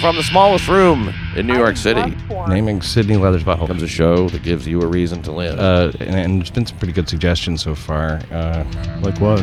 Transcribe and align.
From 0.00 0.16
the 0.16 0.22
smallest 0.22 0.68
room 0.68 1.12
in 1.36 1.46
New 1.46 1.56
York 1.56 1.76
City 1.78 2.14
Naming 2.48 2.82
Sydney 2.82 3.16
Leather's 3.16 3.44
butthole. 3.44 3.66
comes 3.68 3.82
a 3.82 3.88
show 3.88 4.28
that 4.28 4.42
gives 4.42 4.66
you 4.66 4.82
a 4.82 4.86
reason 4.86 5.22
to 5.22 5.32
live. 5.32 5.58
Uh, 5.58 5.90
and, 6.00 6.14
and 6.16 6.38
there's 6.40 6.50
been 6.50 6.66
some 6.66 6.76
pretty 6.78 6.92
good 6.92 7.08
suggestions 7.08 7.62
so 7.62 7.74
far. 7.74 8.20
Uh, 8.30 8.62
Like 9.00 9.18
what? 9.20 9.40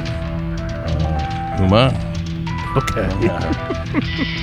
Huma. 1.58 1.92
Okay. 2.78 3.10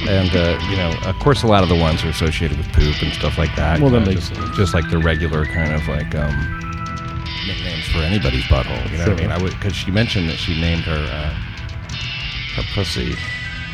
and 0.08 0.30
uh, 0.36 0.58
you 0.70 0.76
know, 0.76 0.92
of 1.04 1.16
course, 1.20 1.42
a 1.42 1.46
lot 1.46 1.62
of 1.62 1.68
the 1.68 1.76
ones 1.76 2.02
are 2.04 2.08
associated 2.08 2.56
with 2.58 2.66
poop 2.72 3.00
and 3.02 3.12
stuff 3.12 3.36
like 3.38 3.54
that. 3.56 3.80
Well, 3.80 3.90
that 3.90 4.02
Uh, 4.02 4.06
makes 4.06 4.28
just, 4.28 4.40
sense. 4.40 4.56
just 4.56 4.74
like 4.74 4.88
the 4.90 4.98
regular 4.98 5.44
kind 5.46 5.72
of 5.74 5.86
like 5.88 6.14
um, 6.14 6.69
nicknames 7.46 7.86
for 7.88 7.98
anybody's 7.98 8.44
butthole. 8.44 8.90
You 8.90 8.98
know 8.98 9.08
what 9.10 9.20
I 9.20 9.22
mean? 9.22 9.32
I 9.32 9.42
would 9.42 9.52
because 9.52 9.74
she 9.74 9.90
mentioned 9.90 10.28
that 10.28 10.36
she 10.36 10.60
named 10.60 10.84
her 10.84 10.92
uh, 10.92 11.34
her 12.56 12.62
pussy 12.74 13.14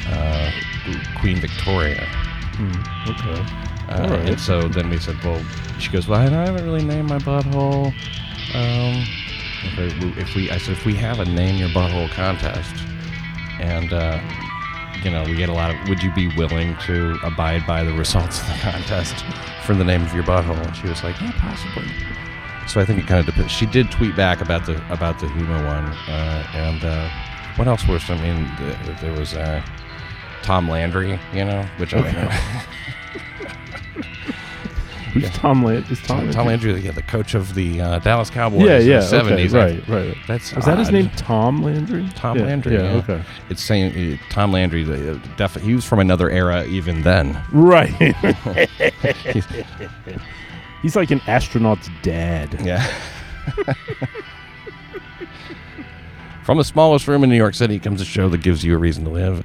uh, 0.08 0.50
Queen 1.20 1.40
Victoria. 1.40 2.06
Okay. 3.08 3.46
Uh, 3.88 4.08
right. 4.10 4.28
And 4.30 4.40
so 4.40 4.68
then 4.68 4.88
we 4.90 4.98
said, 4.98 5.22
well, 5.22 5.42
she 5.78 5.90
goes, 5.90 6.08
well, 6.08 6.20
I 6.20 6.24
haven't 6.24 6.64
really 6.64 6.84
named 6.84 7.08
my 7.08 7.18
butthole. 7.18 7.86
Um, 8.54 9.04
if, 9.62 9.78
I, 9.78 10.20
if 10.20 10.34
we, 10.34 10.50
I 10.50 10.58
said, 10.58 10.72
if 10.72 10.84
we 10.84 10.94
have 10.94 11.20
a 11.20 11.24
name 11.24 11.56
your 11.56 11.68
butthole 11.68 12.10
contest, 12.10 12.74
and 13.60 13.92
uh, 13.92 14.20
you 15.02 15.10
know, 15.10 15.24
we 15.24 15.36
get 15.36 15.48
a 15.48 15.52
lot 15.52 15.70
of, 15.70 15.88
would 15.88 16.02
you 16.02 16.12
be 16.14 16.28
willing 16.36 16.76
to 16.86 17.18
abide 17.22 17.66
by 17.66 17.84
the 17.84 17.92
results 17.92 18.40
of 18.40 18.46
the 18.48 18.58
contest 18.60 19.24
for 19.64 19.74
the 19.74 19.84
name 19.84 20.02
of 20.02 20.12
your 20.14 20.24
butthole? 20.24 20.64
And 20.66 20.76
she 20.76 20.88
was 20.88 21.04
like, 21.04 21.20
yeah, 21.20 21.32
possibly. 21.38 21.84
So 22.66 22.80
I 22.80 22.84
think 22.84 22.98
it 23.00 23.06
kind 23.06 23.20
of 23.20 23.26
depends. 23.26 23.52
She 23.52 23.66
did 23.66 23.90
tweet 23.90 24.16
back 24.16 24.40
about 24.40 24.66
the 24.66 24.76
about 24.92 25.18
the 25.20 25.26
Huma 25.26 25.64
one, 25.66 25.84
uh, 26.08 26.46
and 26.54 26.84
uh, 26.84 27.08
what 27.56 27.68
else 27.68 27.86
was? 27.86 28.08
I 28.10 28.16
mean, 28.20 28.50
th- 28.58 29.00
there 29.00 29.12
was 29.12 29.34
uh, 29.34 29.62
Tom 30.42 30.68
Landry, 30.68 31.18
you 31.32 31.44
know, 31.44 31.62
which 31.78 31.94
I 31.94 31.98
Okay. 31.98 32.28
Who's 35.12 35.30
Tom 35.30 35.62
Land? 35.64 35.86
Is 35.90 35.98
Tom? 36.02 36.24
Tom, 36.24 36.30
Tom 36.30 36.46
Landry, 36.48 36.78
yeah, 36.78 36.90
the 36.90 37.00
coach 37.00 37.32
of 37.34 37.54
the 37.54 37.80
uh, 37.80 37.98
Dallas 38.00 38.28
Cowboys 38.28 38.60
Yeah, 38.66 38.78
yeah. 38.78 38.98
70s. 38.98 39.54
Okay, 39.54 39.78
right, 39.78 39.88
right. 39.88 40.16
That's 40.28 40.52
Is 40.52 40.66
that 40.66 40.78
his 40.78 40.90
name? 40.90 41.08
Tom 41.16 41.62
Landry. 41.62 42.06
Tom 42.14 42.36
Yeah, 42.36 42.44
Landry. 42.44 42.74
Yeah. 42.74 42.82
Yeah, 42.82 42.96
Okay. 42.98 43.22
It's 43.48 43.62
saying 43.62 44.12
uh, 44.14 44.18
Tom 44.28 44.52
Landry. 44.52 44.84
The, 44.84 45.12
uh, 45.14 45.18
defi- 45.38 45.60
he 45.60 45.74
was 45.74 45.86
from 45.86 46.00
another 46.00 46.28
era 46.28 46.64
even 46.66 47.00
then. 47.00 47.42
Right. 47.50 47.94
He's 50.86 50.94
like 50.94 51.10
an 51.10 51.20
astronaut's 51.26 51.90
dad. 52.02 52.60
Yeah. 52.64 52.80
from 56.44 56.58
the 56.58 56.62
smallest 56.62 57.08
room 57.08 57.24
in 57.24 57.30
New 57.30 57.36
York 57.36 57.54
City 57.54 57.80
comes 57.80 58.00
a 58.00 58.04
show 58.04 58.28
that 58.28 58.38
gives 58.38 58.62
you 58.62 58.72
a 58.72 58.78
reason 58.78 59.02
to 59.02 59.10
live. 59.10 59.44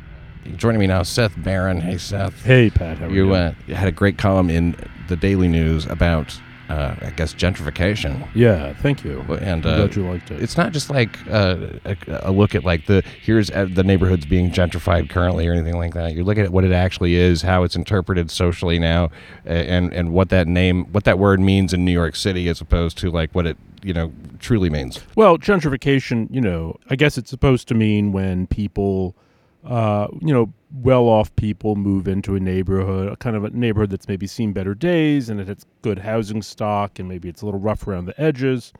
Joining 0.55 0.79
me 0.79 0.85
now, 0.85 1.01
Seth 1.01 1.33
Barron. 1.37 1.81
Hey, 1.81 1.97
Seth. 1.97 2.45
Hey, 2.45 2.69
Pat. 2.69 2.99
How 2.99 3.07
are 3.07 3.09
you? 3.09 3.25
You 3.25 3.33
uh, 3.33 3.53
had 3.69 3.87
a 3.87 3.91
great 3.91 4.19
column 4.19 4.51
in 4.51 4.75
the 5.07 5.15
Daily 5.15 5.47
News 5.47 5.87
about, 5.87 6.39
uh, 6.71 6.95
I 7.01 7.09
guess, 7.11 7.33
gentrification. 7.33 8.27
yeah. 8.33 8.73
Thank 8.73 9.03
you. 9.03 9.19
And 9.41 9.65
I'm 9.65 9.73
uh, 9.73 9.77
glad 9.77 9.95
you 9.95 10.09
liked 10.09 10.31
it. 10.31 10.41
it's 10.41 10.57
not 10.57 10.71
just 10.71 10.89
like 10.89 11.17
uh, 11.29 11.67
a, 11.85 11.97
a 12.07 12.31
look 12.31 12.55
at 12.55 12.63
like 12.63 12.85
the 12.85 13.03
here's 13.21 13.49
uh, 13.51 13.67
the 13.69 13.83
neighborhoods 13.83 14.25
being 14.25 14.51
gentrified 14.51 15.09
currently 15.09 15.47
or 15.47 15.53
anything 15.53 15.77
like 15.77 15.93
that. 15.93 16.13
You 16.13 16.23
look 16.23 16.37
at 16.37 16.49
what 16.51 16.63
it 16.63 16.71
actually 16.71 17.15
is, 17.15 17.41
how 17.41 17.63
it's 17.63 17.75
interpreted 17.75 18.31
socially 18.31 18.79
now, 18.79 19.09
and 19.45 19.93
and 19.93 20.13
what 20.13 20.29
that 20.29 20.47
name, 20.47 20.85
what 20.91 21.03
that 21.03 21.19
word 21.19 21.39
means 21.39 21.73
in 21.73 21.83
New 21.83 21.91
York 21.91 22.15
City, 22.15 22.47
as 22.47 22.61
opposed 22.61 22.97
to 22.99 23.11
like 23.11 23.33
what 23.35 23.45
it 23.45 23.57
you 23.83 23.93
know 23.93 24.11
truly 24.39 24.69
means. 24.69 24.99
Well, 25.15 25.37
gentrification, 25.37 26.27
you 26.31 26.41
know, 26.41 26.77
I 26.89 26.95
guess 26.95 27.17
it's 27.17 27.29
supposed 27.29 27.67
to 27.69 27.75
mean 27.75 28.11
when 28.11 28.47
people, 28.47 29.15
uh, 29.63 30.07
you 30.19 30.33
know, 30.33 30.53
well 30.73 31.03
off 31.03 31.35
people 31.35 31.75
move 31.75 32.07
into 32.07 32.35
a 32.35 32.39
neighborhood, 32.39 33.11
a 33.11 33.15
kind 33.17 33.35
of 33.35 33.43
a 33.43 33.49
neighborhood 33.51 33.89
that's 33.89 34.07
maybe 34.07 34.27
seen 34.27 34.53
better 34.53 34.73
days 34.73 35.29
and 35.29 35.39
it 35.39 35.47
has 35.47 35.65
good 35.81 35.99
housing 35.99 36.41
stock 36.41 36.99
and 36.99 37.07
maybe 37.07 37.29
it's 37.29 37.41
a 37.41 37.45
little 37.45 37.59
rough 37.59 37.87
around 37.87 38.05
the 38.05 38.19
edges. 38.21 38.73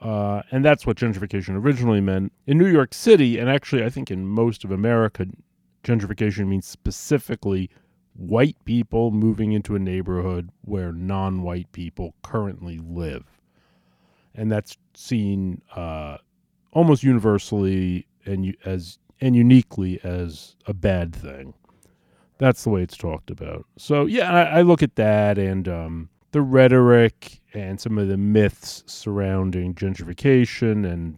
Uh, 0.00 0.42
and 0.50 0.64
that's 0.64 0.86
what 0.86 0.96
gentrification 0.96 1.56
originally 1.56 2.00
meant. 2.00 2.32
In 2.46 2.58
New 2.58 2.66
York 2.66 2.94
City, 2.94 3.38
and 3.38 3.48
actually 3.50 3.84
I 3.84 3.90
think 3.90 4.10
in 4.10 4.26
most 4.26 4.64
of 4.64 4.70
America, 4.70 5.26
gentrification 5.82 6.46
means 6.46 6.66
specifically 6.66 7.70
white 8.14 8.56
people 8.64 9.10
moving 9.10 9.52
into 9.52 9.74
a 9.74 9.78
neighborhood 9.78 10.50
where 10.62 10.92
non 10.92 11.42
white 11.42 11.70
people 11.72 12.14
currently 12.22 12.78
live 12.78 13.36
and 14.36 14.52
that's 14.52 14.76
seen 14.94 15.62
uh, 15.74 16.18
almost 16.72 17.02
universally 17.02 18.06
and 18.24 18.54
as 18.64 18.98
and 19.20 19.36
uniquely 19.36 20.00
as 20.02 20.56
a 20.66 20.74
bad 20.74 21.14
thing. 21.14 21.54
That's 22.38 22.64
the 22.64 22.70
way 22.70 22.82
it's 22.82 22.96
talked 22.96 23.30
about. 23.30 23.66
So 23.78 24.06
yeah, 24.06 24.30
I, 24.30 24.58
I 24.58 24.62
look 24.62 24.82
at 24.82 24.96
that 24.96 25.38
and 25.38 25.66
um, 25.68 26.08
the 26.32 26.42
rhetoric 26.42 27.40
and 27.54 27.80
some 27.80 27.96
of 27.96 28.08
the 28.08 28.18
myths 28.18 28.84
surrounding 28.86 29.74
gentrification 29.74 30.90
and 30.90 31.16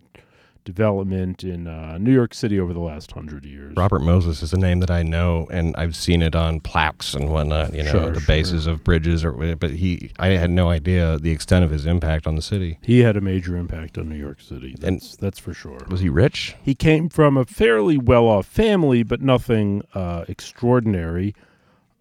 development 0.72 1.42
in 1.44 1.66
uh, 1.66 1.96
New 1.96 2.12
York 2.12 2.34
City 2.34 2.60
over 2.60 2.74
the 2.74 2.78
last 2.80 3.10
hundred 3.12 3.46
years. 3.46 3.74
Robert 3.74 4.00
Moses 4.02 4.42
is 4.42 4.52
a 4.52 4.58
name 4.58 4.80
that 4.80 4.90
I 4.90 5.02
know, 5.02 5.48
and 5.50 5.74
I've 5.76 5.96
seen 5.96 6.20
it 6.20 6.36
on 6.36 6.60
plaques 6.60 7.14
and 7.14 7.30
whatnot. 7.30 7.72
You 7.74 7.84
know, 7.84 7.90
Sure, 7.90 8.10
the 8.10 8.20
sure. 8.20 8.26
bases 8.26 8.66
of 8.66 8.84
bridges, 8.84 9.24
or 9.24 9.32
but 9.56 9.70
he, 9.70 10.10
I 10.18 10.28
had 10.28 10.50
no 10.50 10.68
idea 10.68 11.18
the 11.18 11.30
extent 11.30 11.64
of 11.64 11.70
his 11.70 11.86
impact 11.86 12.26
on 12.26 12.36
the 12.36 12.42
city. 12.42 12.78
He 12.82 13.00
had 13.00 13.16
a 13.16 13.22
major 13.22 13.56
impact 13.56 13.96
on 13.96 14.10
New 14.10 14.16
York 14.16 14.42
City. 14.42 14.74
And- 14.82 15.00
That's 15.00 15.16
that's 15.16 15.38
for 15.38 15.54
sure. 15.54 15.78
Was 15.88 16.00
he 16.00 16.10
rich? 16.10 16.54
He 16.62 16.74
came 16.74 17.08
from 17.08 17.38
a 17.38 17.46
fairly 17.46 17.96
well-off 17.96 18.44
family, 18.46 19.02
but 19.02 19.22
nothing 19.22 19.82
uh, 19.94 20.26
extraordinary. 20.28 21.34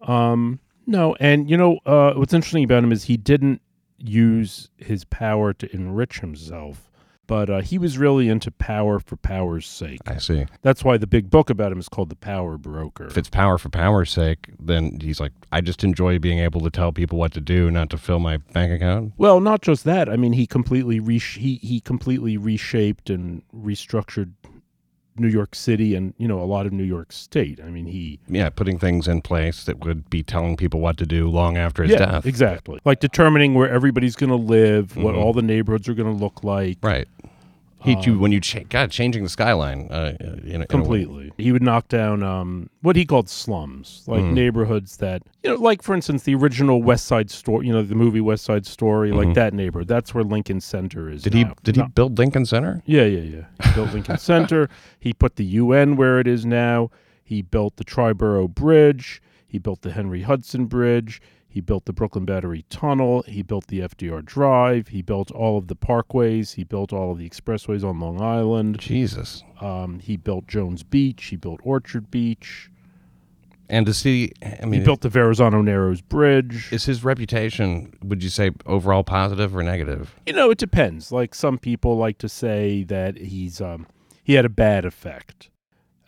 Um, 0.02 0.60
no, 0.86 1.16
and 1.20 1.48
you 1.50 1.56
know 1.56 1.78
uh, 1.86 2.12
what's 2.14 2.34
interesting 2.34 2.64
about 2.64 2.84
him 2.84 2.92
is 2.92 3.04
he 3.04 3.16
didn't 3.16 3.60
use 3.98 4.70
his 4.76 5.04
power 5.04 5.52
to 5.52 5.74
enrich 5.74 6.20
himself, 6.20 6.87
but 7.28 7.48
uh, 7.48 7.60
he 7.60 7.78
was 7.78 7.96
really 7.96 8.28
into 8.28 8.50
power 8.50 8.98
for 8.98 9.14
power's 9.16 9.66
sake. 9.66 10.00
I 10.06 10.16
see. 10.18 10.46
That's 10.62 10.82
why 10.82 10.96
the 10.96 11.06
big 11.06 11.30
book 11.30 11.50
about 11.50 11.70
him 11.70 11.78
is 11.78 11.88
called 11.88 12.08
The 12.08 12.16
Power 12.16 12.58
Broker. 12.58 13.06
if 13.06 13.16
it's 13.16 13.28
power 13.28 13.58
for 13.58 13.68
power's 13.68 14.10
sake, 14.10 14.48
then 14.58 14.98
he's 15.00 15.20
like, 15.20 15.32
I 15.52 15.60
just 15.60 15.84
enjoy 15.84 16.18
being 16.18 16.40
able 16.40 16.60
to 16.62 16.70
tell 16.70 16.90
people 16.90 17.18
what 17.18 17.32
to 17.34 17.40
do, 17.40 17.70
not 17.70 17.90
to 17.90 17.98
fill 17.98 18.18
my 18.18 18.38
bank 18.38 18.72
account. 18.72 19.12
Well, 19.16 19.38
not 19.40 19.62
just 19.62 19.84
that. 19.84 20.08
I 20.08 20.16
mean, 20.16 20.32
he 20.32 20.46
completely 20.46 20.98
resh- 20.98 21.36
he 21.36 21.56
he 21.56 21.80
completely 21.80 22.36
reshaped 22.36 23.10
and 23.10 23.42
restructured 23.54 24.32
New 25.18 25.28
York 25.28 25.54
City 25.54 25.94
and 25.94 26.14
you 26.18 26.26
know 26.28 26.40
a 26.40 26.44
lot 26.44 26.66
of 26.66 26.72
New 26.72 26.84
York 26.84 27.12
State. 27.12 27.60
I 27.64 27.70
mean, 27.70 27.86
he 27.86 28.18
Yeah, 28.28 28.48
putting 28.50 28.78
things 28.78 29.06
in 29.08 29.20
place 29.22 29.64
that 29.64 29.84
would 29.84 30.08
be 30.10 30.22
telling 30.22 30.56
people 30.56 30.80
what 30.80 30.96
to 30.98 31.06
do 31.06 31.28
long 31.28 31.56
after 31.56 31.82
his 31.82 31.92
yeah, 31.92 31.98
death. 31.98 32.26
exactly. 32.26 32.80
Like 32.84 33.00
determining 33.00 33.54
where 33.54 33.68
everybody's 33.70 34.16
going 34.16 34.30
to 34.30 34.36
live, 34.36 34.96
what 34.96 35.14
Mhm. 35.14 35.18
all 35.18 35.32
the 35.32 35.42
neighborhoods 35.42 35.88
are 35.88 35.94
going 35.94 36.12
to 36.12 36.24
look 36.24 36.42
like. 36.44 36.78
Right. 36.82 37.08
He, 37.80 37.96
you, 38.02 38.18
when 38.18 38.32
you 38.32 38.40
cha- 38.40 38.64
God 38.68 38.90
changing 38.90 39.22
the 39.22 39.28
skyline, 39.28 39.86
uh, 39.90 40.16
in, 40.20 40.26
a- 40.26 40.54
in. 40.54 40.66
Completely. 40.66 41.32
He 41.38 41.52
would 41.52 41.62
knock 41.62 41.86
down 41.88 42.22
um, 42.24 42.70
what 42.82 42.96
he 42.96 43.04
called 43.06 43.28
slums, 43.28 44.02
like 44.08 44.20
Mm. 44.22 44.32
neighborhoods 44.32 44.96
that, 44.96 45.22
you 45.44 45.50
know, 45.50 45.56
like 45.56 45.82
for 45.82 45.94
instance, 45.94 46.24
the 46.24 46.34
original 46.34 46.82
West 46.82 47.04
Side 47.06 47.30
Story, 47.30 47.66
you 47.68 47.72
know, 47.72 47.82
the 47.82 47.94
movie 47.94 48.20
West 48.20 48.44
Side 48.44 48.66
Story, 48.66 49.12
like 49.12 49.28
Mhm. 49.28 49.34
that 49.34 49.54
neighborhood. 49.54 49.86
That's 49.86 50.12
where 50.12 50.24
Lincoln 50.24 50.60
Center 50.60 51.08
is. 51.08 51.22
Did 51.22 51.34
he 51.34 51.44
now. 51.44 51.54
did 51.62 51.76
he 51.76 51.82
build 51.94 52.18
Lincoln 52.18 52.46
Center? 52.46 52.82
Yeah, 52.84 53.04
yeah, 53.04 53.20
yeah. 53.20 53.68
He 53.68 53.74
built 53.74 53.92
Lincoln 53.92 54.18
Center. 54.18 54.68
He 54.98 55.12
put 55.12 55.36
the 55.36 55.44
UN 55.44 55.94
where 55.96 56.18
it 56.18 56.26
is 56.26 56.44
now. 56.44 56.90
He 57.22 57.42
built 57.42 57.76
the 57.76 57.84
Triborough 57.84 58.52
Bridge. 58.52 59.22
He 59.46 59.58
built 59.58 59.82
the 59.82 59.92
Henry 59.92 60.22
Hudson 60.22 60.66
Bridge. 60.66 61.20
He 61.58 61.62
built 61.62 61.86
the 61.86 61.92
Brooklyn 61.92 62.24
Battery 62.24 62.64
Tunnel. 62.70 63.24
He 63.26 63.42
built 63.42 63.66
the 63.66 63.80
FDR 63.80 64.24
Drive. 64.24 64.86
He 64.86 65.02
built 65.02 65.32
all 65.32 65.58
of 65.58 65.66
the 65.66 65.74
parkways. 65.74 66.54
He 66.54 66.62
built 66.62 66.92
all 66.92 67.10
of 67.10 67.18
the 67.18 67.28
expressways 67.28 67.82
on 67.82 67.98
Long 67.98 68.22
Island. 68.22 68.78
Jesus. 68.78 69.42
Um, 69.60 69.98
he 69.98 70.16
built 70.16 70.46
Jones 70.46 70.84
Beach. 70.84 71.24
He 71.24 71.34
built 71.34 71.58
Orchard 71.64 72.12
Beach. 72.12 72.70
And 73.68 73.86
to 73.86 73.92
see, 73.92 74.30
I 74.40 74.66
mean, 74.66 74.82
he 74.82 74.86
built 74.86 75.00
the 75.00 75.08
Verrazano 75.08 75.60
Narrows 75.60 76.00
Bridge. 76.00 76.72
is 76.72 76.84
his 76.84 77.02
reputation? 77.02 77.92
Would 78.04 78.22
you 78.22 78.30
say 78.30 78.52
overall 78.64 79.02
positive 79.02 79.56
or 79.56 79.64
negative? 79.64 80.14
You 80.26 80.34
know, 80.34 80.52
it 80.52 80.58
depends. 80.58 81.10
Like 81.10 81.34
some 81.34 81.58
people 81.58 81.96
like 81.96 82.18
to 82.18 82.28
say 82.28 82.84
that 82.84 83.16
he's 83.16 83.60
um 83.60 83.88
he 84.22 84.34
had 84.34 84.44
a 84.44 84.48
bad 84.48 84.84
effect. 84.84 85.50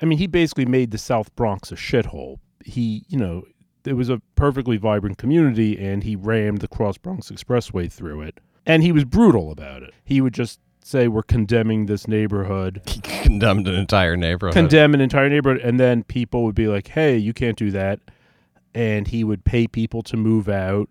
I 0.00 0.04
mean, 0.04 0.18
he 0.18 0.28
basically 0.28 0.66
made 0.66 0.92
the 0.92 0.98
South 0.98 1.34
Bronx 1.34 1.72
a 1.72 1.74
shithole. 1.74 2.38
He, 2.64 3.04
you 3.08 3.18
know, 3.18 3.42
it 3.84 3.94
was 3.94 4.08
a 4.08 4.20
perfectly 4.34 4.76
vibrant 4.76 5.18
community 5.18 5.78
and 5.78 6.04
he 6.04 6.16
rammed 6.16 6.60
the 6.60 6.68
Cross 6.68 6.98
Bronx 6.98 7.30
Expressway 7.30 7.90
through 7.90 8.22
it. 8.22 8.40
And 8.66 8.82
he 8.82 8.92
was 8.92 9.04
brutal 9.04 9.50
about 9.50 9.82
it. 9.82 9.94
He 10.04 10.20
would 10.20 10.34
just 10.34 10.60
say 10.84 11.08
we're 11.08 11.22
condemning 11.22 11.86
this 11.86 12.06
neighborhood, 12.08 12.82
He 12.86 13.00
condemned 13.22 13.68
an 13.68 13.74
entire 13.74 14.16
neighborhood. 14.16 14.54
condemn 14.54 14.94
an 14.94 15.00
entire 15.00 15.28
neighborhood 15.28 15.60
and 15.62 15.78
then 15.78 16.02
people 16.04 16.44
would 16.44 16.54
be 16.54 16.66
like, 16.68 16.88
"Hey, 16.88 17.16
you 17.16 17.32
can't 17.32 17.56
do 17.56 17.70
that." 17.70 18.00
And 18.74 19.08
he 19.08 19.24
would 19.24 19.44
pay 19.44 19.66
people 19.66 20.02
to 20.04 20.16
move 20.16 20.48
out. 20.48 20.88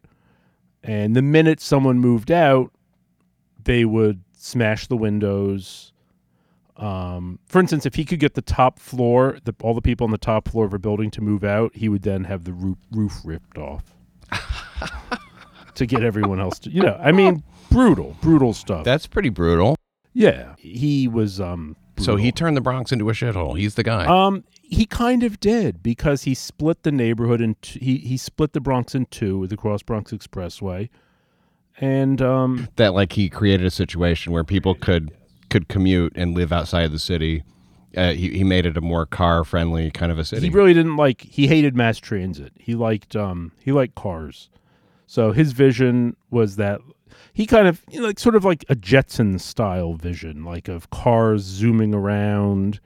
And 0.83 1.15
the 1.15 1.21
minute 1.21 1.59
someone 1.59 1.99
moved 1.99 2.31
out, 2.31 2.71
they 3.63 3.85
would 3.85 4.21
smash 4.33 4.87
the 4.87 4.97
windows. 4.97 5.91
Um, 6.79 7.39
for 7.45 7.59
instance, 7.59 7.85
if 7.85 7.95
he 7.95 8.05
could 8.05 8.19
get 8.19 8.35
the 8.35 8.41
top 8.41 8.79
floor, 8.79 9.37
the, 9.43 9.53
all 9.61 9.73
the 9.73 9.81
people 9.81 10.05
on 10.05 10.11
the 10.11 10.17
top 10.17 10.47
floor 10.47 10.65
of 10.65 10.73
a 10.73 10.79
building 10.79 11.11
to 11.11 11.21
move 11.21 11.43
out, 11.43 11.75
he 11.75 11.89
would 11.89 12.03
then 12.03 12.23
have 12.23 12.45
the 12.45 12.53
roof, 12.53 12.77
roof 12.91 13.19
ripped 13.25 13.57
off 13.57 13.83
to 15.75 15.85
get 15.85 16.03
everyone 16.03 16.39
else 16.39 16.59
to, 16.59 16.69
you 16.71 16.81
know, 16.81 16.97
I 17.01 17.11
mean, 17.11 17.43
brutal, 17.69 18.15
brutal 18.21 18.53
stuff. 18.53 18.83
That's 18.85 19.07
pretty 19.07 19.29
brutal. 19.29 19.75
yeah, 20.13 20.55
he 20.57 21.07
was. 21.07 21.39
Um, 21.41 21.75
So 21.97 22.15
he 22.15 22.31
turned 22.31 22.55
the 22.55 22.61
Bronx 22.61 22.91
into 22.93 23.09
a 23.09 23.13
shithole. 23.13 23.57
He's 23.59 23.75
the 23.75 23.83
guy. 23.83 24.05
Um, 24.05 24.45
he 24.63 24.85
kind 24.85 25.23
of 25.23 25.39
did 25.41 25.83
because 25.83 26.23
he 26.23 26.33
split 26.33 26.83
the 26.83 26.91
neighborhood 26.93 27.41
and 27.41 27.55
he 27.61 27.97
he 27.97 28.15
split 28.15 28.53
the 28.53 28.61
Bronx 28.61 28.95
in 28.95 29.05
two 29.07 29.37
with 29.37 29.49
the 29.49 29.57
Cross 29.57 29.83
Bronx 29.83 30.11
Expressway, 30.13 30.87
and 31.81 32.21
um, 32.21 32.69
that 32.77 32.93
like 32.93 33.13
he 33.13 33.27
created 33.29 33.65
a 33.65 33.71
situation 33.71 34.31
where 34.31 34.43
people 34.45 34.75
could 34.75 35.11
could 35.49 35.67
commute 35.67 36.13
and 36.15 36.33
live 36.33 36.51
outside 36.51 36.83
of 36.83 36.91
the 36.91 36.99
city. 36.99 37.43
Uh, 37.97 38.11
he 38.11 38.29
he 38.29 38.43
made 38.43 38.65
it 38.65 38.77
a 38.77 38.81
more 38.81 39.05
car 39.05 39.43
friendly 39.43 39.89
kind 39.89 40.11
of 40.11 40.19
a 40.19 40.25
city. 40.25 40.47
he 40.47 40.53
really 40.53 40.73
didn't 40.73 40.95
like. 40.95 41.21
He 41.21 41.47
hated 41.47 41.75
mass 41.75 41.97
transit. 41.97 42.53
He 42.55 42.75
liked 42.75 43.15
um 43.15 43.51
he 43.59 43.71
liked 43.71 43.95
cars, 43.95 44.49
so 45.07 45.31
his 45.31 45.53
vision 45.53 46.15
was 46.29 46.55
that 46.57 46.81
he 47.33 47.45
kind 47.45 47.67
of 47.67 47.81
you 47.89 47.99
know, 47.99 48.07
like 48.07 48.19
sort 48.19 48.35
of 48.35 48.45
like 48.45 48.63
a 48.69 48.75
Jetson 48.75 49.39
style 49.39 49.93
vision, 49.93 50.45
like 50.45 50.67
of 50.67 50.89
cars 50.89 51.41
zooming 51.41 51.93
around. 51.93 52.79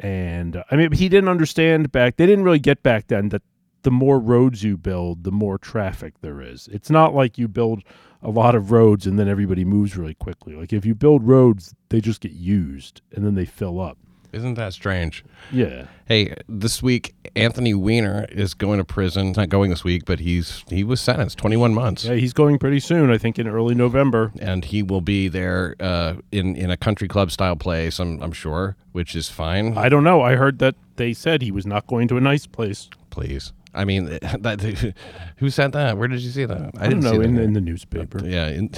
And 0.00 0.56
uh, 0.56 0.64
I 0.70 0.76
mean, 0.76 0.92
he 0.92 1.08
didn't 1.08 1.28
understand 1.28 1.92
back. 1.92 2.16
They 2.16 2.26
didn't 2.26 2.44
really 2.44 2.58
get 2.58 2.82
back 2.82 3.08
then 3.08 3.28
that 3.30 3.42
the 3.82 3.90
more 3.90 4.18
roads 4.18 4.62
you 4.62 4.76
build, 4.76 5.24
the 5.24 5.30
more 5.32 5.58
traffic 5.58 6.14
there 6.20 6.40
is. 6.40 6.68
It's 6.72 6.90
not 6.90 7.14
like 7.14 7.38
you 7.38 7.48
build 7.48 7.82
a 8.22 8.30
lot 8.30 8.54
of 8.54 8.70
roads 8.72 9.06
and 9.06 9.18
then 9.18 9.28
everybody 9.28 9.64
moves 9.64 9.96
really 9.96 10.14
quickly. 10.14 10.54
Like 10.54 10.72
if 10.72 10.84
you 10.84 10.94
build 10.94 11.22
roads, 11.26 11.74
they 11.88 12.00
just 12.00 12.20
get 12.20 12.32
used 12.32 13.00
and 13.14 13.24
then 13.24 13.34
they 13.34 13.44
fill 13.44 13.80
up. 13.80 13.96
Isn't 14.30 14.54
that 14.54 14.74
strange? 14.74 15.24
Yeah. 15.50 15.86
Hey, 16.04 16.34
this 16.48 16.82
week 16.82 17.14
Anthony 17.34 17.72
Weiner 17.72 18.26
is 18.30 18.52
going 18.52 18.76
to 18.78 18.84
prison. 18.84 19.32
Not 19.34 19.48
going 19.48 19.70
this 19.70 19.84
week, 19.84 20.04
but 20.04 20.20
he's 20.20 20.64
he 20.68 20.84
was 20.84 21.00
sentenced 21.00 21.38
21 21.38 21.72
months. 21.72 22.04
Yeah, 22.04 22.14
he's 22.16 22.34
going 22.34 22.58
pretty 22.58 22.80
soon. 22.80 23.10
I 23.10 23.16
think 23.16 23.38
in 23.38 23.48
early 23.48 23.74
November. 23.74 24.32
and 24.38 24.66
he 24.66 24.82
will 24.82 25.00
be 25.00 25.28
there 25.28 25.76
uh, 25.80 26.16
in 26.30 26.56
in 26.56 26.70
a 26.70 26.76
country 26.76 27.08
club 27.08 27.30
style 27.30 27.56
place. 27.56 27.98
I'm 27.98 28.20
I'm 28.22 28.32
sure, 28.32 28.76
which 28.92 29.16
is 29.16 29.30
fine. 29.30 29.78
I 29.78 29.88
don't 29.88 30.04
know. 30.04 30.20
I 30.20 30.34
heard 30.34 30.58
that 30.58 30.74
they 30.96 31.14
said 31.14 31.40
he 31.40 31.50
was 31.50 31.64
not 31.64 31.86
going 31.86 32.06
to 32.08 32.18
a 32.18 32.20
nice 32.20 32.46
place. 32.46 32.90
Please, 33.08 33.54
I 33.74 33.84
mean, 33.84 34.04
that, 34.20 34.94
who 35.38 35.50
said 35.50 35.72
that? 35.72 35.98
Where 35.98 36.08
did 36.08 36.20
you 36.20 36.30
see 36.30 36.44
that? 36.44 36.70
I, 36.78 36.88
don't 36.88 37.00
didn't 37.00 37.04
know 37.04 37.20
in, 37.20 37.34
that. 37.34 37.42
in 37.42 37.52
the 37.52 37.60
newspaper. 37.60 38.24
yeah, 38.26 38.48
in, 38.48 38.70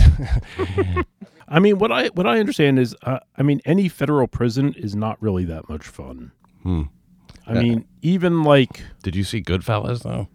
I 1.48 1.58
mean, 1.58 1.78
what 1.78 1.90
I 1.90 2.08
what 2.08 2.26
I 2.26 2.38
understand 2.38 2.78
is, 2.78 2.94
uh, 3.02 3.18
I 3.36 3.42
mean, 3.42 3.60
any 3.64 3.88
federal 3.88 4.26
prison 4.28 4.74
is 4.74 4.94
not 4.94 5.20
really 5.20 5.44
that 5.46 5.68
much 5.68 5.86
fun. 5.86 6.32
Hmm. 6.62 6.82
I 7.46 7.54
mean, 7.54 7.84
even 8.02 8.44
like, 8.44 8.82
did 9.02 9.16
you 9.16 9.24
see 9.24 9.42
Goodfellas 9.42 10.02
though? 10.02 10.28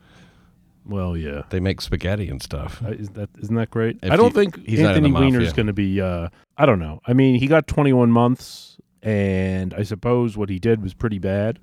well, 0.87 1.15
yeah, 1.17 1.43
They 1.49 1.59
make 1.59 1.81
spaghetti 1.81 2.27
and 2.29 2.41
stuff. 2.43 2.81
Uh, 2.85 2.89
is 2.89 3.09
that 3.11 3.29
isn't 3.41 3.55
that 3.55 3.71
great? 3.71 3.97
If 4.03 4.11
I 4.11 4.17
don't 4.17 4.27
he- 4.27 4.33
think 4.33 4.65
he's 4.67 4.79
Anthony 4.81 5.09
the 5.09 5.15
Weiner's 5.15 5.43
mafia. 5.49 5.53
going 5.53 5.67
to 5.67 5.73
be. 5.73 6.01
Uh, 6.01 6.27
I 6.57 6.65
don't 6.65 6.79
know. 6.79 6.99
I 7.07 7.13
mean, 7.13 7.35
he 7.39 7.47
got 7.47 7.67
21 7.67 8.11
months, 8.11 8.77
and 9.01 9.73
I 9.73 9.83
suppose 9.83 10.35
what 10.37 10.49
he 10.49 10.59
did 10.59 10.81
was 10.83 10.93
pretty 10.93 11.19
bad, 11.19 11.59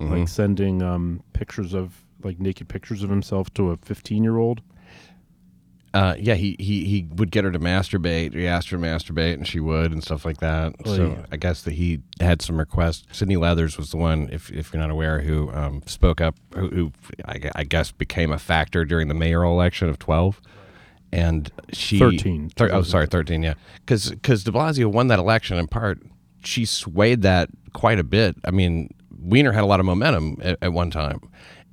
Mhm. 0.00 0.10
like 0.10 0.28
sending 0.28 0.80
um, 0.82 1.22
pictures 1.34 1.74
of 1.74 2.03
like 2.22 2.40
naked 2.40 2.68
pictures 2.68 3.02
of 3.02 3.10
himself 3.10 3.52
to 3.54 3.70
a 3.70 3.76
15 3.76 4.22
year 4.22 4.38
old. 4.38 4.62
Uh, 5.94 6.16
yeah, 6.18 6.34
he, 6.34 6.56
he 6.58 6.84
he 6.84 7.06
would 7.14 7.30
get 7.30 7.44
her 7.44 7.52
to 7.52 7.58
masturbate. 7.60 8.34
He 8.34 8.48
asked 8.48 8.68
her 8.70 8.76
to 8.76 8.82
masturbate, 8.82 9.34
and 9.34 9.46
she 9.46 9.60
would, 9.60 9.92
and 9.92 10.02
stuff 10.02 10.24
like 10.24 10.38
that. 10.38 10.74
Oh, 10.84 10.96
so 10.96 11.06
yeah. 11.10 11.26
I 11.30 11.36
guess 11.36 11.62
that 11.62 11.74
he 11.74 12.00
had 12.18 12.42
some 12.42 12.58
requests. 12.58 13.06
Sydney 13.12 13.36
Leathers 13.36 13.78
was 13.78 13.92
the 13.92 13.96
one, 13.96 14.28
if 14.32 14.50
if 14.50 14.72
you're 14.72 14.82
not 14.82 14.90
aware, 14.90 15.20
who 15.20 15.52
um, 15.52 15.82
spoke 15.86 16.20
up, 16.20 16.34
who, 16.52 16.68
who 16.68 16.92
I, 17.26 17.48
I 17.54 17.62
guess 17.62 17.92
became 17.92 18.32
a 18.32 18.40
factor 18.40 18.84
during 18.84 19.06
the 19.06 19.14
mayoral 19.14 19.52
election 19.52 19.88
of 19.88 20.00
12. 20.00 20.40
And 21.12 21.52
she 21.72 22.00
13. 22.00 22.50
Thir- 22.56 22.72
oh, 22.72 22.82
sorry, 22.82 23.06
13. 23.06 23.44
Yeah, 23.44 23.54
because 23.76 24.10
because 24.10 24.42
De 24.42 24.50
Blasio 24.50 24.86
won 24.86 25.06
that 25.08 25.20
election 25.20 25.58
in 25.58 25.68
part. 25.68 26.02
She 26.42 26.64
swayed 26.64 27.22
that 27.22 27.50
quite 27.72 28.00
a 28.00 28.04
bit. 28.04 28.34
I 28.44 28.50
mean, 28.50 28.92
Weiner 29.16 29.52
had 29.52 29.62
a 29.62 29.66
lot 29.66 29.78
of 29.78 29.86
momentum 29.86 30.38
at, 30.42 30.58
at 30.60 30.72
one 30.72 30.90
time. 30.90 31.20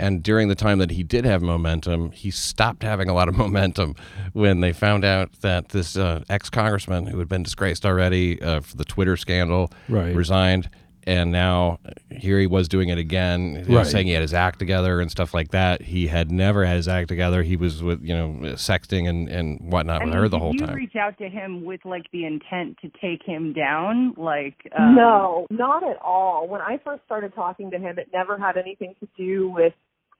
And 0.02 0.24
during 0.24 0.48
the 0.48 0.56
time 0.56 0.80
that 0.80 0.90
he 0.92 1.04
did 1.04 1.26
have 1.26 1.42
momentum, 1.44 2.12
he 2.12 2.32
stopped 2.32 2.82
having 2.82 3.08
a 3.08 3.14
lot 3.14 3.30
of 3.30 3.38
momentum 3.46 3.96
when 4.34 4.60
they 4.62 4.74
found 4.74 5.06
out 5.06 5.32
that 5.42 5.70
this 5.70 5.96
uh, 5.96 6.24
ex 6.30 6.50
congressman 6.50 7.06
who 7.06 7.20
had 7.20 7.30
been 7.30 7.44
disgraced 7.44 7.86
already 7.86 8.42
uh, 8.42 8.62
for 8.62 8.76
the 8.78 8.86
Twitter 8.86 9.16
scandal 9.16 9.72
Right. 9.88 10.16
resigned. 10.16 10.70
And 11.08 11.32
now 11.32 11.80
here 12.12 12.40
he 12.40 12.46
was 12.46 12.68
doing 12.68 12.90
it 12.90 13.00
again, 13.00 13.64
you 13.68 13.72
know, 13.74 13.78
Right. 13.78 13.88
saying 13.88 14.06
he 14.06 14.14
had 14.14 14.22
his 14.22 14.36
act 14.36 14.60
together 14.60 15.02
and 15.02 15.10
stuff 15.10 15.34
like 15.34 15.50
that. 15.50 15.82
He 15.82 16.06
had 16.08 16.32
never 16.32 16.64
had 16.64 16.76
his 16.76 16.88
act 16.88 17.08
together. 17.08 17.42
He 17.42 17.56
was 17.56 17.82
with, 17.82 18.04
you 18.04 18.14
know, 18.16 18.28
sexting 18.54 19.10
and, 19.10 19.28
and 19.28 19.60
whatnot 19.72 20.02
I 20.02 20.06
with 20.06 20.14
mean, 20.14 20.22
her 20.24 20.30
the 20.30 20.38
whole 20.38 20.52
time. 20.54 20.58
did 20.58 20.62
whole 20.62 20.68
you 20.70 20.74
time. 20.74 20.76
reach 20.76 20.96
out 20.96 21.18
to 21.18 21.28
him 21.30 21.64
with 21.66 21.82
like 21.86 22.06
the 22.14 22.26
intent 22.26 22.78
to 22.82 22.92
take 23.02 23.24
him 23.26 23.52
down? 23.52 24.14
Like 24.16 24.58
um, 24.78 24.96
No, 24.96 25.48
not 25.50 25.82
at 25.84 25.98
all. 26.04 26.48
When 26.48 26.62
I 26.62 26.80
first 26.84 27.04
started 27.06 27.34
talking 27.34 27.72
to 27.72 27.78
him, 27.80 27.98
it 27.98 28.10
never 28.14 28.38
had 28.38 28.56
anything 28.58 28.94
to 29.00 29.08
do 29.18 29.50
with 29.50 29.74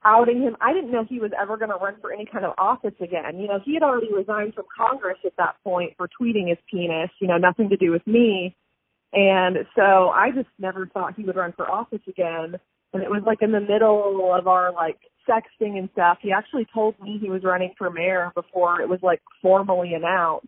outing 0.04 0.42
him. 0.42 0.56
I 0.62 0.74
didn't 0.74 0.92
know 0.92 1.06
he 1.08 1.20
was 1.20 1.32
ever 1.40 1.58
going 1.58 1.70
to 1.70 1.78
run 1.78 1.96
for 2.02 2.12
any 2.12 2.26
kind 2.26 2.46
of 2.46 2.54
office 2.58 2.96
again. 3.00 3.40
You 3.40 3.48
know, 3.48 3.60
he 3.64 3.74
had 3.74 3.84
already 3.84 4.14
resigned 4.14 4.54
from 4.56 4.66
Congress 4.76 5.18
at 5.26 5.34
that 5.38 5.56
point 5.64 5.94
for 5.98 6.08
tweeting 6.08 6.50
his 6.50 6.58
penis, 6.70 7.10
you 7.20 7.28
know, 7.28 7.38
nothing 7.38 7.70
to 7.70 7.78
do 7.78 7.92
with 7.92 8.06
me. 8.08 8.56
And 9.14 9.58
so 9.76 10.10
I 10.10 10.32
just 10.34 10.50
never 10.58 10.88
thought 10.88 11.16
he 11.16 11.24
would 11.24 11.36
run 11.36 11.54
for 11.56 11.70
office 11.70 12.02
again. 12.08 12.56
And 12.94 13.04
it 13.04 13.10
was 13.10 13.24
like 13.26 13.42
in 13.42 13.52
the 13.52 13.62
middle 13.62 14.34
of 14.38 14.48
our 14.48 14.74
like 14.74 14.98
sexting 15.30 15.78
and 15.78 15.90
stuff. 15.94 16.18
He 16.22 16.32
actually 16.32 16.68
told 16.74 17.00
me 17.00 17.18
he 17.22 17.30
was 17.30 17.44
running 17.44 17.74
for 17.78 17.90
mayor 17.90 18.32
before 18.36 18.82
it 18.82 18.90
was 18.90 19.00
like 19.02 19.22
formally 19.42 19.94
announced. 19.94 20.48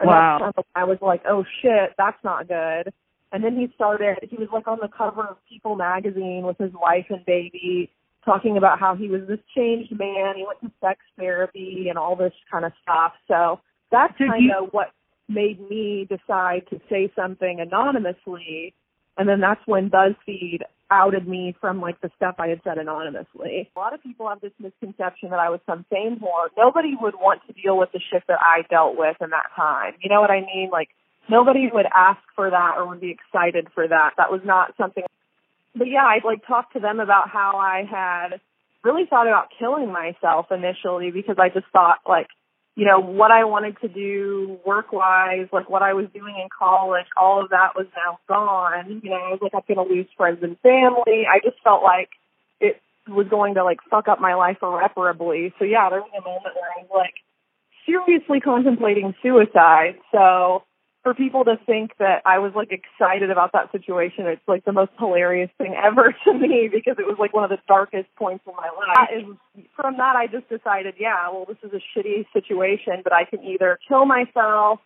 And 0.00 0.08
Wow. 0.08 0.52
I 0.74 0.84
was 0.84 0.98
like, 1.00 1.22
oh 1.28 1.44
shit, 1.62 1.94
that's 1.96 2.22
not 2.24 2.48
good. 2.48 2.92
And 3.32 3.42
then 3.42 3.56
he 3.56 3.68
started, 3.74 4.18
he 4.30 4.36
was 4.36 4.48
like 4.52 4.68
on 4.68 4.78
the 4.80 4.88
cover 4.88 5.22
of 5.22 5.36
People 5.48 5.76
magazine 5.76 6.44
with 6.46 6.58
his 6.58 6.72
wife 6.72 7.06
and 7.10 7.24
baby, 7.24 7.90
talking 8.24 8.56
about 8.56 8.78
how 8.78 8.94
he 8.94 9.08
was 9.08 9.22
this 9.28 9.38
changed 9.56 9.92
man. 9.92 10.34
He 10.36 10.44
went 10.46 10.60
to 10.62 10.70
sex 10.80 11.00
therapy 11.18 11.86
and 11.88 11.98
all 11.98 12.16
this 12.16 12.32
kind 12.50 12.64
of 12.64 12.72
stuff. 12.82 13.12
So 13.28 13.60
that's 13.90 14.16
kind 14.18 14.50
of 14.58 14.70
what 14.72 14.88
made 15.28 15.60
me 15.68 16.08
decide 16.08 16.62
to 16.70 16.80
say 16.90 17.12
something 17.16 17.60
anonymously. 17.60 18.74
And 19.16 19.28
then 19.28 19.40
that's 19.40 19.60
when 19.66 19.90
BuzzFeed 19.90 20.60
outed 20.90 21.26
me 21.26 21.54
from 21.60 21.80
like 21.80 22.00
the 22.00 22.10
stuff 22.16 22.36
I 22.38 22.48
had 22.48 22.60
said 22.64 22.78
anonymously. 22.78 23.70
A 23.74 23.78
lot 23.78 23.94
of 23.94 24.02
people 24.02 24.28
have 24.28 24.40
this 24.40 24.52
misconception 24.58 25.30
that 25.30 25.38
I 25.38 25.50
was 25.50 25.60
some 25.66 25.84
fame 25.90 26.18
whore. 26.20 26.48
Nobody 26.56 26.94
would 27.00 27.14
want 27.14 27.40
to 27.46 27.52
deal 27.52 27.78
with 27.78 27.90
the 27.92 28.00
shit 28.12 28.22
that 28.28 28.38
I 28.40 28.62
dealt 28.68 28.96
with 28.96 29.16
in 29.20 29.30
that 29.30 29.50
time. 29.56 29.94
You 30.02 30.10
know 30.10 30.20
what 30.20 30.30
I 30.30 30.40
mean? 30.40 30.68
Like 30.70 30.88
nobody 31.28 31.68
would 31.72 31.86
ask 31.94 32.20
for 32.36 32.50
that 32.50 32.74
or 32.76 32.86
would 32.88 33.00
be 33.00 33.10
excited 33.10 33.68
for 33.74 33.88
that. 33.88 34.10
That 34.18 34.30
was 34.30 34.40
not 34.44 34.74
something. 34.76 35.04
But 35.74 35.88
yeah, 35.88 36.04
I'd 36.04 36.24
like 36.24 36.46
talked 36.46 36.74
to 36.74 36.80
them 36.80 37.00
about 37.00 37.28
how 37.28 37.58
I 37.58 37.84
had 37.88 38.40
really 38.82 39.06
thought 39.08 39.26
about 39.26 39.48
killing 39.58 39.90
myself 39.90 40.46
initially 40.50 41.10
because 41.10 41.36
I 41.38 41.48
just 41.48 41.66
thought 41.72 41.98
like 42.06 42.28
you 42.76 42.84
know, 42.84 42.98
what 42.98 43.30
I 43.30 43.44
wanted 43.44 43.80
to 43.82 43.88
do 43.88 44.58
work 44.66 44.92
wise, 44.92 45.46
like 45.52 45.70
what 45.70 45.82
I 45.82 45.94
was 45.94 46.06
doing 46.12 46.34
in 46.42 46.48
college, 46.56 47.06
all 47.16 47.42
of 47.42 47.50
that 47.50 47.76
was 47.76 47.86
now 47.96 48.18
gone. 48.28 49.00
You 49.02 49.10
know, 49.10 49.16
I 49.16 49.30
was 49.30 49.38
like, 49.40 49.52
I'm 49.54 49.62
going 49.72 49.88
to 49.88 49.94
lose 49.94 50.08
friends 50.16 50.40
and 50.42 50.58
family. 50.58 51.22
I 51.30 51.38
just 51.38 51.62
felt 51.62 51.84
like 51.84 52.10
it 52.60 52.80
was 53.06 53.28
going 53.28 53.54
to 53.54 53.64
like 53.64 53.78
fuck 53.88 54.08
up 54.08 54.20
my 54.20 54.34
life 54.34 54.58
irreparably. 54.60 55.54
So 55.58 55.64
yeah, 55.64 55.88
there 55.88 56.00
was 56.00 56.10
a 56.18 56.20
moment 56.20 56.54
where 56.56 56.70
I 56.76 56.82
was 56.82 56.90
like 56.92 57.14
seriously 57.86 58.40
contemplating 58.40 59.14
suicide. 59.22 59.94
So 60.10 60.64
for 61.04 61.14
people 61.14 61.44
to 61.44 61.56
think 61.66 61.92
that 61.98 62.22
I 62.24 62.38
was 62.38 62.52
like 62.56 62.72
excited 62.72 63.30
about 63.30 63.52
that 63.52 63.70
situation, 63.70 64.26
it's 64.26 64.42
like 64.48 64.64
the 64.64 64.72
most 64.72 64.90
hilarious 64.98 65.50
thing 65.58 65.76
ever 65.76 66.14
to 66.24 66.32
me 66.34 66.68
because 66.72 66.96
it 66.98 67.06
was 67.06 67.16
like 67.20 67.32
one 67.32 67.44
of 67.44 67.50
the 67.50 67.58
darkest 67.68 68.08
points 68.16 68.42
in 68.48 68.54
my 68.56 68.68
life. 68.76 68.96
That 68.96 69.16
is- 69.16 69.64
from 69.76 69.98
that, 69.98 70.16
I 70.16 70.26
just 70.26 70.48
decided, 70.48 70.94
yeah, 70.98 71.30
well, 71.30 71.44
this 71.46 71.58
is 71.62 71.70
a 71.72 71.98
shitty 71.98 72.24
situation, 72.32 73.02
but 73.04 73.12
I 73.12 73.24
can 73.24 73.44
either 73.44 73.78
kill 73.86 74.06
myself. 74.06 74.80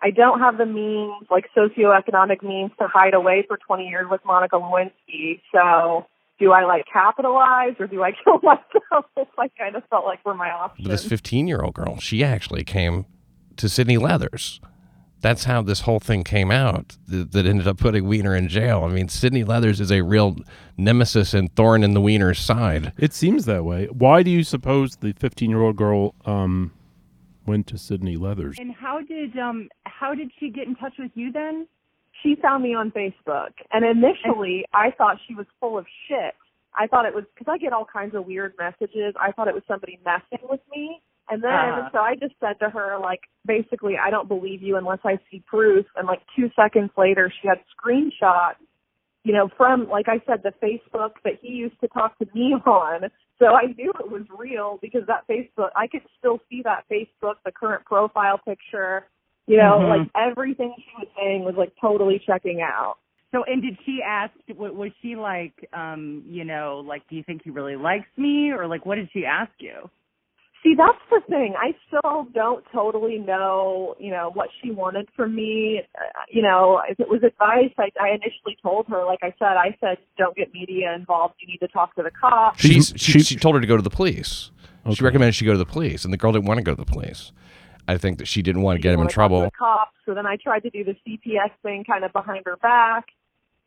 I 0.00 0.10
don't 0.10 0.40
have 0.40 0.58
the 0.58 0.66
means, 0.66 1.26
like 1.30 1.46
socioeconomic 1.56 2.42
means, 2.42 2.70
to 2.78 2.86
hide 2.88 3.14
away 3.14 3.44
for 3.48 3.56
20 3.56 3.88
years 3.88 4.06
with 4.10 4.20
Monica 4.24 4.56
Lewinsky. 4.56 5.40
So, 5.52 6.06
do 6.38 6.52
I 6.52 6.64
like 6.64 6.84
capitalize 6.92 7.74
or 7.78 7.86
do 7.86 8.02
I 8.02 8.10
kill 8.24 8.40
myself? 8.42 9.06
Like 9.38 9.52
i 9.58 9.62
kind 9.64 9.76
of 9.76 9.84
felt 9.90 10.04
like 10.04 10.24
were 10.26 10.34
my 10.34 10.50
options. 10.50 10.88
This 10.88 11.04
15 11.06 11.46
year 11.46 11.62
old 11.62 11.74
girl, 11.74 11.98
she 11.98 12.22
actually 12.22 12.64
came 12.64 13.06
to 13.56 13.68
Sydney 13.68 13.96
Leathers. 13.96 14.60
That's 15.22 15.44
how 15.44 15.62
this 15.62 15.80
whole 15.80 16.00
thing 16.00 16.24
came 16.24 16.50
out 16.50 16.98
that, 17.08 17.32
that 17.32 17.46
ended 17.46 17.66
up 17.66 17.78
putting 17.78 18.06
Weiner 18.06 18.36
in 18.36 18.48
jail. 18.48 18.84
I 18.84 18.88
mean, 18.88 19.08
Sydney 19.08 19.44
Leathers 19.44 19.80
is 19.80 19.90
a 19.90 20.02
real 20.02 20.36
nemesis 20.76 21.32
and 21.32 21.54
thorn 21.54 21.82
in 21.82 21.94
the 21.94 22.00
Weiner's 22.00 22.38
side. 22.38 22.92
It 22.98 23.14
seems 23.14 23.44
that 23.46 23.64
way. 23.64 23.86
Why 23.86 24.22
do 24.22 24.30
you 24.30 24.44
suppose 24.44 24.96
the 24.96 25.12
15 25.12 25.48
year 25.48 25.62
old 25.62 25.76
girl 25.76 26.14
um, 26.26 26.72
went 27.46 27.66
to 27.68 27.78
Sydney 27.78 28.16
Leathers? 28.16 28.56
And 28.58 28.74
how 28.74 29.00
did 29.00 29.38
um 29.38 29.68
how 29.84 30.14
did 30.14 30.30
she 30.38 30.50
get 30.50 30.66
in 30.66 30.74
touch 30.74 30.94
with 30.98 31.12
you 31.14 31.32
then? 31.32 31.66
she 32.22 32.36
found 32.40 32.62
me 32.62 32.74
on 32.74 32.90
Facebook, 32.90 33.50
and 33.72 33.84
initially 33.84 34.64
I 34.72 34.90
thought 34.96 35.18
she 35.26 35.34
was 35.34 35.46
full 35.60 35.78
of 35.78 35.86
shit. 36.08 36.34
I 36.74 36.86
thought 36.86 37.04
it 37.04 37.14
was 37.14 37.24
because 37.34 37.50
I 37.52 37.58
get 37.58 37.72
all 37.72 37.84
kinds 37.84 38.14
of 38.14 38.26
weird 38.26 38.54
messages. 38.58 39.14
I 39.20 39.32
thought 39.32 39.48
it 39.48 39.54
was 39.54 39.62
somebody 39.68 39.98
messing 40.04 40.46
with 40.48 40.60
me. 40.74 41.00
And 41.32 41.42
then 41.42 41.50
Uh-huh. 41.52 41.88
so 41.92 41.98
I 42.00 42.14
just 42.24 42.34
said 42.40 42.58
to 42.60 42.68
her 42.76 42.98
like 42.98 43.22
basically 43.46 43.94
I 43.96 44.10
don't 44.10 44.28
believe 44.28 44.60
you 44.62 44.76
unless 44.76 44.98
I 45.04 45.18
see 45.30 45.40
proof 45.54 45.86
and 45.96 46.06
like 46.06 46.20
2 46.36 46.50
seconds 46.60 46.90
later 46.96 47.24
she 47.40 47.48
had 47.48 47.60
screenshots 47.74 48.60
you 49.24 49.32
know 49.32 49.48
from 49.56 49.88
like 49.88 50.08
I 50.08 50.18
said 50.26 50.42
the 50.42 50.52
Facebook 50.66 51.12
that 51.24 51.36
he 51.40 51.48
used 51.64 51.78
to 51.80 51.88
talk 51.88 52.18
to 52.18 52.26
me 52.34 52.46
on. 52.66 53.10
So 53.38 53.46
I 53.62 53.66
knew 53.78 53.90
it 54.04 54.10
was 54.10 54.24
real 54.36 54.78
because 54.82 55.04
that 55.06 55.26
Facebook 55.32 55.70
I 55.74 55.86
could 55.86 56.02
still 56.18 56.38
see 56.50 56.60
that 56.64 56.84
Facebook 56.90 57.36
the 57.44 57.52
current 57.52 57.84
profile 57.84 58.38
picture. 58.38 59.06
You 59.46 59.56
know, 59.56 59.78
Mhm. 59.80 59.88
like 59.88 60.08
everything 60.14 60.72
she 60.76 60.92
was 60.98 61.08
saying 61.16 61.40
was 61.44 61.56
like 61.56 61.72
totally 61.80 62.18
checking 62.20 62.60
out. 62.62 62.96
So, 63.32 63.42
and 63.44 63.60
did 63.62 63.76
she 63.84 64.00
ask? 64.02 64.32
wa- 64.54 64.70
Was 64.70 64.92
she 65.00 65.16
like, 65.16 65.54
um, 65.72 66.22
you 66.28 66.44
know, 66.44 66.80
like, 66.86 67.02
do 67.08 67.16
you 67.16 67.22
think 67.24 67.42
he 67.42 67.50
really 67.50 67.76
likes 67.76 68.06
me, 68.16 68.52
or 68.52 68.66
like, 68.68 68.84
what 68.86 68.96
did 68.96 69.08
she 69.12 69.24
ask 69.26 69.50
you? 69.58 69.90
See, 70.62 70.74
that's 70.76 70.98
the 71.10 71.20
thing. 71.28 71.54
I 71.58 71.74
still 71.88 72.26
don't 72.32 72.64
totally 72.72 73.18
know, 73.18 73.96
you 73.98 74.12
know, 74.12 74.30
what 74.34 74.48
she 74.62 74.70
wanted 74.70 75.08
from 75.16 75.34
me. 75.34 75.80
Uh, 75.98 76.02
you 76.30 76.40
know, 76.40 76.80
if 76.88 77.00
it 77.00 77.08
was 77.08 77.22
advice, 77.24 77.72
I, 77.78 77.90
I 78.00 78.10
initially 78.10 78.56
told 78.62 78.86
her, 78.86 79.04
like 79.04 79.18
I 79.22 79.34
said, 79.40 79.56
I 79.56 79.76
said, 79.80 79.98
don't 80.16 80.36
get 80.36 80.52
media 80.54 80.94
involved. 80.94 81.34
You 81.40 81.48
need 81.48 81.58
to 81.58 81.68
talk 81.68 81.96
to 81.96 82.02
the 82.04 82.12
cops. 82.12 82.60
She's, 82.60 82.70
She's- 82.70 82.92
she, 83.00 83.12
she- 83.12 83.20
she 83.22 83.36
told 83.36 83.56
her 83.56 83.60
to 83.60 83.66
go 83.66 83.76
to 83.76 83.82
the 83.82 83.90
police. 83.90 84.50
She 84.94 85.04
recommended 85.04 85.34
she 85.34 85.44
go 85.44 85.52
to 85.52 85.58
the 85.58 85.64
police, 85.66 86.04
and 86.04 86.12
the 86.12 86.16
girl 86.16 86.32
didn't 86.32 86.46
want 86.46 86.58
to 86.58 86.64
go 86.64 86.72
to 86.72 86.80
the 86.84 86.90
police. 86.90 87.32
I 87.88 87.98
think 87.98 88.18
that 88.18 88.26
she 88.28 88.42
didn't 88.42 88.62
want 88.62 88.76
to 88.78 88.82
get 88.82 88.90
him 88.90 88.94
in 88.94 88.98
wanna 89.00 89.10
trouble. 89.10 89.40
The 89.42 89.50
cops. 89.52 89.96
So 90.06 90.14
then 90.14 90.26
I 90.26 90.36
tried 90.36 90.60
to 90.60 90.70
do 90.70 90.84
the 90.84 90.94
CPS 91.06 91.50
thing 91.62 91.84
kind 91.84 92.04
of 92.04 92.12
behind 92.12 92.42
her 92.46 92.56
back. 92.56 93.06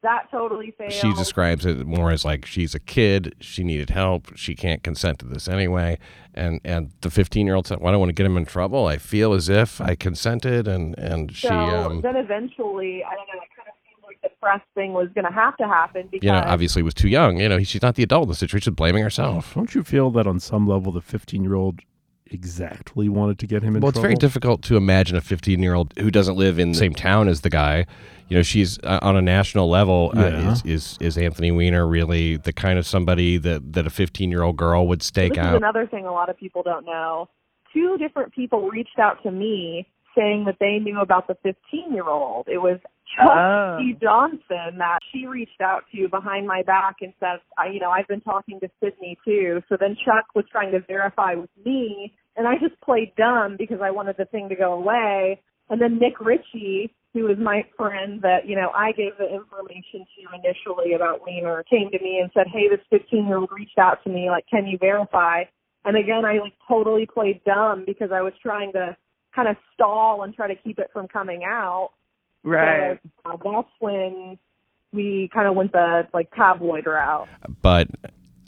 That 0.05 0.29
totally 0.29 0.69
failed. 0.77 0.93
She 0.93 1.11
describes 1.13 1.65
it 1.65 1.87
more 1.87 2.11
as 2.11 2.23
like 2.23 2.45
she's 2.45 2.75
a 2.75 2.79
kid. 2.79 3.33
She 3.39 3.63
needed 3.63 3.89
help. 3.89 4.37
She 4.37 4.53
can't 4.53 4.83
consent 4.83 5.17
to 5.19 5.25
this 5.25 5.47
anyway. 5.47 5.97
And 6.35 6.61
and 6.63 6.91
the 7.01 7.09
15 7.09 7.47
year 7.47 7.55
old 7.55 7.65
said, 7.65 7.79
"Well, 7.79 7.87
I 7.87 7.91
don't 7.91 8.01
want 8.01 8.09
to 8.09 8.13
get 8.13 8.27
him 8.27 8.37
in 8.37 8.45
trouble. 8.45 8.85
I 8.85 8.99
feel 8.99 9.33
as 9.33 9.49
if 9.49 9.81
I 9.81 9.95
consented." 9.95 10.67
And 10.67 10.95
and 10.99 11.35
she, 11.35 11.47
so 11.47 11.55
um, 11.55 12.01
then 12.01 12.17
eventually, 12.17 13.03
I 13.03 13.15
don't 13.15 13.25
know, 13.25 13.41
it 13.41 13.49
kind 13.57 13.67
of 13.67 13.73
seemed 13.83 14.03
like 14.05 14.21
the 14.21 14.29
press 14.39 14.61
thing 14.75 14.93
was 14.93 15.09
going 15.15 15.25
to 15.25 15.33
have 15.33 15.57
to 15.57 15.67
happen 15.67 16.07
because 16.11 16.23
you 16.23 16.31
know, 16.31 16.43
obviously 16.45 16.83
was 16.83 16.93
too 16.93 17.09
young. 17.09 17.39
You 17.39 17.49
know, 17.49 17.63
she's 17.63 17.81
not 17.81 17.95
the 17.95 18.03
adult 18.03 18.25
in 18.25 18.29
the 18.29 18.35
situation. 18.35 18.73
She's 18.73 18.75
blaming 18.75 19.01
herself. 19.01 19.55
Don't 19.55 19.73
you 19.73 19.83
feel 19.83 20.11
that 20.11 20.27
on 20.27 20.39
some 20.39 20.67
level 20.67 20.91
the 20.91 21.01
15 21.01 21.43
year 21.43 21.55
old 21.55 21.79
exactly 22.27 23.09
wanted 23.09 23.39
to 23.39 23.47
get 23.47 23.63
him 23.63 23.75
in 23.75 23.81
Well, 23.81 23.89
it's 23.89 23.99
very 23.99 24.15
difficult 24.15 24.61
to 24.63 24.77
imagine 24.77 25.15
a 25.15 25.21
15 25.21 25.61
year 25.61 25.73
old 25.73 25.93
who 25.97 26.11
doesn't 26.11 26.35
live 26.35 26.59
in 26.59 26.71
the 26.73 26.77
same 26.77 26.93
town 26.93 27.27
as 27.27 27.41
the 27.41 27.49
guy. 27.49 27.85
You 28.27 28.37
know, 28.37 28.43
she's 28.43 28.79
uh, 28.83 28.99
on 29.01 29.15
a 29.15 29.21
national 29.21 29.69
level. 29.69 30.11
Uh, 30.15 30.19
Yeah. 30.21 30.51
is, 30.51 30.63
is 30.65 30.97
is 30.99 31.17
Anthony 31.17 31.51
Weiner 31.51 31.85
really 31.87 32.37
the 32.37 32.53
kind 32.53 32.79
of 32.79 32.85
somebody 32.87 33.37
that 33.37 33.73
that 33.73 33.85
a 33.85 33.89
15 33.89 34.31
year 34.31 34.41
old 34.43 34.57
girl 34.57 34.87
would 34.87 35.03
stake 35.03 35.33
this 35.33 35.41
is 35.41 35.45
out? 35.45 35.55
another 35.55 35.85
thing 35.85 36.05
a 36.05 36.11
lot 36.11 36.29
of 36.29 36.37
people 36.37 36.63
don't 36.63 36.85
know. 36.85 37.29
Two 37.73 37.97
different 37.97 38.33
people 38.33 38.69
reached 38.69 38.97
out 38.99 39.21
to 39.23 39.31
me 39.31 39.87
saying 40.17 40.45
that 40.45 40.55
they 40.61 40.79
knew 40.79 40.99
about 41.01 41.27
the 41.27 41.35
15 41.43 41.93
year 41.93 42.07
old. 42.07 42.47
It 42.47 42.57
was 42.59 42.79
Chuck 43.17 43.29
Oh. 43.37 43.77
C. 43.79 43.95
Johnson 44.01 44.77
that 44.79 44.99
she 45.11 45.27
reached 45.27 45.61
out 45.61 45.83
to 45.93 46.07
behind 46.09 46.47
my 46.47 46.63
back 46.63 46.95
and 47.01 47.13
said, 47.19 47.39
I, 47.57 47.67
you 47.67 47.79
know, 47.79 47.91
I've 47.91 48.07
been 48.07 48.21
talking 48.21 48.59
to 48.61 48.69
Sydney 48.81 49.17
too. 49.25 49.61
So 49.69 49.77
then 49.79 49.95
Chuck 50.03 50.25
was 50.33 50.45
trying 50.51 50.71
to 50.71 50.79
verify 50.79 51.35
with 51.35 51.49
me, 51.63 52.13
and 52.37 52.47
I 52.47 52.55
just 52.57 52.79
played 52.81 53.11
dumb 53.17 53.55
because 53.59 53.79
I 53.83 53.91
wanted 53.91 54.15
the 54.17 54.25
thing 54.25 54.49
to 54.49 54.55
go 54.55 54.73
away. 54.73 55.41
And 55.69 55.81
then 55.81 55.97
Nik 55.99 56.19
Richie, 56.19 56.93
who 57.13 57.27
is 57.27 57.37
my 57.39 57.63
friend 57.77 58.21
that, 58.21 58.47
you 58.47 58.55
know, 58.55 58.69
I 58.75 58.91
gave 58.91 59.17
the 59.17 59.25
information 59.25 60.05
to 60.05 60.35
initially 60.35 60.93
about 60.93 61.21
Weiner, 61.21 61.63
came 61.63 61.89
to 61.91 61.99
me 61.99 62.19
and 62.21 62.29
said, 62.33 62.47
hey, 62.51 62.67
this 62.69 62.85
15 62.89 63.25
year 63.25 63.37
old 63.37 63.49
reached 63.51 63.77
out 63.77 64.03
to 64.03 64.09
me, 64.09 64.29
like, 64.29 64.45
can 64.49 64.67
you 64.67 64.77
verify? 64.77 65.43
And 65.85 65.97
again, 65.97 66.25
I 66.25 66.39
like 66.39 66.53
totally 66.67 67.05
played 67.05 67.43
dumb 67.45 67.83
because 67.85 68.09
I 68.11 68.21
was 68.21 68.33
trying 68.41 68.73
to 68.73 68.95
kind 69.35 69.47
of 69.47 69.55
stall 69.73 70.23
and 70.23 70.33
try 70.33 70.47
to 70.47 70.55
keep 70.55 70.79
it 70.79 70.89
from 70.93 71.07
coming 71.07 71.43
out. 71.43 71.91
Right. 72.43 72.99
So, 73.23 73.31
uh, 73.31 73.37
that's 73.43 73.67
when 73.79 74.37
we 74.93 75.29
kind 75.33 75.47
of 75.47 75.55
went 75.55 75.71
the 75.73 76.07
like 76.13 76.31
tabloid 76.35 76.85
route. 76.85 77.27
but 77.61 77.87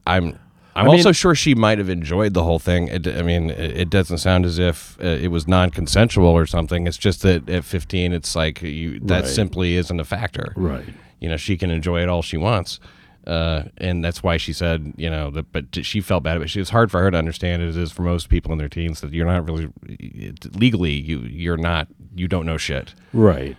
I'm 0.06 0.40
I'm 0.78 0.86
I 0.86 0.90
mean- 0.90 1.00
also 1.00 1.12
sure 1.12 1.36
she 1.36 1.56
might 1.56 1.78
have 1.78 1.90
enjoyed 1.90 2.34
the 2.34 2.44
whole 2.44 2.60
thing. 2.60 2.88
It, 2.88 3.08
I 3.08 3.22
mean, 3.22 3.50
it, 3.50 3.78
it 3.78 3.90
doesn't 3.90 4.20
sound 4.20 4.46
as 4.46 4.60
if 4.60 4.98
uh, 5.02 5.08
it 5.08 5.30
was 5.30 5.48
non-consensual 5.48 6.28
or 6.28 6.46
something. 6.46 6.88
It's 6.88 6.98
just 6.98 7.22
that 7.24 7.50
at 7.50 7.64
15, 7.66 8.14
it's 8.14 8.36
like 8.36 8.62
you 8.62 9.00
that 9.02 9.24
Right. 9.24 9.28
simply 9.30 9.76
isn't 9.76 10.00
a 10.00 10.06
factor. 10.06 10.54
Right. 10.56 10.86
You 11.20 11.30
know, 11.30 11.38
she 11.38 11.58
can 11.58 11.72
enjoy 11.72 12.02
it 12.04 12.10
all 12.10 12.22
she 12.22 12.38
wants. 12.38 12.80
Uh, 13.26 13.64
and 13.78 14.06
that's 14.06 14.24
why 14.24 14.38
she 14.38 14.54
said, 14.54 14.94
you 14.96 15.10
know, 15.10 15.30
that, 15.32 15.52
but 15.52 15.84
she 15.86 16.00
felt 16.00 16.24
bad. 16.24 16.40
But 16.40 16.50
she, 16.50 16.62
it's 16.62 16.70
hard 16.70 16.90
for 16.92 17.02
her 17.02 17.12
to 17.12 17.18
understand 17.18 17.62
as 17.62 17.76
it 17.76 17.84
is 17.84 17.92
for 17.92 18.04
most 18.04 18.30
people 18.30 18.54
in 18.54 18.58
their 18.58 18.70
teens 18.70 19.02
that 19.02 19.12
you're 19.12 19.26
not 19.26 19.46
really 19.46 19.68
it, 19.90 20.56
legally 20.56 20.94
you 20.94 21.20
you're 21.22 21.58
not 21.58 21.88
you 22.16 22.30
don't 22.30 22.46
know 22.46 22.56
shit. 22.56 22.94
Right. 23.12 23.58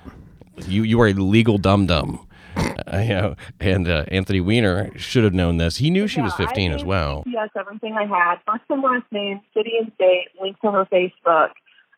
You 0.67 0.85
you 0.85 0.99
are 1.03 1.09
a 1.09 1.13
legal 1.13 1.59
dum 1.59 1.87
dum. 1.87 2.27
You 2.93 3.15
know, 3.15 3.37
and 3.61 3.87
uh, 3.89 4.05
Anthony 4.09 4.41
Weiner 4.41 4.91
should 4.99 5.23
have 5.25 5.35
known 5.35 5.59
this. 5.59 5.77
He 5.77 5.91
knew 5.91 6.09
she 6.09 6.21
was 6.23 6.35
15 6.35 6.73
I 6.73 6.75
as 6.75 6.85
well. 6.85 7.23
CPS 7.27 7.51
everything 7.59 7.95
I 7.95 8.07
had, 8.07 8.37
first 8.47 8.65
and 8.71 8.83
last 8.83 9.05
name, 9.13 9.41
city 9.55 9.73
and 9.81 9.93
state, 9.95 10.27
link 10.41 10.59
to 10.61 10.71
her 10.73 10.87
Facebook. 10.87 11.51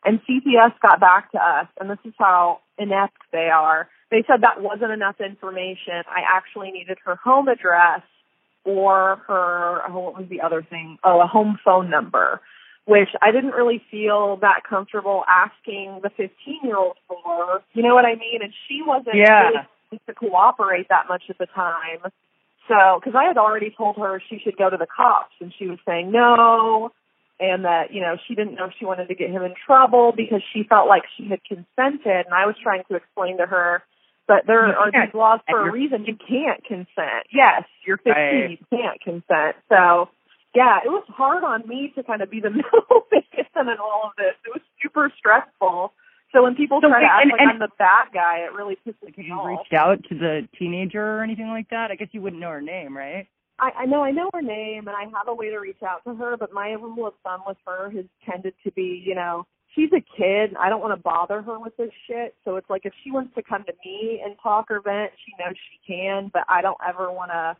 And 0.03 0.19
CPS 0.25 0.73
got 0.81 0.99
back 0.99 1.31
to 1.31 1.37
us, 1.39 1.67
and 1.79 1.89
this 1.89 1.97
is 2.05 2.13
how 2.19 2.59
inept 2.77 3.17
they 3.31 3.49
are. 3.53 3.87
They 4.09 4.23
said 4.27 4.41
that 4.41 4.61
wasn't 4.61 4.91
enough 4.91 5.15
information. 5.21 6.03
I 6.07 6.21
actually 6.27 6.71
needed 6.71 6.97
her 7.05 7.15
home 7.15 7.47
address 7.47 8.01
or 8.65 9.21
her, 9.27 9.81
oh, 9.87 9.99
what 9.99 10.17
was 10.19 10.27
the 10.29 10.41
other 10.41 10.61
thing? 10.69 10.97
Oh, 11.03 11.21
a 11.21 11.27
home 11.27 11.57
phone 11.63 11.89
number, 11.89 12.41
which 12.85 13.09
I 13.21 13.31
didn't 13.31 13.51
really 13.51 13.81
feel 13.89 14.37
that 14.41 14.63
comfortable 14.69 15.23
asking 15.27 16.01
the 16.03 16.09
15 16.09 16.29
year 16.63 16.77
old 16.77 16.97
for. 17.07 17.61
You 17.73 17.83
know 17.83 17.95
what 17.95 18.05
I 18.05 18.15
mean? 18.15 18.41
And 18.41 18.53
she 18.67 18.81
wasn't 18.85 19.15
Yeah. 19.15 19.47
really 19.47 19.57
to 20.07 20.13
cooperate 20.13 20.87
that 20.89 21.07
much 21.09 21.23
at 21.29 21.37
the 21.37 21.47
time. 21.47 21.99
So, 22.67 22.99
because 22.99 23.15
I 23.15 23.25
had 23.25 23.37
already 23.37 23.73
told 23.75 23.97
her 23.97 24.21
she 24.29 24.39
should 24.39 24.57
go 24.57 24.69
to 24.69 24.77
the 24.77 24.87
cops, 24.87 25.33
and 25.41 25.53
she 25.57 25.67
was 25.67 25.79
saying 25.85 26.11
no, 26.11 26.91
and 27.39 27.65
that 27.65 27.93
you 27.93 28.01
know 28.01 28.17
she 28.27 28.35
didn't 28.35 28.55
know 28.55 28.65
if 28.65 28.73
she 28.79 28.85
wanted 28.85 29.07
to 29.07 29.15
get 29.15 29.29
him 29.29 29.43
in 29.43 29.53
trouble 29.65 30.13
because 30.15 30.41
she 30.53 30.63
felt 30.63 30.87
like 30.87 31.03
she 31.17 31.27
had 31.27 31.43
consented, 31.43 32.25
and 32.25 32.33
I 32.33 32.45
was 32.45 32.55
trying 32.61 32.83
to 32.89 32.95
explain 32.95 33.37
to 33.37 33.45
her 33.45 33.83
that 34.27 34.45
there 34.47 34.67
You 34.67 34.73
are 34.73 34.91
these 34.91 35.13
laws 35.13 35.39
for 35.49 35.67
a 35.67 35.71
reason. 35.71 36.05
You 36.05 36.15
can't 36.15 36.63
consent. 36.63 37.27
Yes, 37.33 37.63
you're 37.85 37.97
15, 37.97 38.13
Right. 38.13 38.49
you 38.51 38.57
can't 38.69 39.01
consent. 39.01 39.57
So, 39.67 40.09
yeah, 40.55 40.79
it 40.85 40.89
was 40.89 41.03
hard 41.09 41.43
on 41.43 41.67
me 41.67 41.91
to 41.95 42.03
kind 42.03 42.21
of 42.21 42.29
be 42.29 42.39
the 42.39 42.49
middleman 42.51 43.23
in 43.67 43.77
all 43.79 44.03
of 44.05 44.11
this. 44.17 44.35
It 44.45 44.53
was 44.53 44.61
super 44.81 45.11
stressful. 45.17 45.93
So 46.33 46.43
when 46.43 46.55
people 46.55 46.79
So 46.81 46.87
try 46.87 46.99
to 46.99 47.05
wait, 47.05 47.09
act 47.11 47.21
and- 47.23 47.31
like 47.31 47.41
and- 47.41 47.49
I'm 47.51 47.59
the 47.59 47.69
bad 47.77 48.07
guy, 48.13 48.39
it 48.39 48.53
really 48.53 48.77
pisses 48.87 49.17
me 49.17 49.25
you 49.25 49.41
reached 49.47 49.73
out 49.73 50.03
to 50.05 50.15
the 50.17 50.47
teenager 50.57 51.19
or 51.19 51.23
anything 51.23 51.49
like 51.49 51.69
that? 51.69 51.91
I 51.91 51.95
guess 51.95 52.07
you 52.11 52.21
wouldn't 52.21 52.41
know 52.41 52.49
her 52.49 52.61
name, 52.61 52.95
right? 52.95 53.27
I, 53.59 53.71
I 53.79 53.85
know 53.85 54.03
I 54.03 54.11
know 54.11 54.29
her 54.33 54.41
name 54.41 54.87
and 54.87 54.95
I 54.95 55.03
have 55.03 55.27
a 55.27 55.33
way 55.33 55.49
to 55.49 55.57
reach 55.59 55.83
out 55.83 56.03
to 56.05 56.15
her, 56.15 56.37
but 56.37 56.51
my 56.53 56.71
rule 56.71 57.07
of 57.07 57.13
thumb 57.23 57.41
with 57.45 57.57
her 57.67 57.91
has 57.91 58.05
tended 58.25 58.53
to 58.63 58.71
be, 58.71 59.03
you 59.05 59.13
know, 59.13 59.45
she's 59.75 59.91
a 59.93 60.01
kid. 60.17 60.55
I 60.59 60.69
don't 60.69 60.81
want 60.81 60.97
to 60.97 61.01
bother 61.01 61.41
her 61.43 61.59
with 61.59 61.75
this 61.77 61.91
shit. 62.07 62.35
So 62.43 62.55
it's 62.55 62.69
like 62.69 62.85
if 62.85 62.93
she 63.03 63.11
wants 63.11 63.35
to 63.35 63.43
come 63.43 63.63
to 63.65 63.73
me 63.85 64.21
and 64.25 64.35
talk 64.41 64.71
or 64.71 64.79
vent, 64.81 65.11
she 65.25 65.33
knows 65.43 65.53
she 65.69 65.93
can, 65.93 66.31
but 66.33 66.43
I 66.49 66.61
don't 66.61 66.77
ever 66.87 67.11
want 67.11 67.31
to 67.31 67.55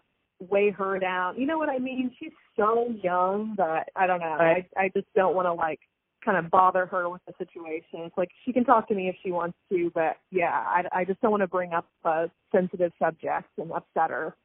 weigh 0.50 0.72
her 0.72 0.98
down. 0.98 1.38
You 1.40 1.46
know 1.46 1.60
what 1.60 1.70
I 1.70 1.78
mean? 1.78 2.12
She's 2.18 2.32
so 2.58 2.96
young 3.04 3.54
that 3.58 3.90
I 3.96 4.08
don't 4.08 4.22
know. 4.22 4.38
I 4.40 4.66
I 4.76 4.90
just 4.96 5.08
don't 5.16 5.36
want 5.36 5.46
to 5.46 5.54
like 5.54 5.80
kind 6.24 6.38
of 6.44 6.52
bother 6.52 6.86
her 6.88 7.10
with 7.10 7.22
the 7.28 7.34
situation. 7.38 8.06
It's 8.06 8.18
like 8.18 8.30
she 8.46 8.54
can 8.54 8.64
talk 8.64 8.88
to 8.90 8.96
me 8.96 9.10
if 9.10 9.16
she 9.24 9.32
wants 9.32 9.58
to, 9.72 9.92
but 9.94 10.18
yeah, 10.32 10.52
I 10.52 10.84
I 10.92 11.06
just 11.06 11.22
don't 11.22 11.32
want 11.32 11.42
to 11.42 11.48
bring 11.48 11.74
up 11.74 11.88
a 12.04 12.30
sensitive 12.52 12.92
subject 13.00 13.50
and 13.58 13.72
upset 13.72 14.10
her. 14.12 14.36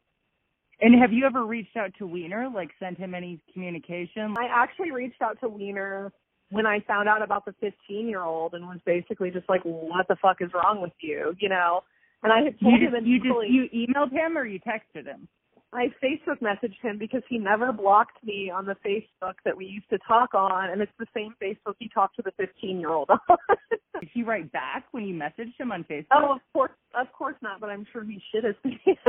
And 0.80 1.00
have 1.00 1.12
you 1.12 1.24
ever 1.24 1.44
reached 1.44 1.76
out 1.76 1.92
to 1.98 2.06
Weiner, 2.06 2.48
like 2.52 2.70
sent 2.78 2.98
him 2.98 3.14
any 3.14 3.40
communication? 3.52 4.34
I 4.38 4.46
actually 4.50 4.90
reached 4.90 5.22
out 5.22 5.38
to 5.40 5.48
Weiner 5.48 6.12
when 6.50 6.66
I 6.66 6.80
found 6.86 7.08
out 7.08 7.22
about 7.22 7.44
the 7.44 7.54
15 7.60 8.08
year 8.08 8.22
old 8.22 8.54
and 8.54 8.66
was 8.66 8.78
basically 8.84 9.30
just 9.30 9.48
like, 9.48 9.62
what 9.64 10.06
the 10.08 10.16
fuck 10.20 10.38
is 10.40 10.50
wrong 10.54 10.80
with 10.82 10.92
you? 11.00 11.34
You 11.40 11.48
know? 11.48 11.82
And 12.22 12.32
I 12.32 12.42
had 12.42 12.60
told 12.60 12.80
You 12.80 12.88
him 12.88 12.92
just, 12.92 13.06
you 13.06 13.18
just 13.18 13.48
you 13.48 13.68
emailed 13.86 14.12
him 14.12 14.36
or 14.36 14.44
you 14.44 14.60
texted 14.60 15.06
him? 15.06 15.28
I 15.72 15.88
Facebook 16.02 16.40
messaged 16.40 16.80
him 16.80 16.98
because 16.98 17.22
he 17.28 17.38
never 17.38 17.72
blocked 17.72 18.22
me 18.24 18.50
on 18.50 18.66
the 18.66 18.76
Facebook 18.86 19.34
that 19.44 19.56
we 19.56 19.66
used 19.66 19.88
to 19.90 19.98
talk 20.06 20.34
on, 20.34 20.70
and 20.70 20.80
it's 20.80 20.92
the 20.98 21.06
same 21.14 21.34
Facebook 21.42 21.74
he 21.78 21.88
talked 21.88 22.16
to 22.16 22.22
the 22.22 22.32
15 22.36 22.80
year 22.80 22.90
old 22.90 23.10
on. 23.10 23.18
Did 24.00 24.08
he 24.12 24.22
write 24.22 24.52
back 24.52 24.84
when 24.92 25.04
you 25.04 25.14
messaged 25.14 25.58
him 25.58 25.72
on 25.72 25.84
Facebook? 25.84 26.06
oh, 26.12 26.34
of 26.34 26.40
course, 26.52 26.72
of 26.98 27.12
course 27.12 27.36
not, 27.42 27.60
but 27.60 27.70
I'm 27.70 27.86
sure 27.92 28.04
he 28.04 28.20
shit 28.32 28.44
his 28.44 28.54
pants. 28.62 29.00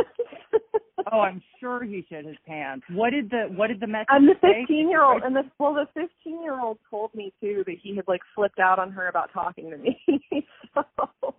Oh, 1.12 1.22
I'm 1.22 1.42
sure 1.60 1.84
he 1.84 2.06
shit 2.10 2.26
his 2.26 2.36
pants. 2.46 2.86
What 2.92 3.12
did 3.12 3.30
the 3.30 3.48
what 3.56 3.68
did 3.68 3.80
the 3.80 3.88
message 3.88 4.08
And 4.10 4.28
the 4.28 4.36
15 4.42 4.90
year 4.90 5.04
old, 5.04 5.24
and 5.24 5.36
the 5.36 5.44
well, 5.60 5.74
the 5.74 5.88
15 5.94 6.44
year 6.44 6.60
old 6.60 6.80
told 6.90 7.14
me 7.14 7.34
too 7.42 7.64
that 7.66 7.76
he 7.82 7.96
had 7.96 8.06
like 8.08 8.22
flipped 8.36 8.60
out 8.60 8.80
on 8.80 8.92
her 8.92 9.08
about 9.08 9.32
talking 9.32 9.70
to 9.70 9.78
me. 9.78 10.02
so, 10.74 10.84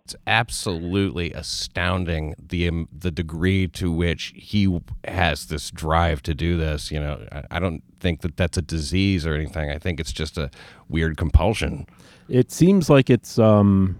it's 0.03 0.15
absolutely 0.25 1.33
astounding 1.33 2.35
the 2.39 2.67
um, 2.67 2.87
the 2.91 3.11
degree 3.11 3.67
to 3.67 3.91
which 3.91 4.33
he 4.35 4.79
has 5.11 5.47
this 5.47 5.71
drive 5.71 6.21
to 6.23 6.33
do 6.33 6.57
this. 6.57 6.91
You 6.91 6.99
know, 6.99 7.25
I, 7.31 7.43
I 7.51 7.59
don't 7.59 7.83
think 7.99 8.21
that 8.21 8.37
that's 8.37 8.57
a 8.57 8.61
disease 8.61 9.25
or 9.25 9.33
anything. 9.33 9.69
I 9.69 9.77
think 9.77 9.99
it's 9.99 10.11
just 10.13 10.37
a 10.37 10.49
weird 10.87 11.17
compulsion. 11.17 11.85
It 12.27 12.51
seems 12.51 12.89
like 12.89 13.09
it's 13.09 13.39
um, 13.39 13.97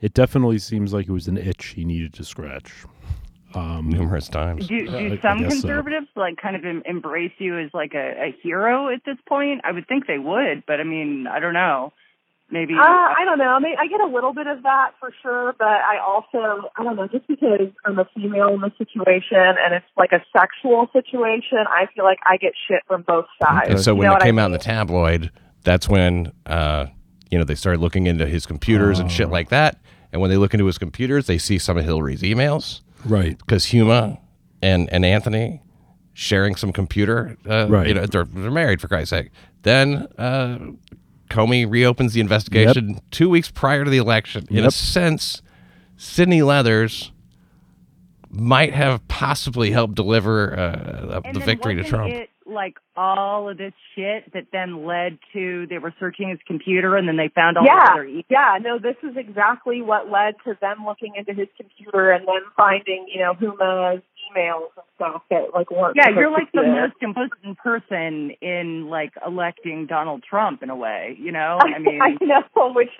it 0.00 0.14
definitely 0.14 0.58
seems 0.58 0.92
like 0.92 1.06
it 1.08 1.12
was 1.12 1.28
an 1.28 1.36
itch 1.36 1.66
he 1.76 1.84
needed 1.84 2.14
to 2.14 2.24
scratch. 2.24 2.72
Um, 3.54 3.88
numerous 3.88 4.28
times. 4.28 4.66
Do, 4.68 4.86
do 4.86 4.94
I- 4.94 4.98
I 4.98 5.18
some 5.22 5.38
guess 5.38 5.54
so. 5.54 5.60
conservatives 5.62 6.06
like 6.16 6.36
kind 6.36 6.54
of 6.54 6.64
em- 6.66 6.82
embrace 6.84 7.32
you 7.38 7.58
as 7.58 7.70
like 7.72 7.94
a, 7.94 8.24
a 8.28 8.36
hero 8.42 8.88
at 8.92 9.00
this 9.06 9.16
point? 9.26 9.62
I 9.64 9.72
would 9.72 9.88
think 9.88 10.06
they 10.06 10.18
would, 10.18 10.64
but 10.66 10.80
I 10.80 10.84
mean, 10.84 11.26
I 11.26 11.40
don't 11.40 11.54
know. 11.54 11.94
Maybe 12.50 12.74
Uh, 12.74 12.78
I 12.80 13.24
don't 13.26 13.38
know. 13.38 13.50
I 13.50 13.58
mean, 13.58 13.74
I 13.78 13.86
get 13.88 14.00
a 14.00 14.06
little 14.06 14.32
bit 14.32 14.46
of 14.46 14.62
that 14.62 14.92
for 14.98 15.10
sure, 15.22 15.54
but 15.58 15.68
I 15.68 15.98
also, 15.98 16.70
I 16.76 16.82
don't 16.82 16.96
know, 16.96 17.06
just 17.06 17.26
because 17.28 17.68
I'm 17.84 17.98
a 17.98 18.06
female 18.14 18.48
in 18.54 18.60
the 18.62 18.72
situation 18.78 19.36
and 19.36 19.74
it's 19.74 19.84
like 19.98 20.12
a 20.12 20.22
sexual 20.34 20.88
situation, 20.94 21.58
I 21.68 21.86
feel 21.94 22.04
like 22.04 22.18
I 22.24 22.38
get 22.38 22.54
shit 22.66 22.80
from 22.86 23.02
both 23.02 23.26
sides. 23.42 23.68
And 23.68 23.80
so 23.80 23.90
You 23.92 23.96
when 23.98 24.06
know 24.06 24.12
it 24.12 24.14
what 24.14 24.22
I 24.22 24.26
came 24.26 24.38
out 24.38 24.46
in 24.46 24.52
the 24.52 24.58
tabloid, 24.58 25.30
that's 25.62 25.88
when 25.90 26.32
uh, 26.46 26.86
you 27.30 27.36
know 27.36 27.44
they 27.44 27.54
started 27.54 27.80
looking 27.80 28.06
into 28.06 28.24
his 28.26 28.46
computers 28.46 28.98
and 28.98 29.10
Oh. 29.10 29.12
shit 29.12 29.28
like 29.28 29.50
that. 29.50 29.78
And 30.10 30.22
when 30.22 30.30
they 30.30 30.38
look 30.38 30.54
into 30.54 30.64
his 30.64 30.78
computers, 30.78 31.26
they 31.26 31.36
see 31.36 31.58
some 31.58 31.76
of 31.76 31.84
Hillary's 31.84 32.22
emails 32.22 32.80
right. 33.04 33.36
because 33.36 33.66
Huma 33.66 34.18
and 34.62 34.88
and 34.90 35.04
Anthony 35.04 35.60
sharing 36.14 36.56
some 36.56 36.72
computer. 36.72 37.36
Uh, 37.46 37.66
Right. 37.68 37.88
You 37.88 37.94
know 37.94 38.06
they're, 38.06 38.24
they're 38.24 38.50
married 38.50 38.80
for 38.80 38.88
Christ's 38.88 39.10
sake. 39.10 39.30
Then 39.64 40.06
uh, 40.16 40.58
Comey 41.28 41.70
reopens 41.70 42.12
the 42.12 42.20
investigation 42.20 43.00
two 43.10 43.28
weeks 43.28 43.50
prior 43.50 43.84
to 43.84 43.90
the 43.90 43.98
election. 43.98 44.46
In 44.50 44.64
a 44.64 44.70
sense, 44.70 45.42
Sydney 45.96 46.42
Leathers 46.42 47.12
might 48.30 48.74
have 48.74 49.06
possibly 49.08 49.70
helped 49.70 49.94
deliver 49.94 50.58
uh, 50.58 51.20
the 51.20 51.38
then 51.38 51.46
victory 51.46 51.74
to 51.74 51.82
wasn't 51.82 51.88
Trump. 51.88 52.14
It, 52.14 52.30
like 52.46 52.76
all 52.96 53.48
of 53.48 53.58
this 53.58 53.74
shit 53.94 54.32
that 54.32 54.46
then 54.52 54.86
led 54.86 55.18
to 55.32 55.66
they 55.68 55.78
were 55.78 55.94
searching 56.00 56.30
his 56.30 56.38
computer 56.46 56.96
and 56.96 57.06
then 57.06 57.16
they 57.16 57.28
found 57.28 57.58
all 57.58 57.64
the 57.64 57.70
Yeah, 57.70 57.92
other 57.92 58.04
e- 58.06 58.24
yeah, 58.28 58.58
no, 58.60 58.78
this 58.78 58.96
is 59.02 59.16
exactly 59.16 59.82
what 59.82 60.10
led 60.10 60.34
to 60.44 60.56
them 60.60 60.84
looking 60.86 61.14
into 61.16 61.34
his 61.34 61.48
computer 61.56 62.10
and 62.10 62.26
then 62.26 62.42
finding, 62.56 63.06
you 63.12 63.20
know, 63.20 63.34
Huma's 63.34 64.02
emails 64.28 64.68
and 64.76 64.84
stuff 64.96 65.22
that 65.30 65.54
like 65.54 65.70
weren't. 65.70 65.96
Yeah, 65.96 66.10
you're 66.10 66.30
like 66.30 66.50
the 66.52 66.62
most 66.62 66.94
important 67.00 67.58
person 67.58 68.30
in 68.40 68.88
like 68.88 69.12
electing 69.26 69.86
Donald 69.86 70.22
Trump 70.28 70.62
in 70.62 70.70
a 70.70 70.76
way, 70.76 71.16
you 71.18 71.32
know? 71.32 71.58
I 71.62 71.78
mean 71.78 72.00
I 72.02 72.16
know, 72.24 72.72
which 72.74 72.90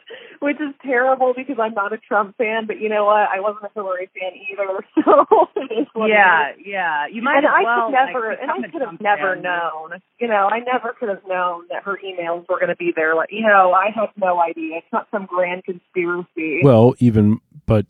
which 0.41 0.57
is 0.57 0.75
terrible 0.85 1.33
because 1.37 1.57
I'm 1.61 1.75
not 1.75 1.93
a 1.93 1.99
Trump 1.99 2.37
fan, 2.37 2.67
but 2.67 2.81
you 2.81 2.89
know 2.89 3.05
what? 3.05 3.29
I 3.29 3.41
wasn't 3.41 3.65
a 3.65 3.71
Hillary 3.75 4.09
fan 4.15 4.33
either, 4.51 4.85
so 5.05 5.27
it 5.57 5.73
is 5.81 5.87
what 5.95 6.11
it 6.11 6.15
Yeah, 6.15 6.53
yeah. 6.65 7.07
You 7.11 7.23
might 7.23 7.39
And 7.39 7.47
as 7.47 7.53
I 7.55 7.63
well 7.65 7.87
could 7.87 7.93
never, 7.93 8.29
like, 8.31 8.39
and 8.43 8.51
I 8.51 8.57
could 8.71 8.81
have 8.81 8.99
Trump 8.99 9.01
never 9.01 9.35
fan. 9.35 9.43
known. 9.43 10.01
You 10.21 10.29
know, 10.29 10.49
I 10.51 10.61
never 10.61 10.95
could 10.99 11.09
have 11.09 11.23
known 11.27 11.65
that 11.71 11.85
her 11.85 11.99
emails 12.05 12.47
were 12.49 12.59
going 12.59 12.69
to 12.69 12.77
be 12.77 12.93
there. 12.95 13.15
Like, 13.15 13.29
you 13.31 13.43
know, 13.43 13.73
I 13.73 13.91
had 13.95 14.11
no 14.17 14.41
idea. 14.41 14.79
It's 14.79 14.87
not 14.93 15.09
some 15.11 15.27
grand 15.27 15.65
conspiracy. 15.65 16.61
Well, 16.63 16.95
even 16.99 17.41
but 17.67 17.87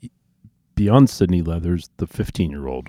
beyond 0.74 1.10
Sydney 1.10 1.42
Leathers, 1.42 1.90
the 1.96 2.06
15 2.06 2.50
year 2.50 2.66
old. 2.66 2.88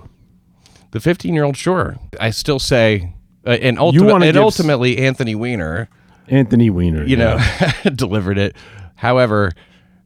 The 0.92 1.00
15 1.00 1.34
year 1.34 1.44
old, 1.44 1.56
sure. 1.56 1.96
I 2.18 2.30
still 2.30 2.58
say, 2.58 3.14
uh, 3.46 3.50
and, 3.50 3.78
ultimate, 3.78 4.22
and 4.22 4.36
s- 4.36 4.36
ultimately, 4.36 4.98
Anthony 4.98 5.34
Weiner, 5.34 5.88
Anthony 6.28 6.70
Weiner. 6.70 7.04
you 7.04 7.16
yeah. 7.16 7.70
know, 7.84 7.90
delivered 7.94 8.38
it. 8.38 8.56
However, 8.96 9.52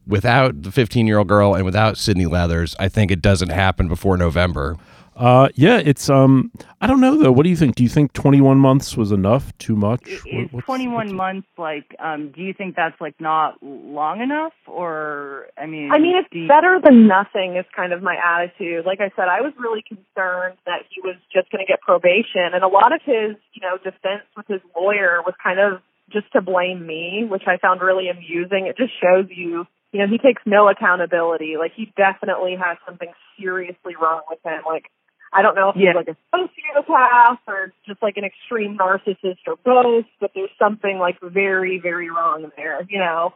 without 0.07 0.61
the 0.61 0.71
15 0.71 1.07
year 1.07 1.17
old 1.17 1.27
girl 1.27 1.55
and 1.55 1.65
without 1.65 1.97
Sydney 1.97 2.25
Leathers, 2.25 2.75
I 2.79 2.87
think 2.89 3.11
it 3.11 3.21
doesn't 3.21 3.49
happen 3.49 3.87
before 3.87 4.17
November. 4.17 4.77
Uh, 5.15 5.47
yeah, 5.55 5.77
it's 5.77 6.09
um, 6.09 6.51
I 6.81 6.87
don't 6.87 6.99
know 6.99 7.17
though. 7.17 7.31
What 7.31 7.43
do 7.43 7.49
you 7.49 7.55
think? 7.55 7.75
Do 7.75 7.83
you 7.83 7.89
think 7.89 8.11
21 8.13 8.57
months 8.57 8.97
was 8.97 9.11
enough? 9.13 9.57
Too 9.57 9.75
much? 9.75 10.05
Is 10.07 10.51
What- 10.51 10.65
21 10.65 10.93
what's- 10.93 11.13
months 11.13 11.47
like 11.57 11.95
um 11.99 12.31
do 12.35 12.41
you 12.41 12.53
think 12.53 12.75
that's 12.75 12.99
like 12.99 13.15
not 13.21 13.55
long 13.63 14.19
enough 14.21 14.51
or 14.67 15.47
I 15.57 15.67
mean 15.67 15.89
I 15.91 15.99
mean, 15.99 16.17
it's 16.17 16.27
you- 16.33 16.47
better 16.49 16.81
than 16.83 17.07
nothing 17.07 17.55
is 17.55 17.65
kind 17.73 17.93
of 17.93 18.03
my 18.03 18.15
attitude. 18.17 18.85
Like 18.85 18.99
I 18.99 19.09
said, 19.15 19.29
I 19.29 19.39
was 19.41 19.53
really 19.57 19.83
concerned 19.87 20.57
that 20.65 20.83
he 20.89 20.99
was 21.01 21.15
just 21.33 21.49
going 21.49 21.65
to 21.65 21.67
get 21.71 21.79
probation, 21.81 22.51
and 22.53 22.63
a 22.63 22.67
lot 22.67 22.93
of 22.93 23.01
his, 23.05 23.37
you 23.53 23.61
know, 23.61 23.77
defense 23.77 24.23
with 24.35 24.47
his 24.47 24.61
lawyer 24.75 25.21
was 25.25 25.33
kind 25.41 25.59
of 25.59 25.81
just 26.11 26.29
to 26.33 26.41
blame 26.41 26.85
me, 26.85 27.25
which 27.27 27.43
I 27.47 27.57
found 27.57 27.79
really 27.81 28.09
amusing. 28.09 28.67
It 28.67 28.75
just 28.77 28.91
shows 29.01 29.25
you, 29.29 29.65
you 29.93 29.99
know, 29.99 30.07
he 30.07 30.17
takes 30.17 30.41
no 30.45 30.67
accountability. 30.67 31.55
Like 31.57 31.71
he 31.73 31.91
definitely 31.95 32.57
has 32.61 32.77
something 32.85 33.11
seriously 33.39 33.95
wrong 33.95 34.21
with 34.29 34.39
him. 34.43 34.61
Like 34.67 34.91
I 35.35 35.41
don't 35.41 35.55
know 35.55 35.69
if 35.69 35.75
Yeah. 35.75 35.89
he's 35.91 35.95
like 35.95 36.07
a 36.07 36.17
sociopath 36.33 37.39
or 37.47 37.73
just 37.85 38.01
like 38.01 38.15
an 38.17 38.23
extreme 38.23 38.77
narcissist 38.77 39.39
or 39.47 39.57
both, 39.57 40.05
but 40.21 40.31
there's 40.33 40.49
something 40.57 40.97
like 40.97 41.19
very, 41.21 41.77
very 41.77 42.09
wrong 42.09 42.51
there, 42.55 42.85
you 42.89 42.99
know. 42.99 43.33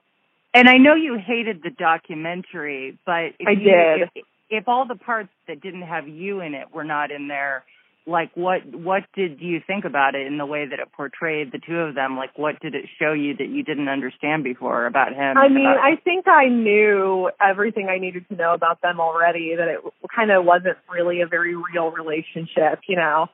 And 0.53 0.69
I 0.69 0.77
know 0.77 0.95
you 0.95 1.15
hated 1.15 1.61
the 1.61 1.69
documentary, 1.69 2.97
but 3.05 3.33
I 3.45 3.51
you, 3.51 3.55
did. 3.59 4.09
If, 4.15 4.25
if 4.49 4.67
all 4.67 4.85
the 4.85 4.95
parts 4.95 5.29
that 5.47 5.61
didn't 5.61 5.83
have 5.83 6.07
you 6.07 6.39
in 6.41 6.55
it 6.55 6.73
were 6.73 6.85
not 6.85 7.11
in 7.11 7.27
there, 7.27 7.63
like 8.09 8.31
what 8.35 8.65
what 8.73 9.03
did 9.15 9.39
you 9.39 9.61
think 9.65 9.85
about 9.85 10.15
it 10.15 10.25
in 10.25 10.37
the 10.37 10.45
way 10.45 10.65
that 10.65 10.79
it 10.79 10.91
portrayed 10.91 11.51
the 11.51 11.59
two 11.59 11.77
of 11.77 11.95
them? 11.95 12.17
Like 12.17 12.37
what 12.37 12.59
did 12.59 12.75
it 12.75 12.85
show 12.99 13.13
you 13.13 13.35
that 13.37 13.47
you 13.47 13.63
didn't 13.63 13.87
understand 13.87 14.43
before 14.43 14.85
about 14.85 15.13
him? 15.13 15.37
I 15.37 15.47
mean, 15.47 15.67
I 15.67 15.95
think 16.03 16.27
I 16.27 16.47
knew 16.47 17.29
everything 17.39 17.87
I 17.89 17.99
needed 17.99 18.27
to 18.29 18.35
know 18.35 18.53
about 18.53 18.81
them 18.81 18.99
already, 18.99 19.55
that 19.55 19.67
it 19.67 19.79
kind 20.13 20.31
of 20.31 20.43
wasn't 20.43 20.77
really 20.91 21.21
a 21.21 21.27
very 21.27 21.55
real 21.55 21.91
relationship, 21.91 22.79
you 22.87 22.95
know. 22.95 23.27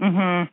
Mhm. 0.00 0.48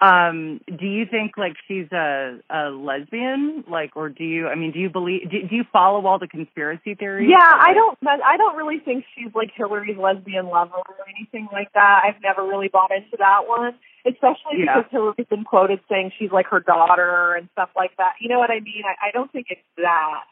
Um, 0.00 0.60
do 0.68 0.86
you 0.86 1.06
think 1.10 1.32
like 1.36 1.54
she's 1.66 1.90
a 1.90 2.38
a 2.48 2.70
lesbian? 2.70 3.64
Like, 3.68 3.96
or 3.96 4.08
do 4.08 4.22
you? 4.22 4.46
I 4.46 4.54
mean, 4.54 4.70
do 4.70 4.78
you 4.78 4.88
believe? 4.88 5.28
Do, 5.28 5.42
do 5.48 5.56
you 5.56 5.64
follow 5.72 6.06
all 6.06 6.20
the 6.20 6.28
conspiracy 6.28 6.94
theories? 6.94 7.28
Yeah, 7.28 7.38
I 7.38 7.74
don't 7.74 7.98
I 8.06 8.36
don't 8.36 8.56
really 8.56 8.78
think 8.78 9.04
she's 9.16 9.34
like 9.34 9.50
Hillary's 9.56 9.98
lesbian 9.98 10.46
lover 10.46 10.76
or 10.76 10.94
anything 11.18 11.48
like 11.52 11.72
that. 11.74 12.02
I've 12.04 12.22
never 12.22 12.46
really 12.46 12.68
bought 12.68 12.92
into 12.92 13.16
that 13.18 13.48
one, 13.48 13.74
especially 14.06 14.62
Yeah. 14.64 14.76
because 14.78 14.90
Hillary's 14.92 15.26
been 15.28 15.42
quoted 15.42 15.80
saying 15.88 16.12
she's 16.16 16.30
like 16.30 16.46
her 16.46 16.60
daughter 16.60 17.34
and 17.34 17.48
stuff 17.54 17.70
like 17.74 17.96
that. 17.98 18.14
You 18.20 18.28
know 18.28 18.38
what 18.38 18.50
I 18.50 18.60
mean? 18.60 18.84
I, 18.86 19.08
I 19.08 19.10
don't 19.12 19.32
think 19.32 19.46
it's 19.50 19.60
that. 19.78 20.22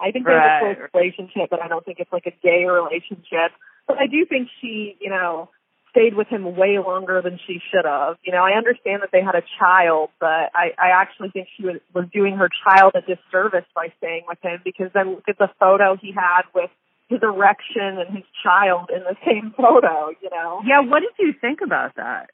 I 0.00 0.12
think 0.12 0.26
there's 0.26 0.38
a 0.38 0.76
close 0.76 0.90
relationship, 0.94 1.50
but 1.50 1.60
I 1.60 1.66
don't 1.66 1.84
think 1.84 1.98
it's 1.98 2.12
like 2.12 2.26
a 2.26 2.34
gay 2.40 2.66
relationship. 2.66 3.50
But 3.88 3.98
I 3.98 4.06
do 4.06 4.24
think 4.26 4.48
she, 4.60 4.96
you 5.00 5.10
know, 5.10 5.50
stayed 5.98 6.14
with 6.14 6.28
him 6.28 6.56
way 6.56 6.78
longer 6.78 7.20
than 7.22 7.38
she 7.46 7.60
should 7.70 7.84
have. 7.84 8.16
You 8.22 8.32
know, 8.32 8.44
I 8.44 8.52
understand 8.56 9.02
that 9.02 9.10
they 9.12 9.22
had 9.22 9.34
a 9.34 9.42
child, 9.58 10.10
but 10.20 10.50
I, 10.54 10.70
I 10.78 10.90
actually 10.94 11.30
think 11.30 11.48
she 11.56 11.64
was, 11.64 11.76
was 11.94 12.06
doing 12.12 12.36
her 12.36 12.48
child 12.64 12.92
a 12.94 13.00
disservice 13.00 13.66
by 13.74 13.88
staying 13.98 14.22
with 14.28 14.38
him 14.42 14.60
because 14.64 14.90
then 14.94 15.16
look 15.16 15.28
at 15.28 15.38
the 15.38 15.50
photo 15.58 15.96
he 15.96 16.12
had 16.12 16.42
with 16.54 16.70
his 17.08 17.20
erection 17.22 17.98
and 17.98 18.14
his 18.14 18.24
child 18.42 18.90
in 18.94 19.02
the 19.02 19.16
same 19.26 19.52
photo, 19.56 20.10
you 20.22 20.30
know? 20.30 20.62
Yeah. 20.64 20.80
What 20.80 21.00
did 21.00 21.12
you 21.18 21.34
think 21.38 21.60
about 21.64 21.96
that? 21.96 22.30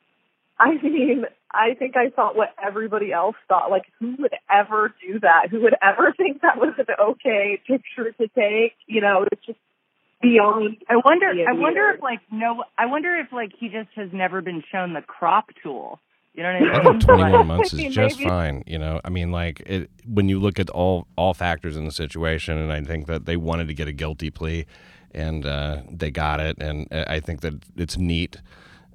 I 0.59 0.75
mean, 0.83 1.25
I 1.51 1.75
think 1.75 1.97
I 1.97 2.11
thought 2.11 2.37
what 2.37 2.55
everybody 2.65 3.13
else 3.13 3.37
thought. 3.49 3.71
Like, 3.71 3.85
who 3.99 4.15
would 4.19 4.35
ever 4.53 4.95
do 5.05 5.21
that? 5.21 5.49
Who 5.51 5.63
would 5.63 5.75
ever 5.83 6.13
think 6.17 6.43
that 6.43 6.59
was 6.59 6.75
an 6.79 6.87
okay 7.01 7.61
picture 7.67 8.13
to 8.13 8.29
take? 8.29 8.75
You 8.87 9.01
know, 9.01 9.27
it's 9.31 9.45
just 9.47 9.59
beyond. 10.23 10.77
I 10.89 10.97
wonder. 11.05 11.27
I 11.27 11.53
wonder 11.53 11.91
if 11.91 12.03
like 12.03 12.21
no. 12.31 12.65
I 12.79 12.87
wonder 12.87 13.17
if 13.17 13.33
like 13.33 13.53
he 13.59 13.69
just 13.69 13.89
has 13.97 14.11
never 14.13 14.41
been 14.43 14.63
shown 14.71 14.93
the 14.95 15.03
crop 15.03 15.47
tool. 15.63 16.01
You 16.35 16.43
know 16.43 16.53
what 16.53 16.63
I 16.69 16.73
I 16.81 16.83
mean? 16.83 17.01
think 17.01 17.03
21 17.07 17.47
months 17.47 17.73
is 17.73 17.79
Maybe. 17.79 17.95
just 17.95 18.21
fine. 18.21 18.65
You 18.67 18.79
know, 18.79 19.01
I 19.05 19.09
mean, 19.11 19.31
like 19.31 19.61
it, 19.67 19.91
when 20.07 20.29
you 20.29 20.41
look 20.41 20.59
at 20.59 20.69
all 20.71 21.07
all 21.17 21.35
factors 21.35 21.77
in 21.77 21.85
the 21.85 21.93
situation, 21.93 22.59
and 22.59 22.73
I 22.73 22.83
think 22.83 23.07
that 23.07 23.25
they 23.27 23.37
wanted 23.37 23.69
to 23.69 23.75
get 23.75 23.87
a 23.89 23.93
guilty 23.93 24.31
plea, 24.31 24.67
and 25.13 25.47
uh, 25.47 25.83
they 25.91 26.11
got 26.11 26.41
it, 26.41 26.57
and 26.61 26.89
uh, 26.93 27.05
I 27.07 27.21
think 27.21 27.41
that 27.43 27.55
it's 27.77 27.97
neat. 27.97 28.39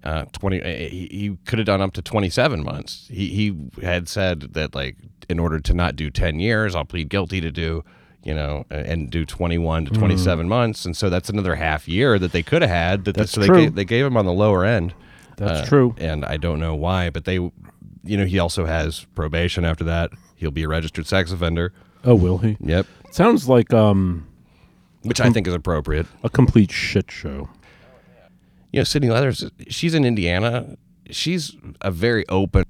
Uh, 0.02 0.24
20 0.32 0.62
uh, 0.62 0.66
he, 0.66 1.10
he 1.12 1.38
could 1.46 1.60
have 1.60 1.66
done 1.66 1.82
up 1.82 1.92
to 1.92 2.02
27 2.02 2.64
months 2.64 3.10
he 3.12 3.28
he 3.28 3.86
had 3.86 4.08
said 4.08 4.54
that 4.54 4.74
like 4.74 4.96
in 5.28 5.40
order 5.40 5.60
to 5.60 5.74
not 5.74 5.98
do 5.98 6.10
10 6.10 6.40
years 6.40 6.74
i'll 6.74 6.86
plead 6.86 7.10
guilty 7.10 7.42
to 7.42 7.52
do 7.52 7.84
you 8.24 8.34
know 8.34 8.66
and 8.70 9.10
do 9.10 9.26
21 9.26 9.86
to 9.86 9.92
27 9.92 10.48
months 10.50 10.86
and 10.86 10.96
so 10.98 11.10
that's 11.10 11.30
another 11.30 11.56
half 11.56 11.88
year 11.88 12.20
that 12.20 12.32
they 12.34 12.44
could 12.44 12.62
have 12.62 12.70
had 12.72 13.06
that 13.06 13.16
That's 13.16 13.32
so 13.32 13.40
they 13.42 13.48
true. 13.48 13.62
gave, 13.62 13.76
they 13.76 13.86
gave 13.86 14.06
him 14.06 14.18
on 14.18 14.26
the 14.26 14.34
lower 14.34 14.66
end 14.66 14.94
That's 15.38 15.62
uh, 15.62 15.66
true. 15.66 15.96
and 15.98 16.26
I 16.26 16.36
don't 16.38 16.60
know 16.60 16.76
why, 16.76 17.10
but 17.10 17.24
they, 17.26 17.36
you 17.36 18.18
know, 18.18 18.26
he 18.26 18.38
also 18.40 18.66
has 18.66 19.06
probation 19.16 19.64
after 19.64 19.86
that. 19.86 20.12
He'll 20.36 20.52
be 20.52 20.64
a 20.64 20.68
registered 20.68 21.08
sex 21.08 21.32
offender. 21.32 21.72
Oh, 22.04 22.16
will 22.16 22.40
he? 22.40 22.58
Yep, 22.60 22.88
Sounds 23.12 23.48
like 23.48 23.74
um 23.74 24.28
which 25.04 25.22
I 25.22 25.30
think 25.32 25.48
is 25.48 25.54
appropriate. 25.54 26.06
a 26.24 26.30
complete 26.30 26.72
shit 26.72 27.10
show. 27.10 27.50
You 28.74 28.82
know, 28.82 28.84
Sydney 28.84 29.10
Leathers, 29.10 29.50
she's 29.70 29.94
in 29.94 30.04
Indiana. 30.06 30.78
She's 31.10 31.56
a 31.82 31.90
very 31.90 32.28
open, 32.28 32.66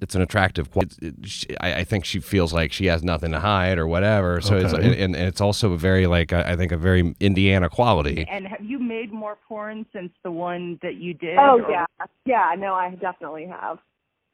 it's 0.00 0.14
an 0.14 0.22
attractive. 0.22 0.70
qual- 0.70 0.84
It, 0.84 1.02
it, 1.02 1.14
she, 1.28 1.46
I, 1.58 1.80
I 1.80 1.84
think 1.84 2.04
she 2.04 2.20
feels 2.20 2.52
like 2.52 2.72
she 2.72 2.86
has 2.86 3.02
nothing 3.02 3.32
to 3.32 3.40
hide 3.40 3.78
or 3.78 3.86
whatever. 3.86 4.40
So 4.40 4.56
it's 4.56 4.72
and, 4.72 4.84
and 4.84 5.16
it's 5.16 5.40
also 5.40 5.72
a 5.72 5.76
very 5.78 6.06
like 6.06 6.32
I 6.32 6.52
I 6.52 6.56
think 6.56 6.72
a 6.72 6.76
very 6.76 7.14
Indiana 7.20 7.68
quality. 7.68 8.26
And 8.30 8.46
have 8.46 8.64
you 8.64 8.78
made 8.78 9.12
more 9.12 9.36
porn 9.48 9.86
since 9.92 10.12
the 10.24 10.30
one 10.30 10.78
that 10.82 10.96
you 10.96 11.14
did? 11.14 11.36
Oh 11.38 11.60
or- 11.62 11.70
yeah, 11.70 11.86
yeah. 12.24 12.54
No, 12.58 12.74
I 12.74 12.90
definitely 13.00 13.46
have. 13.46 13.78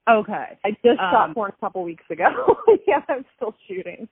Okay. 0.09 0.59
I 0.64 0.70
just 0.85 1.00
Um, 1.00 1.11
shot 1.12 1.35
porn 1.35 1.53
a 1.57 1.61
couple 1.61 1.83
weeks 1.83 2.05
ago. 2.11 2.27
yeah, 2.87 3.00
I'm 3.09 3.24
still 3.37 3.55
shooting. 3.66 4.07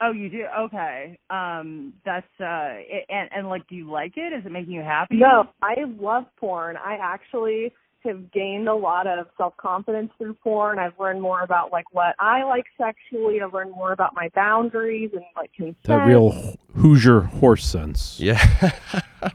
Oh, 0.00 0.10
you 0.10 0.28
do. 0.28 0.44
Okay. 0.60 1.18
Um, 1.30 1.94
that's 2.04 2.26
uh, 2.40 2.44
i- 2.44 3.04
and 3.08 3.28
and 3.32 3.48
like, 3.48 3.66
do 3.68 3.74
you 3.76 3.90
like 3.90 4.14
it? 4.16 4.32
Is 4.32 4.44
it 4.46 4.52
making 4.52 4.72
you 4.72 4.82
happy? 4.82 5.16
No, 5.16 5.48
I 5.62 5.74
love 6.00 6.24
porn. 6.38 6.76
I 6.76 6.96
actually 7.00 7.72
have 8.04 8.30
gained 8.32 8.68
a 8.68 8.74
lot 8.74 9.06
of 9.06 9.26
self 9.36 9.56
confidence 9.56 10.10
through 10.18 10.34
porn. 10.34 10.78
I've 10.78 10.98
learned 10.98 11.22
more 11.22 11.42
about 11.42 11.72
like 11.72 11.86
what 11.92 12.14
I 12.18 12.44
like 12.44 12.66
sexually. 12.78 13.40
I've 13.40 13.52
learned 13.52 13.72
more 13.72 13.92
about 13.92 14.14
my 14.14 14.28
boundaries 14.34 15.10
and 15.12 15.24
like 15.36 15.52
consent. 15.52 15.82
That 15.84 16.06
real 16.06 16.56
Hoosier 16.76 17.20
horse 17.20 17.64
sense. 17.64 18.20
Yeah, 18.20 18.40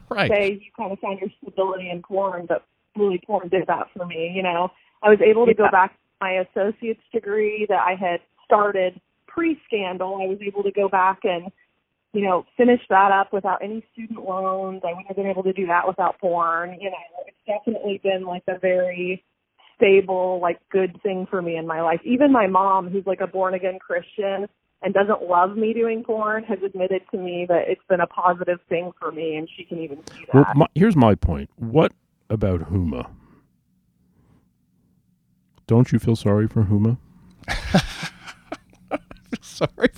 right. 0.08 0.30
say 0.30 0.52
you 0.52 0.70
kind 0.76 0.92
of 0.92 0.98
find 1.00 1.20
your 1.20 1.30
stability 1.42 1.90
in 1.90 2.02
porn, 2.02 2.46
but 2.46 2.64
really 2.96 3.20
porn 3.26 3.48
did 3.48 3.66
that 3.66 3.88
for 3.96 4.06
me. 4.06 4.32
You 4.34 4.42
know, 4.42 4.70
I 5.02 5.10
was 5.10 5.20
able 5.20 5.46
to 5.46 5.54
go 5.54 5.70
back 5.70 5.92
to 5.92 5.98
my 6.20 6.32
associate's 6.32 7.02
degree 7.12 7.66
that 7.68 7.80
I 7.80 7.94
had 7.94 8.20
started 8.44 9.00
pre-scandal. 9.26 10.20
I 10.22 10.26
was 10.26 10.38
able 10.40 10.62
to 10.62 10.70
go 10.70 10.88
back 10.88 11.20
and, 11.24 11.50
you 12.12 12.22
know, 12.22 12.44
finish 12.56 12.80
that 12.90 13.10
up 13.10 13.32
without 13.32 13.62
any 13.62 13.84
student 13.92 14.24
loans. 14.24 14.82
I 14.84 14.88
wouldn't 14.88 15.08
have 15.08 15.16
been 15.16 15.26
able 15.26 15.42
to 15.44 15.52
do 15.52 15.66
that 15.66 15.86
without 15.86 16.18
porn. 16.20 16.76
You 16.80 16.90
know, 16.90 16.96
it's 17.26 17.36
definitely 17.46 18.00
been 18.02 18.24
like 18.24 18.44
a 18.48 18.58
very 18.58 19.24
stable, 19.76 20.38
like 20.40 20.58
good 20.70 21.00
thing 21.02 21.26
for 21.28 21.40
me 21.40 21.56
in 21.56 21.66
my 21.66 21.80
life. 21.80 22.00
Even 22.04 22.30
my 22.30 22.46
mom, 22.46 22.88
who's 22.88 23.06
like 23.06 23.20
a 23.20 23.26
born 23.26 23.54
again 23.54 23.78
Christian 23.78 24.46
and 24.82 24.92
doesn't 24.92 25.22
love 25.22 25.56
me 25.56 25.72
doing 25.72 26.04
porn, 26.04 26.44
has 26.44 26.58
admitted 26.64 27.02
to 27.12 27.18
me 27.18 27.46
that 27.48 27.62
it's 27.68 27.84
been 27.88 28.00
a 28.00 28.06
positive 28.06 28.58
thing 28.68 28.92
for 28.98 29.12
me, 29.12 29.36
and 29.36 29.48
she 29.56 29.64
can 29.64 29.78
even 29.78 29.98
see 30.08 30.24
that. 30.32 30.34
Well, 30.34 30.52
my, 30.54 30.66
here's 30.74 30.96
my 30.96 31.14
point. 31.14 31.50
What 31.56 31.92
about 32.28 32.72
Huma? 32.72 33.08
Don't 35.66 35.92
you 35.92 35.98
feel 35.98 36.16
sorry 36.16 36.48
for 36.48 36.64
Huma? 36.64 36.98
Sorry. 39.40 39.88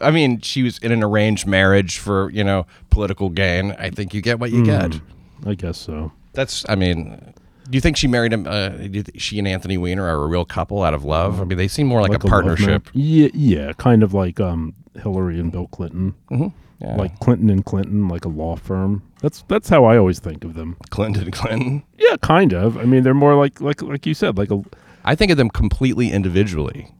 I 0.00 0.10
mean, 0.10 0.40
she 0.40 0.62
was 0.62 0.78
in 0.78 0.92
an 0.92 1.02
arranged 1.02 1.46
marriage 1.46 1.98
for 1.98 2.30
you 2.30 2.44
know 2.44 2.66
political 2.90 3.28
gain. 3.28 3.72
I 3.78 3.90
think 3.90 4.14
you 4.14 4.20
get 4.20 4.38
what 4.38 4.50
you 4.50 4.64
get. 4.64 4.94
Hmm, 4.94 5.48
I 5.48 5.54
guess 5.54 5.78
so. 5.78 6.12
That's. 6.32 6.64
I 6.68 6.74
mean. 6.74 7.34
Do 7.70 7.76
you 7.76 7.82
think 7.82 7.98
she 7.98 8.08
married 8.08 8.32
him? 8.32 8.46
Uh, 8.48 8.70
she 9.16 9.38
and 9.38 9.46
Anthony 9.46 9.76
Weiner 9.76 10.04
are 10.04 10.24
a 10.24 10.26
real 10.26 10.46
couple 10.46 10.82
out 10.82 10.94
of 10.94 11.04
love? 11.04 11.38
I 11.38 11.44
mean, 11.44 11.58
they 11.58 11.68
seem 11.68 11.86
more 11.86 12.00
like, 12.00 12.08
a 12.08 12.12
love 12.14 12.22
partnership. 12.22 12.88
Yeah, 12.94 13.28
yeah, 13.34 13.72
kind 13.74 14.02
of 14.02 14.14
like 14.14 14.40
um, 14.40 14.74
Hillary 14.94 15.38
and 15.38 15.52
Bill 15.52 15.66
Clinton, 15.66 16.14
Yeah. 16.30 16.96
like 16.96 17.18
Clinton 17.20 17.50
and 17.50 17.62
Clinton, 17.62 18.08
like 18.08 18.24
a 18.24 18.30
law 18.30 18.56
firm. 18.56 19.02
That's 19.20 19.44
that's 19.48 19.68
how 19.68 19.84
I 19.84 19.98
always 19.98 20.18
think 20.18 20.44
of 20.44 20.54
them. 20.54 20.78
Clinton 20.88 21.24
and 21.24 21.32
Clinton. 21.32 21.82
Yeah, 21.98 22.16
kind 22.22 22.54
of. 22.54 22.78
I 22.78 22.84
mean, 22.84 23.02
they're 23.02 23.12
more 23.12 23.34
like 23.34 23.60
like 23.60 23.82
like 23.82 24.06
you 24.06 24.14
said, 24.14 24.38
like 24.38 24.50
a 24.50 24.62
I 25.04 25.14
think 25.14 25.30
of 25.30 25.36
them 25.36 25.50
completely 25.50 26.10
individually. 26.10 26.90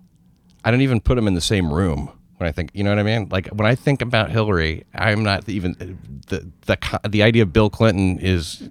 I 0.65 0.71
don't 0.71 0.83
even 0.83 1.01
put 1.01 1.15
them 1.15 1.27
in 1.27 1.33
the 1.35 1.41
same 1.41 1.73
room 1.73 2.11
when 2.39 2.49
I 2.49 2.53
think. 2.53 2.71
You 2.73 2.83
know 2.85 2.91
what 2.91 2.99
I 2.99 3.03
mean? 3.03 3.29
Like 3.31 3.49
when 3.49 3.67
I 3.67 3.75
think 3.75 4.01
about 4.03 4.31
Hillary, 4.31 4.85
I'm 4.95 5.23
not 5.23 5.49
even 5.49 5.99
the 6.29 6.51
the 6.67 7.01
the 7.09 7.23
idea 7.23 7.43
of 7.43 7.53
Bill 7.53 7.69
Clinton 7.71 8.19
is 8.19 8.69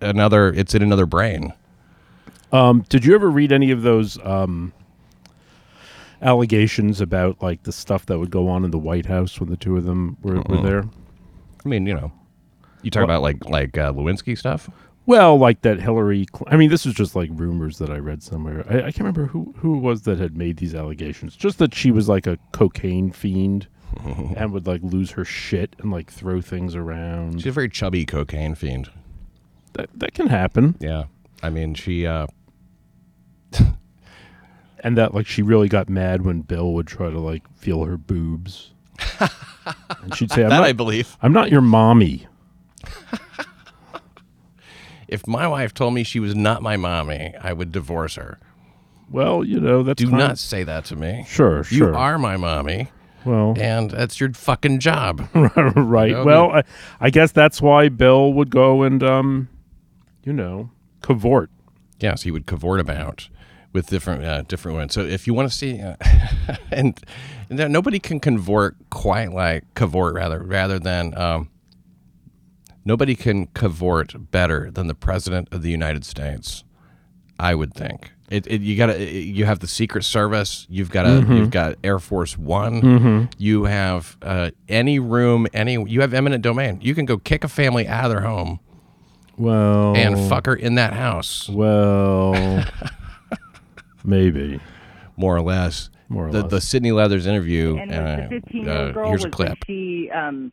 another. 0.00 0.48
It's 0.52 0.74
in 0.74 0.82
another 0.82 1.06
brain. 1.06 1.52
Um, 2.52 2.84
did 2.88 3.04
you 3.04 3.14
ever 3.14 3.30
read 3.30 3.52
any 3.52 3.70
of 3.70 3.82
those 3.82 4.18
um, 4.24 4.72
allegations 6.22 7.00
about 7.00 7.40
like 7.42 7.62
the 7.62 7.72
stuff 7.72 8.06
that 8.06 8.18
would 8.18 8.30
go 8.30 8.48
on 8.48 8.64
in 8.64 8.70
the 8.70 8.78
White 8.78 9.06
House 9.06 9.38
when 9.38 9.50
the 9.50 9.56
two 9.56 9.76
of 9.76 9.84
them 9.84 10.16
were, 10.22 10.40
were 10.42 10.62
there? 10.62 10.84
I 11.64 11.68
mean, 11.68 11.86
you 11.86 11.94
know, 11.94 12.12
you 12.82 12.90
talk 12.90 13.06
Well- 13.06 13.16
about 13.18 13.22
like 13.22 13.44
like 13.48 13.78
uh, 13.78 13.92
Lewinsky 13.92 14.36
stuff. 14.36 14.68
Well, 15.06 15.36
like 15.38 15.62
that 15.62 15.80
Hillary. 15.80 16.26
Cl- 16.32 16.46
I 16.50 16.56
mean, 16.56 16.70
this 16.70 16.86
is 16.86 16.94
just 16.94 17.16
like 17.16 17.30
rumors 17.32 17.78
that 17.78 17.90
I 17.90 17.96
read 17.98 18.22
somewhere. 18.22 18.64
I, 18.68 18.76
I 18.78 18.82
can't 18.82 18.98
remember 19.00 19.26
who 19.26 19.54
who 19.58 19.76
it 19.76 19.80
was 19.80 20.02
that 20.02 20.18
had 20.18 20.36
made 20.36 20.58
these 20.58 20.74
allegations. 20.74 21.36
Just 21.36 21.58
that 21.58 21.74
she 21.74 21.90
was 21.90 22.08
like 22.08 22.26
a 22.26 22.38
cocaine 22.52 23.10
fiend 23.10 23.66
and 24.36 24.52
would 24.52 24.66
like 24.66 24.82
lose 24.82 25.10
her 25.12 25.24
shit 25.24 25.74
and 25.78 25.90
like 25.90 26.10
throw 26.10 26.40
things 26.40 26.74
around. 26.74 27.40
She's 27.40 27.46
a 27.46 27.52
very 27.52 27.68
chubby 27.68 28.04
cocaine 28.04 28.54
fiend. 28.54 28.90
That 29.72 29.90
that 29.94 30.14
can 30.14 30.28
happen. 30.28 30.76
Yeah, 30.80 31.04
I 31.42 31.50
mean, 31.50 31.74
she. 31.74 32.06
Uh, 32.06 32.26
And 34.82 34.96
that 34.96 35.14
like 35.14 35.26
she 35.26 35.42
really 35.42 35.68
got 35.68 35.88
mad 35.88 36.22
when 36.24 36.40
Bill 36.40 36.72
would 36.72 36.86
try 36.86 37.10
to 37.10 37.18
like 37.18 37.42
feel 37.54 37.84
her 37.84 37.96
boobs. 37.98 38.72
and 39.20 40.14
she'd 40.14 40.30
say, 40.32 40.42
"I'm 40.42 40.48
that 40.50 40.60
not, 40.60 40.64
I 40.64 40.72
believe. 40.72 41.16
I'm 41.20 41.32
not 41.32 41.50
your 41.50 41.60
mommy." 41.60 42.26
If 45.10 45.26
my 45.26 45.46
wife 45.48 45.74
told 45.74 45.92
me 45.94 46.04
she 46.04 46.20
was 46.20 46.34
not 46.34 46.62
my 46.62 46.76
mommy, 46.76 47.34
I 47.42 47.52
would 47.52 47.72
divorce 47.72 48.14
her. 48.14 48.38
Well, 49.10 49.44
you 49.44 49.58
know 49.60 49.82
that's 49.82 49.98
Do 49.98 50.06
kind 50.06 50.18
not 50.18 50.30
of- 50.32 50.38
say 50.38 50.62
that 50.64 50.84
to 50.86 50.96
me. 50.96 51.24
Sure, 51.28 51.58
You 51.58 51.64
sure. 51.64 51.96
are 51.96 52.16
my 52.16 52.36
mommy, 52.36 52.90
well, 53.24 53.54
and 53.58 53.90
that's 53.90 54.20
your 54.20 54.32
fucking 54.32 54.78
job. 54.78 55.28
right. 55.34 56.24
well, 56.24 56.52
I, 56.52 56.62
I 57.00 57.10
guess 57.10 57.32
that's 57.32 57.60
why 57.60 57.88
Bill 57.88 58.32
would 58.32 58.50
go 58.50 58.82
and 58.84 59.02
um, 59.02 59.48
you 60.24 60.32
know, 60.32 60.70
cavort. 61.02 61.48
Yes, 61.98 62.22
he 62.22 62.30
would 62.30 62.46
cavort 62.46 62.78
about 62.80 63.28
with 63.72 63.88
different 63.88 64.24
uh, 64.24 64.42
different 64.42 64.76
women. 64.76 64.88
So 64.90 65.00
if 65.02 65.26
you 65.26 65.34
want 65.34 65.50
to 65.50 65.54
see, 65.56 65.80
uh, 65.82 65.96
and, 66.70 66.98
and 67.50 67.72
nobody 67.72 67.98
can 67.98 68.20
cavort 68.20 68.76
quite 68.90 69.32
like 69.32 69.64
cavort 69.74 70.14
rather 70.14 70.40
rather 70.42 70.78
than 70.78 71.18
um, 71.18 71.49
nobody 72.84 73.14
can 73.14 73.46
cavort 73.48 74.30
better 74.30 74.70
than 74.70 74.86
the 74.86 74.94
president 74.94 75.48
of 75.52 75.62
the 75.62 75.70
United 75.70 76.04
States. 76.04 76.64
I 77.38 77.54
would 77.54 77.72
think. 77.72 78.12
It, 78.30 78.46
it 78.46 78.60
you 78.60 78.76
got 78.76 78.86
to 78.86 79.02
you 79.04 79.44
have 79.46 79.58
the 79.58 79.66
Secret 79.66 80.04
Service. 80.04 80.66
You've 80.68 80.90
got 80.90 81.06
a 81.06 81.26
you've 81.34 81.50
got 81.50 81.76
Air 81.82 81.98
Force 81.98 82.38
One. 82.38 83.28
You 83.38 83.64
have 83.64 84.16
uh, 84.22 84.50
any 84.68 84.98
room, 84.98 85.46
any 85.52 85.82
you 85.88 86.00
have 86.02 86.14
eminent 86.14 86.42
domain. 86.42 86.78
You 86.80 86.94
can 86.94 87.06
go 87.06 87.18
kick 87.18 87.42
a 87.42 87.48
family 87.48 87.88
out 87.88 88.04
of 88.04 88.10
their 88.10 88.20
home 88.20 88.60
Well, 89.36 89.96
and 89.96 90.28
fuck 90.28 90.46
her 90.46 90.54
in 90.54 90.76
that 90.76 90.92
house. 90.92 91.48
Well, 91.48 92.64
maybe 94.04 94.60
more 95.16 95.34
or 95.36 95.42
less. 95.42 95.90
More 96.08 96.28
or 96.28 96.32
the, 96.32 96.42
less. 96.42 96.50
the 96.50 96.60
Sydney 96.60 96.92
Leathers 96.92 97.26
interview. 97.26 97.76
And 97.78 97.92
uh, 97.92 98.16
the 98.16 98.40
15 98.40 98.62
year 98.64 98.70
uh, 98.70 98.84
old 98.84 98.94
girl 98.94 99.08
here's 99.08 99.18
was, 99.20 99.24
a 99.26 99.30
clip. 99.30 99.50
was 99.50 99.58
she 99.66 100.10
um 100.10 100.52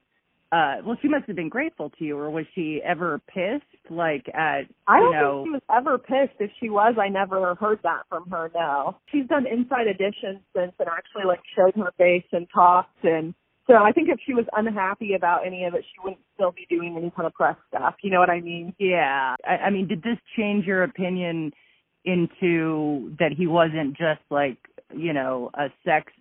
uh 0.52 0.76
well 0.86 0.98
she 1.02 1.08
must 1.10 1.26
have 1.28 1.36
been 1.36 1.50
grateful 1.50 1.90
to 1.98 2.06
you 2.06 2.18
or 2.18 2.30
was 2.30 2.46
she 2.56 2.80
ever 2.86 3.20
pissed 3.28 3.66
like 3.90 4.28
at 4.34 4.62
I 4.88 5.00
don't 5.00 5.12
know 5.12 5.44
think 5.44 5.48
she 5.48 5.52
was 5.52 5.62
ever 5.76 5.98
pissed. 5.98 6.40
If 6.40 6.52
she 6.60 6.70
was, 6.70 6.96
I 7.00 7.10
never 7.10 7.56
heard 7.56 7.80
that 7.84 8.04
from 8.10 8.30
her. 8.30 8.50
No, 8.56 8.98
she's 9.12 9.28
done 9.28 9.46
Inside 9.46 9.88
Edition 9.88 10.40
since 10.56 10.72
and 10.80 10.88
actually 10.90 11.26
like 11.26 11.40
showed 11.56 11.76
her 11.76 11.92
face 11.98 12.26
and 12.32 12.48
talked. 12.54 13.04
And 13.04 13.34
so 13.68 13.76
I 13.76 13.92
think 13.92 14.08
if 14.10 14.20
she 14.26 14.34
was 14.34 14.46
unhappy 14.54 15.14
about 15.14 15.46
any 15.46 15.66
of 15.66 15.74
it, 15.74 15.84
she 15.84 16.00
wouldn't 16.02 16.22
still 16.36 16.52
be 16.52 16.66
doing 16.70 16.96
any 16.98 17.12
kind 17.12 17.28
of 17.28 17.34
press 17.34 17.58
stuff. 17.68 17.96
You 18.02 18.12
know 18.12 18.20
what 18.20 18.30
I 18.30 18.40
mean? 18.40 18.74
yeah 18.80 19.36
I, 19.46 19.58
I 19.68 19.70
mean 19.70 19.88
did 19.88 20.02
this 20.04 20.18
change 20.38 20.66
your 20.66 20.84
opinion 20.84 21.52
into 22.06 23.14
that 23.20 23.32
he 23.38 23.48
wasn't 23.48 23.98
just 23.98 24.22
like 24.30 24.58
you 24.96 25.12
know 25.14 25.52
a 25.54 25.68
sex 25.84 26.12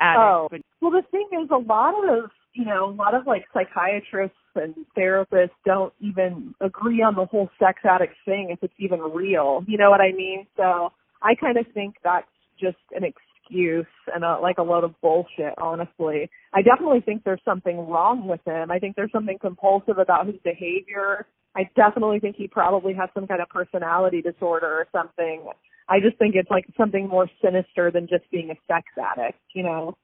addict 0.00 0.20
Oh. 0.20 0.48
but 0.50 0.60
Well, 0.80 0.90
the 0.90 1.02
thing 1.10 1.28
is, 1.40 1.48
a 1.50 1.56
lot 1.56 1.94
of 2.08 2.30
you 2.54 2.64
know, 2.64 2.88
a 2.88 2.94
lot 2.94 3.14
of 3.14 3.26
like 3.26 3.44
psychiatrists 3.52 4.36
and 4.54 4.74
therapists 4.96 5.50
don't 5.66 5.92
even 6.00 6.54
agree 6.60 7.02
on 7.02 7.16
the 7.16 7.26
whole 7.26 7.50
sex 7.58 7.80
addict 7.84 8.14
thing 8.24 8.48
if 8.50 8.60
it's 8.62 8.74
even 8.78 9.00
real. 9.00 9.64
You 9.66 9.76
know 9.76 9.90
what 9.90 10.00
I 10.00 10.12
mean? 10.12 10.46
So 10.56 10.90
I 11.20 11.34
kind 11.34 11.58
of 11.58 11.66
think 11.74 11.96
that's 12.04 12.26
just 12.58 12.78
an 12.92 13.02
excuse 13.02 13.86
and 14.14 14.24
a, 14.24 14.38
like 14.40 14.58
a 14.58 14.62
load 14.62 14.84
of 14.84 14.94
bullshit. 15.02 15.54
Honestly, 15.58 16.30
I 16.54 16.62
definitely 16.62 17.00
think 17.00 17.24
there's 17.24 17.42
something 17.44 17.88
wrong 17.88 18.28
with 18.28 18.40
him. 18.46 18.70
I 18.70 18.78
think 18.78 18.94
there's 18.94 19.12
something 19.12 19.38
compulsive 19.40 19.98
about 19.98 20.26
his 20.26 20.36
behavior. 20.44 21.26
I 21.56 21.68
definitely 21.74 22.20
think 22.20 22.36
he 22.36 22.46
probably 22.46 22.94
has 22.94 23.10
some 23.14 23.26
kind 23.26 23.42
of 23.42 23.48
personality 23.48 24.22
disorder 24.22 24.66
or 24.66 24.86
something. 24.92 25.44
I 25.88 26.00
just 26.00 26.18
think 26.18 26.34
it's 26.36 26.50
like 26.50 26.66
something 26.76 27.08
more 27.08 27.28
sinister 27.42 27.90
than 27.90 28.06
just 28.08 28.30
being 28.30 28.50
a 28.50 28.58
sex 28.72 28.86
addict. 28.96 29.38
You 29.54 29.64
know? 29.64 29.96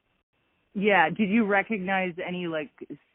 Yeah 0.75 1.09
did 1.09 1.29
you 1.29 1.45
recognize 1.45 2.15
any 2.27 2.47
like 2.47 2.71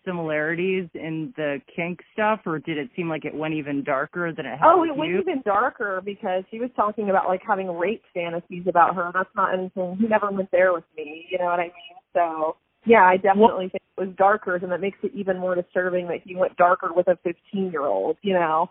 similarities 0.05 0.87
in 0.93 1.33
the 1.35 1.59
kink 1.75 1.99
stuff 2.13 2.39
or 2.45 2.59
did 2.59 2.77
it 2.77 2.89
seem 2.95 3.09
like 3.09 3.25
it 3.25 3.33
went 3.33 3.53
even 3.53 3.83
darker 3.83 4.31
than 4.31 4.45
it 4.45 4.57
had 4.59 4.65
Oh, 4.65 4.83
it 4.83 4.95
went 4.95 5.11
you? 5.11 5.19
even 5.19 5.41
darker 5.43 6.01
because 6.05 6.43
he 6.51 6.59
was 6.59 6.69
talking 6.75 7.09
about 7.09 7.27
like 7.27 7.41
having 7.47 7.67
rape 7.75 8.03
fantasies 8.13 8.63
about 8.67 8.95
her. 8.95 9.05
And 9.05 9.13
that's 9.15 9.35
not 9.35 9.53
anything. 9.57 9.97
He 9.99 10.07
never 10.07 10.29
went 10.29 10.51
there 10.51 10.73
with 10.73 10.83
me. 10.95 11.25
You 11.31 11.39
know 11.39 11.45
what 11.45 11.59
I 11.59 11.63
mean? 11.63 11.97
So 12.13 12.55
yeah, 12.85 13.03
I 13.03 13.17
definitely 13.17 13.69
think 13.69 13.81
it 13.97 14.01
was 14.01 14.15
darker, 14.15 14.55
and 14.57 14.71
that 14.71 14.79
makes 14.79 14.99
it 15.01 15.11
even 15.15 15.39
more 15.39 15.55
disturbing 15.55 16.07
that 16.09 16.19
he 16.23 16.35
went 16.35 16.55
darker 16.55 16.91
with 16.95 17.07
a 17.07 17.17
15 17.23 17.71
year 17.71 17.81
old. 17.81 18.17
You 18.21 18.33
know? 18.33 18.69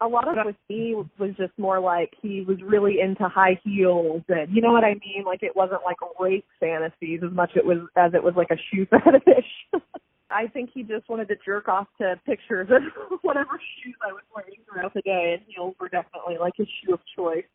A 0.00 0.06
lot 0.06 0.28
of 0.28 0.36
it 0.36 0.44
with 0.44 0.56
me 0.68 0.94
was 1.18 1.30
just 1.36 1.52
more 1.58 1.80
like 1.80 2.12
he 2.20 2.42
was 2.42 2.58
really 2.62 3.00
into 3.00 3.28
high 3.28 3.58
heels 3.64 4.22
and 4.28 4.54
you 4.54 4.60
know 4.60 4.72
what 4.72 4.84
I 4.84 4.94
mean? 4.94 5.24
Like 5.24 5.42
it 5.42 5.56
wasn't 5.56 5.80
like 5.84 5.96
rape 6.20 6.44
fantasies 6.60 7.20
as 7.24 7.32
much 7.32 7.52
it 7.56 7.64
was 7.64 7.78
as 7.96 8.12
it 8.14 8.22
was 8.22 8.34
like 8.36 8.50
a 8.50 8.56
shoe 8.70 8.86
fetish. 8.90 9.82
I 10.30 10.48
think 10.48 10.70
he 10.74 10.82
just 10.82 11.08
wanted 11.08 11.28
to 11.28 11.36
jerk 11.44 11.68
off 11.68 11.86
to 11.98 12.20
pictures 12.26 12.68
of 12.70 13.18
whatever 13.22 13.58
shoes 13.82 13.94
I 14.02 14.12
was 14.12 14.22
wearing 14.34 14.60
throughout 14.70 14.92
the 14.92 15.02
day 15.02 15.36
and 15.38 15.46
heels 15.46 15.74
were 15.80 15.88
definitely 15.88 16.36
like 16.38 16.54
his 16.56 16.68
shoe 16.84 16.94
of 16.94 17.00
choice. 17.16 17.46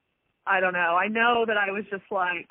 I 0.47 0.59
don't 0.59 0.73
know. 0.73 0.97
I 0.97 1.07
know 1.07 1.45
that 1.45 1.57
I 1.57 1.71
was 1.71 1.83
just 1.91 2.09
like 2.09 2.47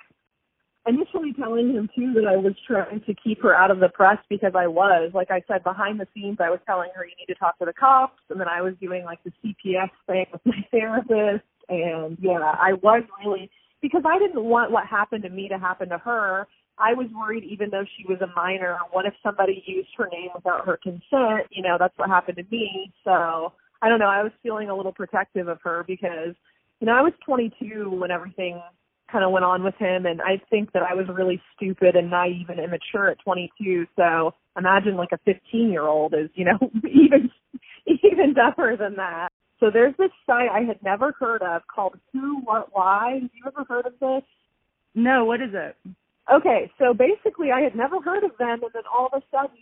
initially 0.87 1.33
telling 1.39 1.75
him 1.75 1.89
too 1.95 2.13
that 2.15 2.27
I 2.27 2.37
was 2.37 2.55
trying 2.67 3.01
to 3.07 3.15
keep 3.15 3.43
her 3.43 3.55
out 3.55 3.71
of 3.71 3.81
the 3.81 3.89
press 3.89 4.19
because 4.29 4.53
I 4.57 4.67
was, 4.67 5.11
like 5.15 5.31
I 5.31 5.43
said, 5.47 5.63
behind 5.63 6.01
the 6.01 6.07
scenes 6.15 6.39
I 6.41 6.51
was 6.51 6.61
telling 6.67 6.91
her 6.95 7.05
you 7.05 7.13
need 7.19 7.33
to 7.33 7.39
talk 7.39 7.59
to 7.59 7.65
the 7.65 7.73
cops 7.73 8.21
and 8.31 8.41
then 8.41 8.49
I 8.49 8.63
was 8.63 8.75
doing 8.81 9.05
like 9.05 9.21
the 9.25 9.33
CPS 9.45 9.91
thing 10.07 10.27
with 10.33 10.41
my 10.45 10.65
therapist 10.71 11.45
and 11.69 12.17
yeah, 12.21 12.41
I 12.41 12.73
was 12.83 13.03
really 13.25 13.51
because 13.83 14.03
I 14.07 14.19
didn't 14.19 14.43
want 14.43 14.71
what 14.71 14.87
happened 14.87 15.23
to 15.25 15.31
me 15.31 15.49
to 15.49 15.59
happen 15.59 15.89
to 15.91 15.99
her. 15.99 16.47
I 16.79 16.95
was 16.95 17.09
worried 17.15 17.45
even 17.45 17.69
though 17.71 17.85
she 17.97 18.05
was 18.09 18.21
a 18.23 18.33
minor, 18.35 18.79
what 18.91 19.05
if 19.05 19.13
somebody 19.23 19.63
used 19.67 19.91
her 19.99 20.09
name 20.11 20.31
without 20.35 20.67
her 20.67 20.79
consent? 20.83 21.47
You 21.51 21.63
know, 21.63 21.77
that's 21.79 21.97
what 21.99 22.09
happened 22.09 22.39
to 22.39 22.45
me. 22.51 22.93
So 23.05 23.53
I 23.83 23.89
don't 23.89 23.99
know, 23.99 24.09
I 24.09 24.23
was 24.23 24.33
feeling 24.43 24.71
a 24.71 24.77
little 24.77 24.93
protective 24.93 25.49
of 25.49 25.59
her 25.63 25.85
because, 25.87 26.35
you 26.81 26.87
know, 26.87 26.93
I 26.93 27.03
was 27.03 27.13
22 27.25 27.91
when 27.91 28.11
everything 28.11 28.61
kind 29.11 29.25
of 29.25 29.31
went 29.31 29.45
on 29.45 29.63
with 29.63 29.75
him 29.77 30.07
and 30.07 30.21
I 30.21 30.41
think 30.51 30.73
that 30.73 30.83
I 30.83 30.95
was 30.95 31.07
really 31.09 31.41
stupid 31.57 31.97
and 31.97 32.11
naive 32.11 32.49
and 32.49 32.59
immature 32.61 33.09
at 33.11 33.19
22 33.25 33.87
so 33.97 34.35
imagine 34.57 34.97
like 34.97 35.11
a 35.13 35.19
15 35.25 35.71
year 35.71 35.87
old 35.87 36.15
is 36.15 36.31
you 36.35 36.45
know 36.45 36.59
even 36.85 37.31
even 37.87 38.35
dumber 38.35 38.77
than 38.77 38.97
that. 38.97 39.31
So 39.59 39.71
there's 39.73 39.95
this 39.99 40.11
site 40.27 40.49
I 40.51 40.61
had 40.61 40.83
never 40.83 41.13
heard 41.19 41.43
of 41.43 41.63
called 41.67 41.99
Who 42.13 42.41
What 42.45 42.69
Why? 42.73 43.19
Have 43.21 43.31
you 43.35 43.45
ever 43.47 43.65
heard 43.69 43.87
of 43.87 43.95
this? 44.01 44.23
No 44.95 45.25
what 45.25 45.41
is 45.41 45.51
it? 45.53 45.77
Okay 46.33 46.71
so 46.79 46.95
basically 46.95 47.51
I 47.51 47.61
had 47.61 47.75
never 47.75 48.01
heard 48.01 48.25
of 48.25 48.33
them 48.39 48.63
and 48.63 48.73
then 48.73 48.85
all 48.93 49.09
of 49.13 49.23
a 49.23 49.25
sudden 49.31 49.59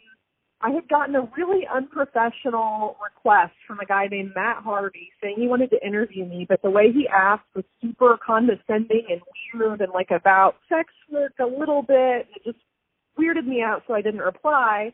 I 0.61 0.71
had 0.71 0.89
gotten 0.89 1.15
a 1.15 1.29
really 1.37 1.67
unprofessional 1.73 2.97
request 3.03 3.53
from 3.67 3.79
a 3.79 3.87
guy 3.87 4.09
named 4.11 4.33
Matt 4.35 4.65
Harvey 4.65 5.13
saying 5.23 5.37
he 5.39 5.47
wanted 5.47 5.71
to 5.71 5.87
interview 5.87 6.25
me, 6.25 6.47
but 6.49 6.61
the 6.63 6.71
way 6.71 6.91
he 6.93 7.07
asked 7.07 7.47
was 7.55 7.65
super 7.81 8.19
condescending 8.25 9.05
and 9.09 9.21
weird 9.55 9.81
and 9.81 9.93
like 9.93 10.11
about 10.11 10.57
sex 10.69 10.93
work 11.13 11.35
a 11.39 11.47
little 11.47 11.83
bit. 11.83 12.27
It 12.35 12.43
just 12.45 12.59
weirded 13.17 13.47
me 13.47 13.63
out, 13.63 13.83
so 13.87 13.95
I 13.95 14.03
didn't 14.03 14.21
reply. 14.21 14.93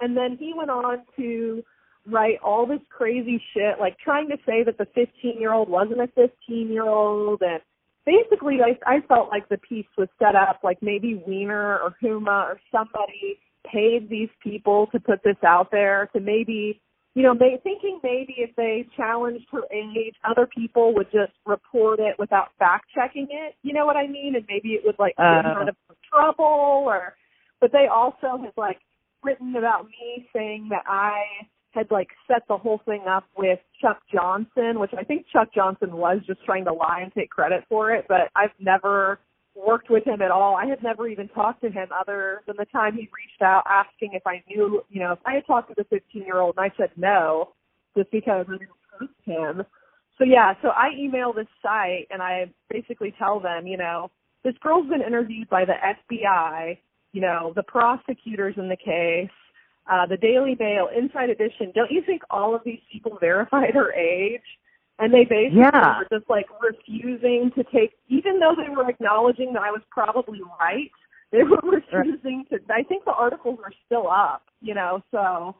And 0.00 0.16
then 0.16 0.36
he 0.38 0.52
went 0.56 0.70
on 0.70 0.98
to 1.16 1.64
write 2.06 2.38
all 2.44 2.64
this 2.66 2.80
crazy 2.88 3.42
shit, 3.52 3.80
like 3.80 3.98
trying 3.98 4.28
to 4.28 4.36
say 4.46 4.62
that 4.64 4.78
the 4.78 4.86
15 4.94 5.40
year 5.40 5.52
old 5.52 5.68
wasn't 5.68 6.00
a 6.00 6.06
15 6.06 6.68
year 6.68 6.88
old 6.88 7.42
and 7.42 7.60
basically 8.06 8.58
I, 8.64 8.78
I 8.86 9.00
felt 9.06 9.28
like 9.28 9.48
the 9.48 9.58
piece 9.58 9.86
was 9.98 10.08
set 10.18 10.36
up 10.36 10.60
like 10.62 10.78
maybe 10.82 11.22
Weiner 11.26 11.78
or 11.78 11.94
Huma 12.02 12.44
or 12.44 12.60
somebody 12.72 13.38
paid 13.66 14.08
these 14.08 14.28
people 14.42 14.88
to 14.92 15.00
put 15.00 15.22
this 15.24 15.36
out 15.46 15.70
there 15.70 16.08
to 16.14 16.20
maybe 16.20 16.80
you 17.14 17.22
know 17.22 17.34
may, 17.34 17.58
thinking 17.62 18.00
maybe 18.02 18.34
if 18.38 18.54
they 18.56 18.86
challenged 18.96 19.46
her 19.52 19.62
age 19.72 20.14
other 20.28 20.46
people 20.46 20.94
would 20.94 21.10
just 21.10 21.32
report 21.46 21.98
it 21.98 22.16
without 22.18 22.48
fact 22.58 22.86
checking 22.94 23.26
it 23.30 23.54
you 23.62 23.72
know 23.72 23.84
what 23.84 23.96
i 23.96 24.06
mean 24.06 24.34
and 24.36 24.44
maybe 24.48 24.70
it 24.70 24.82
would 24.84 24.98
like 24.98 25.16
get 25.16 25.24
Uh. 25.24 25.54
her 25.54 25.60
into 25.62 25.74
trouble 26.10 26.84
or 26.86 27.14
but 27.60 27.72
they 27.72 27.86
also 27.92 28.42
have 28.42 28.54
like 28.56 28.78
written 29.22 29.54
about 29.56 29.86
me 29.86 30.26
saying 30.32 30.68
that 30.70 30.84
i 30.86 31.22
had 31.72 31.90
like 31.90 32.08
set 32.26 32.42
the 32.48 32.56
whole 32.56 32.80
thing 32.84 33.04
up 33.08 33.24
with 33.36 33.58
Chuck 33.80 34.00
Johnson, 34.12 34.80
which 34.80 34.90
I 34.96 35.04
think 35.04 35.26
Chuck 35.32 35.48
Johnson 35.54 35.96
was 35.96 36.18
just 36.26 36.44
trying 36.44 36.64
to 36.64 36.72
lie 36.72 37.00
and 37.02 37.12
take 37.12 37.30
credit 37.30 37.64
for 37.68 37.92
it, 37.92 38.06
but 38.08 38.28
I've 38.34 38.50
never 38.58 39.20
worked 39.64 39.90
with 39.90 40.04
him 40.04 40.22
at 40.22 40.30
all. 40.30 40.56
I 40.56 40.66
had 40.66 40.82
never 40.82 41.08
even 41.08 41.28
talked 41.28 41.62
to 41.62 41.70
him 41.70 41.88
other 41.98 42.42
than 42.46 42.56
the 42.58 42.66
time 42.66 42.94
he 42.94 43.02
reached 43.02 43.42
out 43.42 43.62
asking 43.66 44.10
if 44.14 44.26
I 44.26 44.42
knew, 44.48 44.82
you 44.88 45.00
know, 45.00 45.12
if 45.12 45.18
I 45.24 45.34
had 45.34 45.46
talked 45.46 45.68
to 45.68 45.74
the 45.76 45.84
15 45.84 46.22
year 46.22 46.40
old 46.40 46.56
and 46.56 46.70
I 46.70 46.74
said 46.76 46.90
no, 46.96 47.50
just 47.96 48.10
because 48.10 48.46
I 48.48 48.52
didn't 48.52 48.68
trust 48.98 49.12
him. 49.24 49.62
So 50.18 50.24
yeah, 50.24 50.54
so 50.60 50.68
I 50.68 50.90
email 50.98 51.32
this 51.32 51.46
site 51.62 52.06
and 52.10 52.20
I 52.20 52.52
basically 52.68 53.14
tell 53.18 53.40
them, 53.40 53.66
you 53.66 53.78
know, 53.78 54.10
this 54.44 54.54
girl's 54.62 54.88
been 54.88 55.02
interviewed 55.02 55.48
by 55.48 55.64
the 55.64 55.74
FBI, 56.12 56.78
you 57.12 57.20
know, 57.20 57.52
the 57.56 57.62
prosecutors 57.62 58.54
in 58.56 58.68
the 58.68 58.76
case, 58.76 59.30
uh, 59.90 60.06
the 60.06 60.16
Daily 60.16 60.56
Mail, 60.58 60.88
Inside 60.96 61.30
Edition. 61.30 61.72
Don't 61.74 61.90
you 61.90 62.02
think 62.04 62.22
all 62.30 62.54
of 62.54 62.62
these 62.64 62.80
people 62.92 63.16
verified 63.20 63.74
her 63.74 63.92
age? 63.92 64.42
And 65.00 65.12
they 65.12 65.24
basically 65.24 65.60
Yeah. 65.60 65.98
were 65.98 66.18
just 66.18 66.28
like 66.28 66.46
refusing 66.60 67.50
to 67.52 67.64
take, 67.64 67.96
even 68.08 68.38
though 68.38 68.54
they 68.54 68.68
were 68.68 68.88
acknowledging 68.88 69.52
that 69.54 69.62
I 69.62 69.70
was 69.70 69.82
probably 69.90 70.40
right, 70.60 70.90
they 71.30 71.42
were 71.42 71.60
refusing 71.62 72.44
to. 72.50 72.60
I 72.70 72.82
think 72.82 73.04
the 73.04 73.14
articles 73.14 73.58
are 73.64 73.72
still 73.86 74.08
up, 74.10 74.42
you 74.60 74.74
know. 74.74 75.02
So 75.10 75.56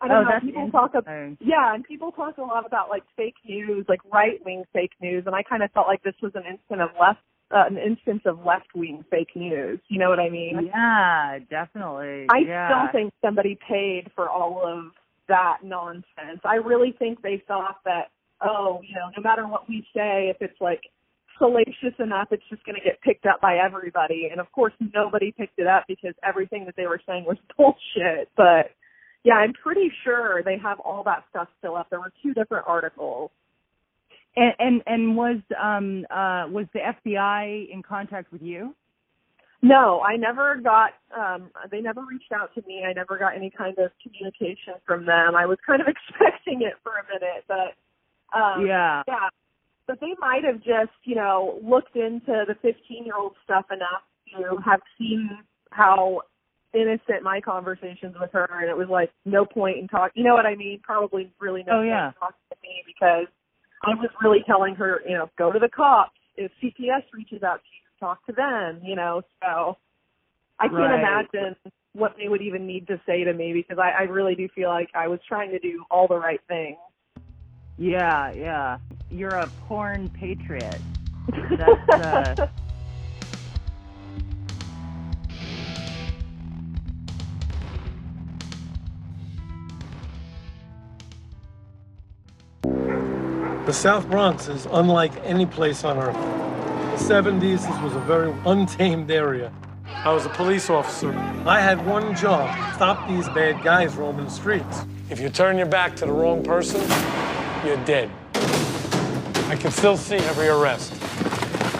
I 0.00 0.08
don't 0.08 0.16
oh, 0.18 0.22
know. 0.22 0.28
that's 0.32 0.44
People 0.44 0.70
talk 0.70 0.94
about 0.94 1.36
yeah, 1.40 1.74
and 1.74 1.84
people 1.84 2.10
talk 2.10 2.38
a 2.38 2.42
lot 2.42 2.66
about 2.66 2.88
like 2.88 3.04
fake 3.16 3.36
news, 3.44 3.84
like 3.88 4.00
right 4.12 4.44
wing 4.44 4.64
fake 4.72 4.92
news, 5.00 5.24
and 5.26 5.34
I 5.34 5.42
kind 5.42 5.62
of 5.62 5.70
felt 5.72 5.86
like 5.86 6.02
this 6.02 6.14
was 6.22 6.32
an 6.34 6.44
instant 6.50 6.80
of 6.80 6.90
left, 6.98 7.20
uh, 7.50 7.64
an 7.68 7.76
instance 7.76 8.22
of 8.24 8.44
left 8.44 8.74
wing 8.74 9.04
fake 9.10 9.36
news. 9.36 9.78
You 9.88 9.98
know 9.98 10.08
what 10.08 10.18
I 10.18 10.30
mean? 10.30 10.70
Yeah, 10.74 11.38
definitely. 11.50 12.26
I 12.30 12.38
yeah. 12.46 12.68
still 12.68 12.92
think 12.92 13.12
somebody 13.22 13.58
paid 13.68 14.10
for 14.14 14.28
all 14.28 14.62
of 14.66 14.92
that 15.28 15.58
nonsense. 15.62 16.40
I 16.44 16.56
really 16.56 16.92
think 16.98 17.22
they 17.22 17.42
thought 17.46 17.76
that, 17.84 18.10
oh, 18.42 18.80
you 18.86 18.94
know, 18.94 19.10
no 19.16 19.22
matter 19.22 19.46
what 19.46 19.68
we 19.68 19.86
say, 19.94 20.30
if 20.30 20.36
it's 20.40 20.60
like 20.60 20.82
salacious 21.38 21.96
enough, 21.98 22.28
it's 22.30 22.42
just 22.50 22.64
going 22.64 22.76
to 22.76 22.84
get 22.84 23.00
picked 23.00 23.26
up 23.26 23.40
by 23.40 23.56
everybody. 23.56 24.28
And 24.30 24.40
of 24.40 24.50
course, 24.52 24.74
nobody 24.94 25.32
picked 25.32 25.58
it 25.58 25.66
up 25.66 25.84
because 25.88 26.14
everything 26.22 26.66
that 26.66 26.76
they 26.76 26.86
were 26.86 27.00
saying 27.06 27.24
was 27.24 27.38
bullshit. 27.56 28.28
But 28.36 28.70
yeah, 29.24 29.34
I'm 29.34 29.52
pretty 29.52 29.90
sure 30.04 30.42
they 30.44 30.58
have 30.62 30.80
all 30.80 31.02
that 31.04 31.24
stuff 31.30 31.48
still 31.58 31.76
up. 31.76 31.88
There 31.90 32.00
were 32.00 32.12
two 32.22 32.34
different 32.34 32.64
articles. 32.66 33.30
And 34.36 34.52
and 34.60 34.82
and 34.86 35.16
was 35.16 35.38
um 35.60 36.06
uh 36.08 36.46
was 36.48 36.66
the 36.72 36.78
FBI 36.78 37.72
in 37.72 37.82
contact 37.82 38.30
with 38.30 38.42
you? 38.42 38.76
No, 39.60 40.00
I 40.00 40.16
never 40.16 40.56
got 40.62 40.92
um 41.18 41.50
they 41.70 41.80
never 41.80 42.02
reached 42.02 42.32
out 42.32 42.54
to 42.54 42.62
me. 42.66 42.84
I 42.88 42.92
never 42.92 43.18
got 43.18 43.34
any 43.34 43.50
kind 43.50 43.76
of 43.78 43.90
communication 44.00 44.74
from 44.86 45.04
them. 45.04 45.34
I 45.34 45.46
was 45.46 45.58
kind 45.66 45.82
of 45.82 45.88
expecting 45.94 46.62
it 46.62 46.74
for 46.84 46.92
a 46.92 47.04
minute, 47.12 47.44
but 47.48 47.74
um 48.34 48.66
yeah. 48.66 49.02
yeah. 49.08 49.28
But 49.86 49.98
they 50.00 50.14
might 50.20 50.44
have 50.44 50.58
just, 50.58 50.94
you 51.04 51.16
know, 51.16 51.58
looked 51.64 51.96
into 51.96 52.44
the 52.46 52.54
15-year-old 52.62 53.34
stuff 53.42 53.64
enough 53.72 54.02
to 54.38 54.56
have 54.64 54.80
seen 54.96 55.28
how 55.70 56.20
innocent 56.72 57.24
my 57.24 57.40
conversations 57.40 58.14
with 58.20 58.30
her 58.32 58.46
and 58.60 58.70
it 58.70 58.76
was 58.76 58.88
like 58.88 59.10
no 59.24 59.44
point 59.44 59.78
in 59.78 59.88
talking. 59.88 60.12
you 60.22 60.28
know 60.28 60.34
what 60.34 60.46
I 60.46 60.54
mean? 60.54 60.80
Probably 60.84 61.32
really 61.40 61.64
no 61.66 61.72
Oh, 61.72 61.76
point 61.78 61.88
yeah. 61.88 62.08
in 62.08 62.14
talking 62.14 62.36
to 62.50 62.56
me 62.62 62.84
because 62.86 63.26
I 63.82 63.94
was 63.96 64.10
really 64.22 64.44
telling 64.46 64.76
her, 64.76 65.00
you 65.08 65.16
know, 65.16 65.28
go 65.36 65.50
to 65.52 65.58
the 65.58 65.68
cops. 65.68 66.12
If 66.36 66.52
CPS 66.62 67.02
reaches 67.12 67.42
out 67.42 67.56
to 67.56 67.66
you, 67.66 67.98
talk 67.98 68.24
to 68.26 68.32
them, 68.32 68.80
you 68.84 68.94
know. 68.94 69.22
So 69.42 69.76
I 70.60 70.68
can't 70.68 70.74
Right. 70.78 71.00
imagine 71.00 71.56
what 71.92 72.14
they 72.16 72.28
would 72.28 72.42
even 72.42 72.66
need 72.66 72.86
to 72.86 73.00
say 73.04 73.24
to 73.24 73.32
me 73.32 73.52
because 73.52 73.78
I, 73.82 73.90
I 73.90 74.02
really 74.04 74.36
do 74.36 74.48
feel 74.54 74.68
like 74.68 74.90
I 74.94 75.08
was 75.08 75.18
trying 75.26 75.50
to 75.50 75.58
do 75.58 75.84
all 75.90 76.06
the 76.06 76.16
right 76.18 76.40
things. 76.46 76.78
Yeah, 77.80 78.30
yeah. 78.32 78.78
You're 79.10 79.36
a 79.36 79.46
porn 79.66 80.10
patriot. 80.10 80.78
That's 81.32 81.88
uh 81.88 82.48
The 93.64 93.72
South 93.72 94.10
Bronx 94.10 94.48
is 94.48 94.66
unlike 94.72 95.12
any 95.24 95.46
place 95.46 95.82
on 95.82 95.96
earth. 95.96 96.16
In 96.16 96.90
the 96.90 97.40
70s, 97.40 97.66
this 97.66 97.82
was 97.82 97.94
a 97.94 98.00
very 98.00 98.34
untamed 98.44 99.10
area. 99.10 99.52
I 99.86 100.12
was 100.12 100.26
a 100.26 100.30
police 100.30 100.68
officer. 100.68 101.14
I 101.46 101.60
had 101.60 101.86
one 101.86 102.14
job 102.14 102.54
stop 102.74 103.08
these 103.08 103.28
bad 103.28 103.62
guys 103.62 103.94
roaming 103.94 104.26
the 104.26 104.30
streets. 104.30 104.84
If 105.08 105.18
you 105.18 105.30
turn 105.30 105.56
your 105.56 105.66
back 105.66 105.96
to 105.96 106.06
the 106.06 106.12
wrong 106.12 106.42
person, 106.42 106.80
you're 107.64 107.82
dead. 107.84 108.10
I 109.48 109.56
can 109.56 109.70
still 109.70 109.96
see 109.96 110.16
every 110.16 110.48
arrest. 110.48 110.92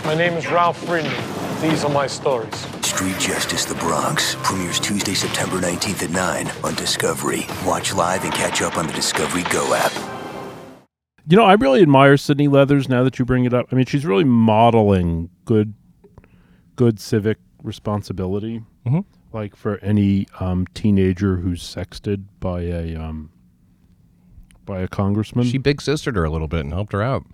My 0.05 0.15
name 0.15 0.35
is 0.35 0.47
Ralph 0.47 0.79
Friedman. 0.85 1.15
These 1.61 1.85
are 1.85 1.91
my 1.91 2.07
stories. 2.07 2.55
Street 2.85 3.19
Justice 3.19 3.65
The 3.65 3.75
Bronx 3.77 4.37
premieres 4.43 4.81
Tuesday, 4.81 5.15
September 5.15 5.57
19th 5.61 6.03
at 6.03 6.11
9 6.11 6.51
on 6.65 6.75
Discovery. 6.75 7.47
Watch 7.65 7.95
live 7.95 8.25
and 8.25 8.33
catch 8.33 8.63
up 8.63 8.77
on 8.77 8.87
the 8.87 8.93
Discovery 8.93 9.43
Go 9.45 9.75
app. 9.75 9.93
You 11.27 11.37
know, 11.37 11.45
I 11.45 11.53
really 11.55 11.83
admire 11.83 12.17
Sydney 12.17 12.49
Leathers 12.49 12.89
now 12.89 13.05
that 13.05 13.19
you 13.19 13.25
bring 13.25 13.45
it 13.45 13.55
up. 13.55 13.67
I 13.71 13.77
mean, 13.77 13.87
she's 13.87 14.05
really 14.05 14.25
modeling 14.25 15.31
good, 15.45 15.75
good 16.77 16.99
civic 16.99 17.39
responsibility. 17.63 18.63
Mhm. 18.87 19.05
Like 19.33 19.55
for 19.55 19.79
any 19.79 20.27
um, 20.41 20.67
teenager 20.75 21.37
who's 21.37 21.63
sexted 21.63 22.25
by 22.41 22.63
a 22.63 22.97
um, 22.97 23.31
by 24.71 24.81
a 24.81 24.89
congressman. 24.89 25.45
She 25.47 25.59
big 25.59 25.83
sistered 25.83 26.15
her 26.17 26.25
a 26.25 26.31
little 26.31 26.49
bit 26.49 26.61
and 26.61 26.73
helped 26.73 26.93
her 26.93 27.03
out. 27.03 27.25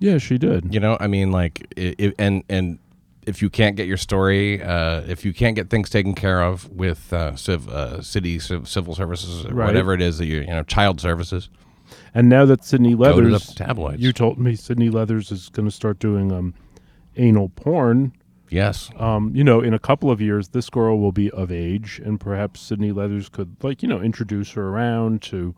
yeah, 0.00 0.18
she 0.18 0.36
did. 0.38 0.74
You 0.74 0.80
know, 0.80 0.96
I 1.00 1.06
mean, 1.06 1.30
like, 1.32 1.66
i 1.78 1.94
i 1.98 2.12
and 2.18 2.42
and 2.48 2.78
if 3.26 3.42
you 3.42 3.50
can't 3.50 3.76
get 3.76 3.86
your 3.88 3.96
story, 3.96 4.62
uh, 4.62 5.00
if 5.08 5.24
you 5.24 5.32
can't 5.32 5.54
get 5.56 5.68
things 5.70 5.90
taken 5.90 6.14
care 6.14 6.42
of 6.42 6.68
with 6.70 7.12
uh, 7.12 7.34
civ, 7.36 7.68
uh, 7.68 8.00
city 8.02 8.38
civ, 8.38 8.68
civil 8.68 8.94
services, 8.94 9.44
or 9.46 9.54
Right. 9.54 9.66
whatever 9.66 9.94
it 9.94 10.00
is 10.02 10.18
that 10.18 10.26
you 10.26 10.40
you 10.40 10.46
know, 10.46 10.62
child 10.64 11.00
services, 11.00 11.48
And 12.14 12.28
now 12.28 12.44
that 12.46 12.64
Sydney 12.64 12.94
go 12.96 13.16
to 13.16 13.22
the 13.22 13.30
Leathers, 13.30 13.54
tabloids. 13.54 14.00
you 14.02 14.12
told 14.12 14.38
me 14.38 14.54
Sydney 14.56 14.90
Leathers 14.90 15.30
is 15.32 15.48
going 15.48 15.66
to 15.66 15.74
start 15.74 15.98
doing 15.98 16.30
um, 16.32 16.54
anal 17.16 17.48
porn. 17.50 18.12
yes, 18.48 18.90
Um, 18.98 19.32
you 19.34 19.42
know, 19.42 19.60
in 19.60 19.72
a 19.74 19.78
couple 19.80 20.08
of 20.10 20.20
years, 20.20 20.48
this 20.48 20.70
girl 20.70 20.98
will 21.00 21.12
be 21.12 21.28
of 21.32 21.50
age, 21.50 22.00
and 22.04 22.20
perhaps 22.20 22.60
Sydney 22.60 22.92
Leathers 22.92 23.28
could, 23.28 23.56
like, 23.62 23.82
you 23.82 23.88
know, 23.88 24.00
introduce 24.00 24.52
her 24.52 24.68
around 24.68 25.20
to 25.22 25.54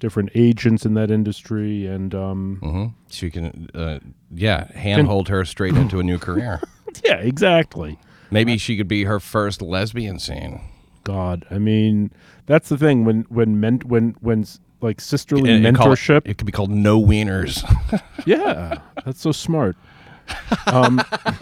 different 0.00 0.30
agents 0.34 0.84
in 0.84 0.94
that 0.94 1.10
industry. 1.12 1.86
And 1.86 2.12
um, 2.14 2.58
hmm 2.60 2.86
she 3.08 3.30
can, 3.30 3.68
uh, 3.74 4.00
yeah, 4.34 4.70
handhold 4.72 5.28
her 5.28 5.44
straight 5.44 5.76
into 5.76 6.00
a 6.00 6.02
new 6.02 6.18
career. 6.18 6.60
yeah, 7.04 7.14
exactly. 7.16 7.98
Maybe 8.32 8.58
she 8.58 8.76
could 8.76 8.88
be 8.88 9.04
her 9.04 9.20
first 9.20 9.62
lesbian 9.62 10.18
scene. 10.18 10.60
God, 11.04 11.44
I 11.50 11.58
mean, 11.58 12.10
that's 12.46 12.68
the 12.68 12.76
thing 12.78 13.04
when 13.04 13.22
when 13.28 13.60
men 13.60 13.80
when 13.86 14.14
when 14.20 14.44
like 14.80 15.00
sisterly 15.00 15.50
and 15.50 15.66
it- 15.66 15.74
mentorship. 15.74 16.22
it 16.24 16.38
could 16.38 16.46
be 16.46 16.52
called 16.52 16.70
No 16.70 17.00
Wieners. 17.00 17.62
Yeah, 18.26 18.80
that's 19.04 19.20
so 19.22 19.32
smart. 19.32 19.76
Um, 20.66 21.00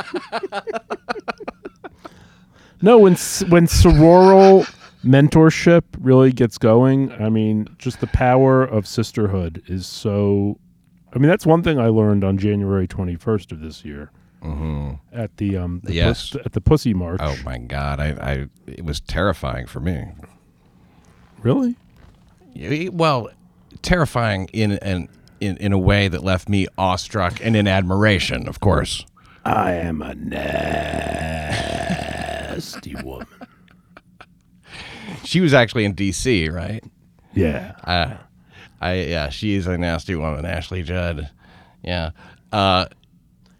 no, 2.82 2.98
when 2.98 3.14
when 3.48 3.66
sororal 3.66 4.66
mentorship 5.04 5.82
really 5.98 6.32
gets 6.32 6.58
going, 6.58 7.12
I 7.12 7.28
mean, 7.28 7.68
just 7.78 8.00
the 8.00 8.06
power 8.08 8.64
of 8.64 8.86
sisterhood 8.86 9.62
is 9.66 9.86
so. 9.86 10.58
I 11.14 11.18
mean, 11.18 11.28
that's 11.28 11.46
one 11.46 11.62
thing 11.62 11.78
I 11.78 11.86
learned 11.88 12.22
on 12.24 12.36
January 12.38 12.86
twenty 12.86 13.16
first 13.16 13.50
of 13.52 13.60
this 13.60 13.84
year 13.84 14.10
at 15.12 15.36
the 15.38 15.56
um 15.56 15.80
the 15.82 15.94
Yes. 15.94 16.30
pus- 16.30 16.42
at 16.46 16.52
the 16.52 16.60
Pussy 16.60 16.94
March. 16.94 17.18
oh 17.22 17.36
my 17.44 17.58
God, 17.58 17.98
I, 18.00 18.08
I, 18.20 18.46
it 18.66 18.84
was 18.84 19.00
terrifying 19.00 19.66
for 19.66 19.80
me. 19.80 20.04
really? 21.42 21.74
Well, 22.90 23.30
terrifying 23.82 24.48
in 24.52 24.72
an 24.72 25.08
in, 25.40 25.56
in 25.58 25.72
a 25.72 25.78
way 25.78 26.08
that 26.08 26.22
left 26.24 26.48
me 26.48 26.66
awestruck 26.76 27.38
and 27.42 27.54
in 27.56 27.66
admiration, 27.68 28.46
of 28.48 28.58
course. 28.60 29.04
I 29.44 29.72
am 29.74 30.02
a 30.02 30.14
nasty 32.38 32.94
woman. 32.96 33.26
She 35.28 35.42
was 35.42 35.52
actually 35.52 35.84
in 35.84 35.92
D.C., 35.92 36.48
right? 36.48 36.82
Yeah. 37.34 37.74
Uh, 37.84 38.16
I 38.80 38.94
yeah, 38.94 39.28
she 39.28 39.56
is 39.56 39.66
a 39.66 39.76
nasty 39.76 40.14
woman, 40.14 40.46
Ashley 40.46 40.82
Judd. 40.82 41.28
Yeah. 41.84 42.12
Uh, 42.50 42.86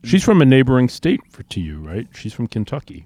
She's 0.03 0.25
from 0.25 0.41
a 0.41 0.47
neighboring 0.47 0.89
state 0.89 1.21
for 1.31 1.43
to 1.43 1.61
you, 1.61 1.81
right? 1.81 2.07
She's 2.15 2.33
from 2.33 2.47
Kentucky. 2.47 3.05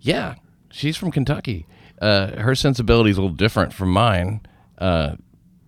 Yeah, 0.00 0.34
she's 0.70 0.98
from 0.98 1.12
Kentucky. 1.12 1.66
Uh, 1.98 2.38
her 2.42 2.54
sensibility 2.54 3.08
is 3.08 3.16
a 3.16 3.22
little 3.22 3.34
different 3.34 3.72
from 3.72 3.90
mine, 3.90 4.42
uh, 4.76 5.14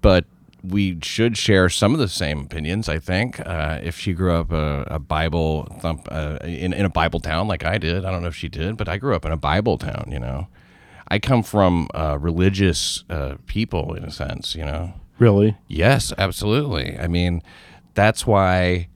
but 0.03 0.27
we 0.63 0.99
should 1.03 1.39
share 1.39 1.71
some 1.71 1.95
of 1.95 2.01
the 2.01 2.09
same 2.09 2.41
opinions. 2.41 2.87
I 2.87 2.99
think 2.99 3.41
uh, 3.47 3.79
if 3.83 3.99
she 3.99 4.13
grew 4.13 4.35
up 4.35 4.53
a, 4.53 4.83
a 4.89 4.99
Bible 4.99 5.69
thump 5.81 6.07
uh, 6.11 6.37
in 6.43 6.75
in 6.75 6.85
a 6.85 6.91
Bible 6.91 7.21
town 7.21 7.49
like 7.49 7.65
I 7.65 7.79
did, 7.79 8.05
I 8.05 8.11
don't 8.11 8.21
know 8.21 8.29
if 8.29 8.37
she 8.37 8.49
did, 8.51 8.77
but 8.77 8.91
I 8.91 8.99
grew 8.99 9.15
up 9.17 9.25
in 9.25 9.33
a 9.33 9.39
Bible 9.39 9.79
town. 9.79 10.11
You 10.11 10.19
know, 10.19 10.49
I 11.09 11.19
come 11.19 11.43
from 11.43 11.89
uh, 11.95 12.19
religious 12.21 13.05
uh, 13.11 13.37
people 13.47 13.95
in 13.95 14.05
a 14.05 14.11
sense. 14.11 14.55
You 14.55 14.65
know. 14.65 14.93
Really? 15.19 15.57
Yes, 15.69 16.13
absolutely. 16.19 16.99
I 16.99 17.07
mean, 17.07 17.43
that's 17.95 18.27
why 18.27 18.89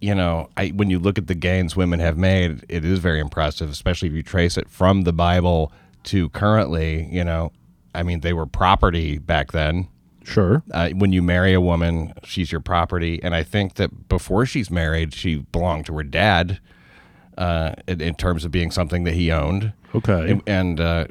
you 0.00 0.14
know, 0.14 0.50
I 0.58 0.68
when 0.68 0.90
you 0.90 0.98
look 0.98 1.16
at 1.16 1.28
the 1.28 1.34
gains 1.34 1.76
women 1.76 1.98
have 2.00 2.18
made, 2.18 2.66
it 2.68 2.84
is 2.84 2.98
very 2.98 3.20
impressive, 3.20 3.70
especially 3.70 4.08
if 4.08 4.14
you 4.14 4.22
trace 4.22 4.58
it 4.58 4.68
from 4.68 5.02
the 5.02 5.14
Bible 5.14 5.72
to 6.04 6.28
currently, 6.30 7.08
you 7.10 7.24
know, 7.24 7.52
I 7.94 8.02
mean, 8.02 8.20
they 8.20 8.34
were 8.34 8.44
property 8.44 9.16
back 9.16 9.52
then. 9.52 9.88
Sure. 10.22 10.62
Uh, 10.72 10.90
when 10.90 11.12
you 11.12 11.22
marry 11.22 11.54
a 11.54 11.60
woman, 11.60 12.12
she's 12.22 12.52
your 12.52 12.60
property, 12.60 13.18
and 13.22 13.34
I 13.34 13.42
think 13.44 13.74
that 13.74 14.08
before 14.08 14.44
she's 14.44 14.70
married, 14.70 15.14
she 15.14 15.36
belonged 15.36 15.86
to 15.86 15.94
her 15.96 16.02
dad, 16.02 16.60
uh, 17.38 17.74
in, 17.86 18.02
in 18.02 18.14
terms 18.14 18.44
of 18.44 18.50
being 18.50 18.70
something 18.70 19.04
that 19.04 19.14
he 19.14 19.30
owned 19.32 19.72
Okay. 19.94 20.30
and, 20.32 20.42
and 20.46 20.80
uh, 20.80 21.06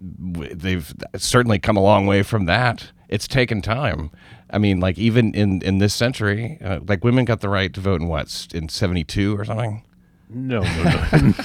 they've 0.00 0.94
certainly 1.16 1.58
come 1.58 1.76
a 1.76 1.82
long 1.82 2.06
way 2.06 2.22
from 2.22 2.44
that. 2.46 2.92
It's 3.08 3.26
taken 3.26 3.62
time. 3.62 4.10
I 4.50 4.58
mean, 4.58 4.80
like 4.80 4.98
even 4.98 5.34
in 5.34 5.62
in 5.62 5.78
this 5.78 5.94
century, 5.94 6.58
uh, 6.62 6.80
like 6.86 7.04
women 7.04 7.24
got 7.24 7.40
the 7.40 7.48
right 7.48 7.72
to 7.74 7.80
vote 7.80 8.00
in 8.00 8.08
what 8.08 8.48
in 8.52 8.68
seventy 8.68 9.04
two 9.04 9.36
or 9.38 9.44
something. 9.44 9.82
no, 10.28 10.60
no, 10.60 11.06
no. 11.12 11.32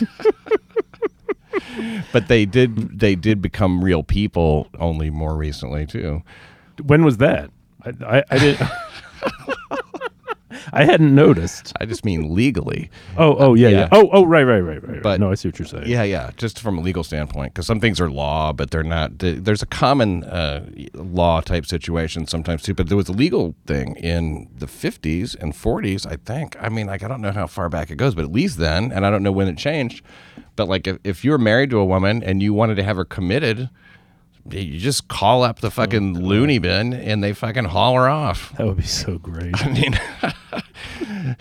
But 2.11 2.27
they 2.27 2.45
did 2.45 2.99
they 2.99 3.15
did 3.15 3.41
become 3.41 3.83
real 3.83 4.03
people 4.03 4.67
only 4.79 5.09
more 5.09 5.35
recently 5.35 5.85
too. 5.87 6.21
when 6.83 7.03
was 7.03 7.17
that? 7.17 7.49
I, 7.83 8.17
I, 8.17 8.23
I 8.29 8.37
didn't. 8.37 8.69
I 10.71 10.86
hadn't 10.86 11.13
noticed. 11.13 11.73
I 11.82 11.86
just 11.86 12.06
mean 12.06 12.34
legally. 12.34 12.89
Oh, 13.17 13.36
oh, 13.38 13.54
yeah, 13.54 13.67
yeah. 13.69 13.78
Yeah. 13.80 13.89
Oh, 13.91 14.10
oh, 14.13 14.26
right, 14.26 14.43
right, 14.43 14.60
right, 14.62 14.88
right. 14.88 15.02
But- 15.02 15.19
no, 15.19 15.32
I 15.32 15.36
see 15.36 15.47
what 15.49 15.60
you're 15.60 15.67
saying. 15.67 15.88
Yeah, 15.88 16.04
yeah, 16.04 16.32
just 16.38 16.60
from 16.60 16.78
a 16.78 16.82
legal 16.82 17.04
standpoint, 17.04 17.54
because 17.54 17.67
some 17.67 17.80
things 17.80 17.99
are 17.99 18.10
law, 18.10 18.54
but 18.54 18.71
they're 18.71 18.84
not. 18.84 19.19
There's 19.19 19.62
a 19.62 19.65
common 19.67 20.23
uh, 20.23 20.65
law 20.93 21.41
type 21.41 21.65
situation 21.65 22.28
sometimes 22.28 22.62
too, 22.63 22.73
but 22.73 22.88
there 22.88 22.97
was 22.97 23.10
a 23.10 23.13
legal 23.13 23.56
thing 23.65 23.95
in 23.97 24.49
the 24.56 24.67
50s 24.67 25.36
and 25.39 25.54
40s, 25.54 26.06
I 26.10 26.17
think. 26.17 26.56
I 26.62 26.69
mean, 26.69 26.88
like 26.88 27.04
I 27.04 27.08
don't 27.08 27.21
know 27.21 27.32
how 27.32 27.47
far 27.47 27.69
back 27.69 27.89
it 27.91 27.95
goes, 27.95 28.15
but 28.15 28.23
at 28.23 28.32
least 28.32 28.58
then, 28.58 28.91
and 28.91 29.06
I 29.06 29.10
don't 29.10 29.23
know 29.23 29.32
when 29.32 29.47
it 29.47 29.58
changed. 29.58 30.04
But 30.56 30.67
like, 30.69 30.86
if, 30.88 30.97
if 31.04 31.26
you 31.26 31.32
were 31.32 31.38
married 31.39 31.71
to 31.71 31.80
a 31.80 31.86
woman 31.86 32.23
and 32.23 32.41
you 32.43 32.54
wanted 32.54 32.76
to 32.76 32.84
have 32.84 32.95
her 32.97 33.06
committed, 33.06 33.69
you 34.49 34.77
just 34.77 35.08
call 35.08 35.43
up 35.43 35.60
the 35.62 35.71
fucking 35.71 36.19
loony 36.19 36.60
bin 36.60 36.93
and 36.93 37.23
they 37.23 37.34
fucking 37.34 37.65
haul 37.65 37.95
her 37.95 38.10
off. 38.10 38.53
That 38.58 38.67
would 38.67 38.77
be 38.77 38.84
so 38.84 39.17
great. 39.17 39.53
I 39.65 39.69
mean, 39.69 39.99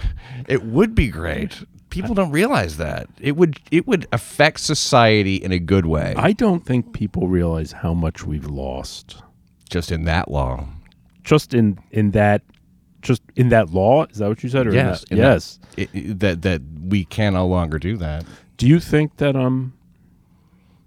it 0.49 0.63
would 0.65 0.95
be 0.95 1.09
great. 1.09 1.65
People 1.91 2.15
don't 2.15 2.31
realize 2.31 2.79
that 2.79 3.07
it 3.21 3.37
would 3.37 3.61
it 3.71 3.87
would 3.87 4.07
affect 4.13 4.61
society 4.61 5.37
in 5.37 5.53
a 5.53 5.59
good 5.59 5.85
way. 5.85 6.15
I 6.17 6.33
don't 6.33 6.65
think 6.65 6.93
people 6.95 7.29
realize 7.29 7.73
how 7.73 7.93
much 7.93 8.25
we've 8.25 8.47
lost 8.47 9.23
just 9.69 9.93
in 9.93 10.05
that 10.05 10.31
law. 10.31 10.69
just 11.25 11.53
in 11.55 11.79
in 11.91 12.13
that 12.13 12.43
just 13.03 13.21
in 13.37 13.51
that 13.51 13.71
law. 13.71 14.05
Is 14.07 14.19
that 14.19 14.29
what 14.29 14.43
you 14.43 14.49
said? 14.49 14.67
Or 14.67 14.73
Yes, 14.73 15.01
that- 15.01 15.09
that- 15.11 15.17
yes. 15.17 15.59
It, 15.77 15.91
it- 15.93 16.21
that 16.21 16.43
that 16.43 16.63
we 16.83 17.05
can 17.05 17.35
no 17.35 17.47
longer 17.47 17.79
do 17.79 17.97
that. 17.99 18.25
Do 18.57 18.67
you 18.67 18.81
think 18.81 19.17
that 19.19 19.37
um 19.37 19.75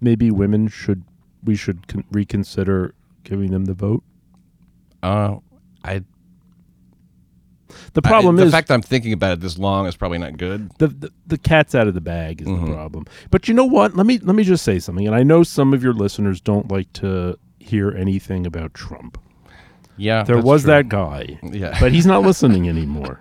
maybe 0.00 0.30
women 0.32 0.66
should 0.68 1.04
we 1.46 1.56
should 1.56 1.88
con- 1.88 2.04
reconsider 2.10 2.94
giving 3.24 3.50
them 3.50 3.64
the 3.64 3.74
vote? 3.74 4.02
Uh, 5.02 5.36
I 5.82 6.02
The 7.94 8.02
problem 8.02 8.36
I, 8.36 8.40
the 8.40 8.46
is 8.46 8.52
fact 8.52 8.68
that 8.68 8.74
I'm 8.74 8.82
thinking 8.82 9.12
about 9.12 9.32
it 9.32 9.40
this 9.40 9.58
long 9.58 9.86
is 9.86 9.96
probably 9.96 10.18
not 10.18 10.36
good. 10.36 10.70
the, 10.78 10.88
the 10.88 11.12
the 11.26 11.38
cat's 11.38 11.74
out 11.74 11.88
of 11.88 11.94
the 11.94 12.00
bag 12.00 12.40
is 12.42 12.46
Mhm. 12.48 12.66
the 12.66 12.72
problem. 12.72 13.04
But 13.30 13.48
you 13.48 13.54
know 13.54 13.64
what? 13.64 13.96
Let 13.96 14.06
me 14.06 14.18
let 14.18 14.36
me 14.36 14.44
just 14.44 14.64
say 14.64 14.78
something. 14.78 15.06
And 15.06 15.14
I 15.16 15.22
know 15.22 15.42
some 15.42 15.72
of 15.74 15.82
your 15.82 15.92
listeners 15.92 16.40
don't 16.40 16.70
like 16.70 16.92
to 16.94 17.38
hear 17.58 17.90
anything 17.90 18.46
about 18.46 18.74
Trump. 18.74 19.18
Yeah, 19.96 20.22
There 20.24 20.38
was 20.40 20.62
true. 20.62 20.72
that 20.72 20.88
guy, 20.88 21.38
Yeah, 21.42 21.76
but 21.80 21.92
he's 21.92 22.06
not 22.06 22.22
listening 22.30 22.68
anymore. 22.68 23.20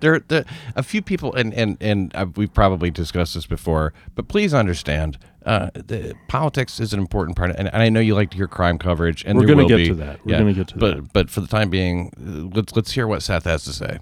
there, 0.00 0.20
there 0.28 0.44
a 0.76 0.82
few 0.82 1.02
people, 1.02 1.34
and 1.34 1.52
and 1.54 1.76
and 1.80 2.14
uh, 2.14 2.26
we've 2.36 2.52
probably 2.52 2.90
discussed 2.90 3.34
this 3.34 3.46
before, 3.46 3.92
but 4.14 4.28
please 4.28 4.54
understand, 4.54 5.18
uh, 5.44 5.70
the 5.74 6.14
politics 6.28 6.80
is 6.80 6.92
an 6.92 7.00
important 7.00 7.36
part, 7.36 7.50
and, 7.56 7.68
and 7.72 7.82
I 7.82 7.88
know 7.88 8.00
you 8.00 8.14
like 8.14 8.30
to 8.30 8.36
hear 8.36 8.46
crime 8.48 8.78
coverage, 8.78 9.24
and 9.26 9.38
We're 9.38 9.46
gonna 9.46 9.66
get 9.66 9.76
be. 9.78 9.88
to 9.88 9.94
that. 9.96 10.24
We're 10.24 10.32
yeah, 10.32 10.38
gonna 10.38 10.52
get 10.54 10.68
to 10.68 10.78
but 10.78 10.96
that. 10.96 11.12
but 11.12 11.30
for 11.30 11.40
the 11.40 11.46
time 11.48 11.70
being, 11.70 12.10
uh, 12.18 12.54
let's 12.56 12.74
let's 12.76 12.92
hear 12.92 13.06
what 13.06 13.22
Seth 13.22 13.44
has 13.44 13.64
to 13.64 13.72
say. 13.72 13.98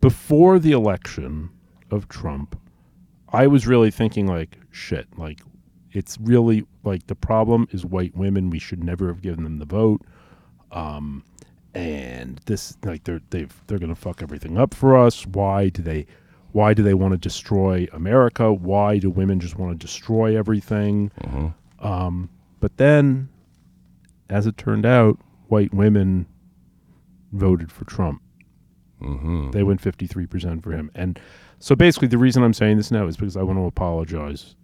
Before 0.00 0.58
the 0.58 0.72
election 0.72 1.50
of 1.90 2.08
Trump, 2.08 2.58
I 3.32 3.46
was 3.46 3.66
really 3.66 3.90
thinking 3.90 4.26
like 4.26 4.58
shit, 4.70 5.06
like 5.16 5.40
it's 5.92 6.18
really 6.20 6.66
like 6.82 7.06
the 7.06 7.14
problem 7.14 7.68
is 7.72 7.84
white 7.84 8.16
women. 8.16 8.50
We 8.50 8.58
should 8.58 8.82
never 8.82 9.08
have 9.08 9.22
given 9.22 9.44
them 9.44 9.58
the 9.58 9.64
vote. 9.66 10.02
Um 10.72 11.24
and 11.74 12.40
this 12.46 12.76
like 12.84 13.04
they're 13.04 13.20
they've 13.30 13.54
they're 13.66 13.78
gonna 13.78 13.94
fuck 13.94 14.22
everything 14.22 14.56
up 14.58 14.74
for 14.74 14.96
us. 14.96 15.26
Why 15.26 15.68
do 15.68 15.82
they 15.82 16.06
why 16.52 16.72
do 16.74 16.82
they 16.82 16.94
want 16.94 17.12
to 17.12 17.18
destroy 17.18 17.88
America? 17.92 18.52
Why 18.52 18.98
do 18.98 19.10
women 19.10 19.40
just 19.40 19.58
want 19.58 19.78
to 19.78 19.86
destroy 19.86 20.38
everything? 20.38 21.10
Um, 21.80 22.30
but 22.60 22.76
then, 22.76 23.28
as 24.30 24.46
it 24.46 24.56
turned 24.56 24.86
out, 24.86 25.18
white 25.48 25.74
women 25.74 26.26
voted 27.32 27.72
for 27.72 27.84
Trump. 27.86 28.22
Mm-hmm. 29.02 29.50
They 29.50 29.64
went 29.64 29.82
53% 29.82 30.62
for 30.62 30.70
him. 30.72 30.90
And 30.94 31.18
so 31.58 31.74
basically, 31.74 32.08
the 32.08 32.18
reason 32.18 32.42
I'm 32.44 32.54
saying 32.54 32.76
this 32.76 32.90
now 32.92 33.06
is 33.06 33.16
because 33.16 33.36
I 33.36 33.42
want 33.42 33.58
to 33.58 33.64
apologize 33.64 34.54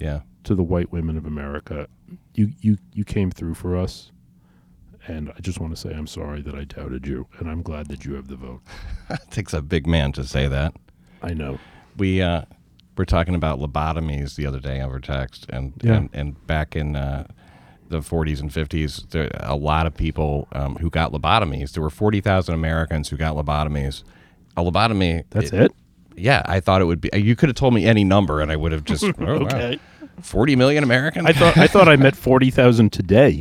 Yeah, 0.00 0.20
to 0.44 0.54
the 0.56 0.64
white 0.64 0.90
women 0.92 1.16
of 1.16 1.24
America. 1.24 1.86
You, 2.34 2.50
you, 2.60 2.76
you 2.92 3.04
came 3.04 3.30
through 3.30 3.54
for 3.54 3.76
us. 3.76 4.10
And 5.06 5.30
I 5.36 5.40
just 5.40 5.58
want 5.60 5.74
to 5.74 5.80
say 5.80 5.94
I'm 5.94 6.06
sorry 6.06 6.42
that 6.42 6.54
I 6.54 6.64
doubted 6.64 7.06
you, 7.06 7.26
and 7.38 7.48
I'm 7.50 7.62
glad 7.62 7.88
that 7.88 8.04
you 8.04 8.14
have 8.14 8.28
the 8.28 8.36
vote. 8.36 8.60
it 9.10 9.20
takes 9.30 9.52
a 9.54 9.62
big 9.62 9.86
man 9.86 10.12
to 10.12 10.24
say 10.24 10.46
that. 10.48 10.74
I 11.22 11.32
know. 11.34 11.58
We 11.96 12.20
uh, 12.20 12.42
were 12.96 13.06
talking 13.06 13.34
about 13.34 13.58
lobotomies 13.58 14.34
the 14.36 14.46
other 14.46 14.60
day 14.60 14.80
over 14.80 15.00
text, 15.00 15.46
and 15.48 15.72
Yeah. 15.82 15.94
and, 15.94 16.10
and 16.12 16.46
back 16.46 16.76
in 16.76 16.94
uh, 16.96 17.26
the 17.88 18.00
40s 18.00 18.40
and 18.40 18.50
50s, 18.50 19.08
there 19.10 19.30
a 19.40 19.56
lot 19.56 19.86
of 19.86 19.94
people 19.94 20.46
um, 20.52 20.76
who 20.76 20.90
got 20.90 21.10
lobotomies. 21.12 21.72
There 21.72 21.82
were 21.82 21.88
40,000 21.90 22.54
Americans 22.54 23.08
who 23.08 23.16
got 23.16 23.34
lobotomies. 23.34 24.02
A 24.58 24.62
lobotomy. 24.62 25.24
That's 25.30 25.52
it. 25.52 25.72
Yeah, 26.16 26.42
I 26.44 26.60
thought 26.60 26.82
it 26.82 26.84
would 26.84 27.00
be. 27.00 27.08
You 27.14 27.34
could 27.36 27.48
have 27.48 27.56
told 27.56 27.72
me 27.72 27.86
any 27.86 28.04
number, 28.04 28.40
and 28.40 28.50
I 28.52 28.56
would 28.56 28.72
have 28.72 28.84
just. 28.84 29.04
oh, 29.04 29.12
wow. 29.18 29.34
Okay. 29.46 29.78
40 30.20 30.56
million 30.56 30.82
Americans. 30.82 31.26
I 31.26 31.32
thought 31.32 31.56
I 31.56 31.68
thought 31.68 31.88
I 31.88 31.94
met 32.06 32.16
forty 32.16 32.50
thousand 32.50 32.92
today. 32.92 33.40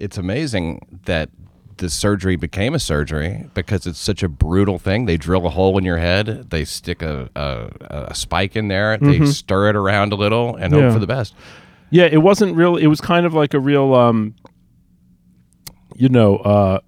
It's 0.00 0.18
amazing 0.18 1.00
that 1.04 1.30
the 1.78 1.90
surgery 1.90 2.36
became 2.36 2.74
a 2.74 2.78
surgery 2.78 3.50
because 3.52 3.86
it's 3.86 3.98
such 3.98 4.22
a 4.22 4.28
brutal 4.28 4.78
thing. 4.78 5.04
They 5.04 5.16
drill 5.18 5.44
a 5.46 5.50
hole 5.50 5.76
in 5.76 5.84
your 5.84 5.98
head, 5.98 6.48
they 6.50 6.64
stick 6.64 7.02
a, 7.02 7.28
a, 7.36 8.06
a 8.10 8.14
spike 8.14 8.56
in 8.56 8.68
there, 8.68 8.96
they 8.96 9.24
stir 9.26 9.68
it 9.70 9.76
around 9.76 10.12
a 10.12 10.16
little, 10.16 10.56
and 10.56 10.72
Mm-hmm. 10.72 10.76
Yeah. 10.76 10.82
hope 10.86 10.92
for 10.94 10.98
the 11.00 11.06
best. 11.06 11.34
Yeah, 11.90 12.04
it 12.06 12.18
wasn't 12.22 12.56
real. 12.56 12.76
It 12.76 12.86
was 12.86 13.00
kind 13.00 13.26
of 13.26 13.34
like 13.34 13.52
a 13.54 13.60
real, 13.60 13.94
um, 13.94 14.34
you 15.94 16.08
know, 16.08 16.36
uh, 16.38 16.80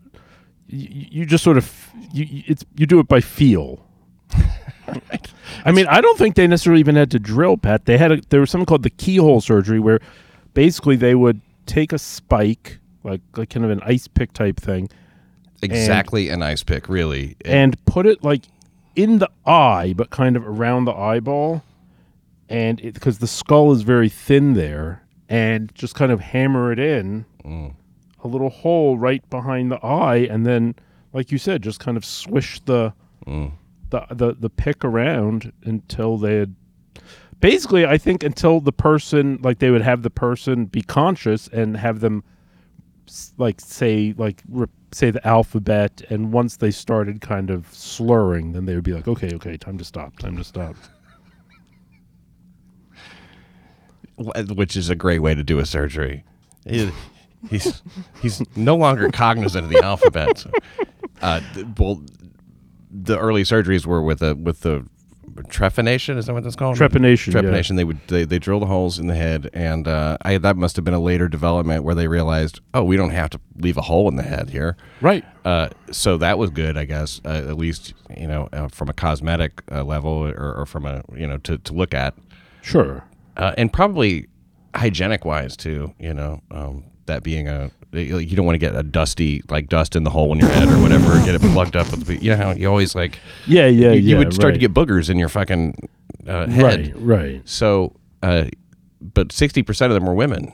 you, 0.66 1.06
you 1.22 1.26
just 1.26 1.44
sort 1.44 1.56
of 1.56 1.88
you 2.12 2.24
you- 2.24 2.42
it's 2.46 2.64
you 2.76 2.86
do 2.86 2.98
it 2.98 3.08
by 3.08 3.20
feel. 3.20 3.84
I 5.64 5.72
mean, 5.72 5.86
I 5.88 6.00
don't 6.00 6.16
think 6.18 6.34
they 6.34 6.46
necessarily 6.46 6.80
even 6.80 6.96
had 6.96 7.10
to 7.10 7.18
drill, 7.18 7.56
Pat. 7.58 7.84
They 7.84 7.98
had 7.98 8.12
a, 8.12 8.20
there 8.30 8.40
was 8.40 8.50
something 8.50 8.66
called 8.66 8.82
the 8.82 8.90
keyhole 8.90 9.40
surgery, 9.40 9.80
where 9.80 10.00
basically 10.54 10.96
they 10.96 11.14
would 11.14 11.40
take 11.66 11.92
a 11.92 11.98
spike, 11.98 12.77
like 13.02 13.20
like 13.36 13.50
kind 13.50 13.64
of 13.64 13.70
an 13.70 13.80
ice 13.84 14.08
pick 14.08 14.32
type 14.32 14.58
thing, 14.58 14.88
Exactly 15.62 16.28
an 16.28 16.42
ice 16.42 16.62
pick, 16.62 16.88
really. 16.88 17.36
and 17.44 17.82
put 17.84 18.06
it 18.06 18.22
like 18.22 18.44
in 18.94 19.18
the 19.18 19.30
eye, 19.46 19.94
but 19.96 20.10
kind 20.10 20.36
of 20.36 20.46
around 20.46 20.84
the 20.84 20.92
eyeball, 20.92 21.62
and 22.48 22.80
because 22.80 23.18
the 23.18 23.26
skull 23.26 23.72
is 23.72 23.82
very 23.82 24.08
thin 24.08 24.54
there, 24.54 25.02
and 25.28 25.74
just 25.74 25.94
kind 25.94 26.12
of 26.12 26.20
hammer 26.20 26.72
it 26.72 26.78
in 26.78 27.24
mm. 27.44 27.74
a 28.22 28.28
little 28.28 28.50
hole 28.50 28.98
right 28.98 29.28
behind 29.30 29.70
the 29.70 29.84
eye, 29.84 30.26
and 30.30 30.46
then, 30.46 30.74
like 31.12 31.32
you 31.32 31.38
said, 31.38 31.62
just 31.62 31.80
kind 31.80 31.96
of 31.96 32.04
swish 32.04 32.60
the 32.60 32.92
mm. 33.26 33.50
the 33.90 34.06
the 34.10 34.34
the 34.34 34.50
pick 34.50 34.84
around 34.84 35.52
until 35.64 36.16
they 36.16 36.36
had. 36.36 36.54
Basically, 37.40 37.86
I 37.86 37.98
think 37.98 38.24
until 38.24 38.60
the 38.60 38.72
person, 38.72 39.38
like 39.42 39.60
they 39.60 39.70
would 39.70 39.82
have 39.82 40.02
the 40.02 40.10
person 40.10 40.66
be 40.66 40.82
conscious 40.82 41.46
and 41.48 41.76
have 41.76 42.00
them 42.00 42.24
like 43.38 43.60
say 43.60 44.14
like 44.16 44.42
re- 44.48 44.66
say 44.92 45.10
the 45.10 45.26
alphabet 45.26 46.02
and 46.10 46.32
once 46.32 46.56
they 46.56 46.70
started 46.70 47.20
kind 47.20 47.50
of 47.50 47.66
slurring 47.74 48.52
then 48.52 48.64
they 48.66 48.74
would 48.74 48.84
be 48.84 48.92
like 48.92 49.06
okay 49.08 49.30
okay 49.34 49.56
time 49.56 49.76
to 49.78 49.84
stop 49.84 50.16
time 50.18 50.36
to 50.36 50.44
stop 50.44 50.74
which 54.16 54.76
is 54.76 54.90
a 54.90 54.94
great 54.96 55.20
way 55.20 55.34
to 55.34 55.42
do 55.44 55.58
a 55.58 55.66
surgery. 55.66 56.24
He- 56.66 56.90
he's 57.48 57.82
he's 58.20 58.42
no 58.56 58.74
longer 58.74 59.10
cognizant 59.10 59.64
of 59.64 59.70
the 59.70 59.82
alphabet. 59.82 60.38
So, 60.38 60.50
uh, 61.22 61.40
well, 61.78 62.02
the 62.90 63.16
early 63.18 63.44
surgeries 63.44 63.86
were 63.86 64.02
with 64.02 64.20
a 64.22 64.34
with 64.34 64.60
the 64.60 64.86
trephination. 65.44 66.16
Is 66.16 66.26
that 66.26 66.32
what 66.32 66.42
that's 66.42 66.56
called? 66.56 66.76
Trepanation, 66.76 67.32
yeah. 67.32 67.40
Trepanation. 67.40 67.76
They 67.76 67.84
would 67.84 68.00
they, 68.08 68.24
they 68.24 68.38
drill 68.38 68.60
the 68.60 68.66
holes 68.66 68.98
in 68.98 69.06
the 69.06 69.14
head, 69.14 69.50
and 69.52 69.86
uh, 69.86 70.18
I, 70.22 70.38
that 70.38 70.56
must 70.56 70.76
have 70.76 70.84
been 70.84 70.94
a 70.94 71.00
later 71.00 71.28
development 71.28 71.84
where 71.84 71.94
they 71.94 72.08
realized, 72.08 72.60
oh, 72.74 72.84
we 72.84 72.96
don't 72.96 73.10
have 73.10 73.30
to 73.30 73.40
leave 73.56 73.76
a 73.76 73.82
hole 73.82 74.08
in 74.08 74.16
the 74.16 74.22
head 74.22 74.50
here. 74.50 74.76
right 75.00 75.24
Uh, 75.44 75.68
so 75.90 76.16
that 76.18 76.38
was 76.38 76.50
good, 76.50 76.76
I 76.76 76.84
guess. 76.84 77.20
Uh, 77.24 77.44
at 77.48 77.56
least 77.56 77.94
you 78.16 78.26
know 78.26 78.48
uh, 78.52 78.68
from 78.68 78.88
a 78.88 78.92
cosmetic 78.92 79.62
uh, 79.70 79.84
level, 79.84 80.10
or, 80.10 80.54
or 80.54 80.66
from 80.66 80.86
a 80.86 81.02
you 81.14 81.26
know 81.26 81.38
to, 81.38 81.58
to 81.58 81.72
look 81.72 81.94
at 81.94 82.14
sure 82.62 83.04
uh, 83.38 83.54
and 83.56 83.72
probably 83.72 84.26
hygienic 84.74 85.24
wise 85.24 85.56
too. 85.56 85.94
You 85.98 86.14
know, 86.14 86.42
um, 86.50 86.84
that 87.06 87.22
being 87.22 87.48
a 87.48 87.70
you 87.92 88.36
don't 88.36 88.44
want 88.46 88.54
to 88.54 88.58
get 88.58 88.74
a 88.74 88.82
dusty 88.82 89.42
like 89.48 89.68
dust 89.68 89.96
in 89.96 90.04
the 90.04 90.10
hole 90.10 90.32
in 90.32 90.38
your 90.38 90.50
head 90.50 90.68
or 90.68 90.80
whatever, 90.82 91.14
get 91.24 91.34
it 91.34 91.40
plugged 91.40 91.76
up 91.76 91.90
with. 91.90 92.10
You 92.22 92.30
know 92.32 92.36
how 92.36 92.50
you 92.52 92.68
always 92.68 92.94
like 92.94 93.18
yeah 93.46 93.66
yeah 93.66 93.92
you, 93.92 94.00
you 94.00 94.12
yeah, 94.12 94.18
would 94.18 94.34
start 94.34 94.54
to 94.54 94.60
get 94.60 94.74
boogers 94.74 95.08
in 95.10 95.18
your 95.18 95.28
fucking 95.28 95.88
uh, 96.26 96.46
head. 96.48 96.62
right 96.62 96.92
right 96.96 97.48
So, 97.48 97.94
uh, 98.22 98.44
but 99.00 99.32
sixty 99.32 99.62
percent 99.62 99.90
of 99.90 99.94
them 99.94 100.06
were 100.06 100.14
women. 100.14 100.52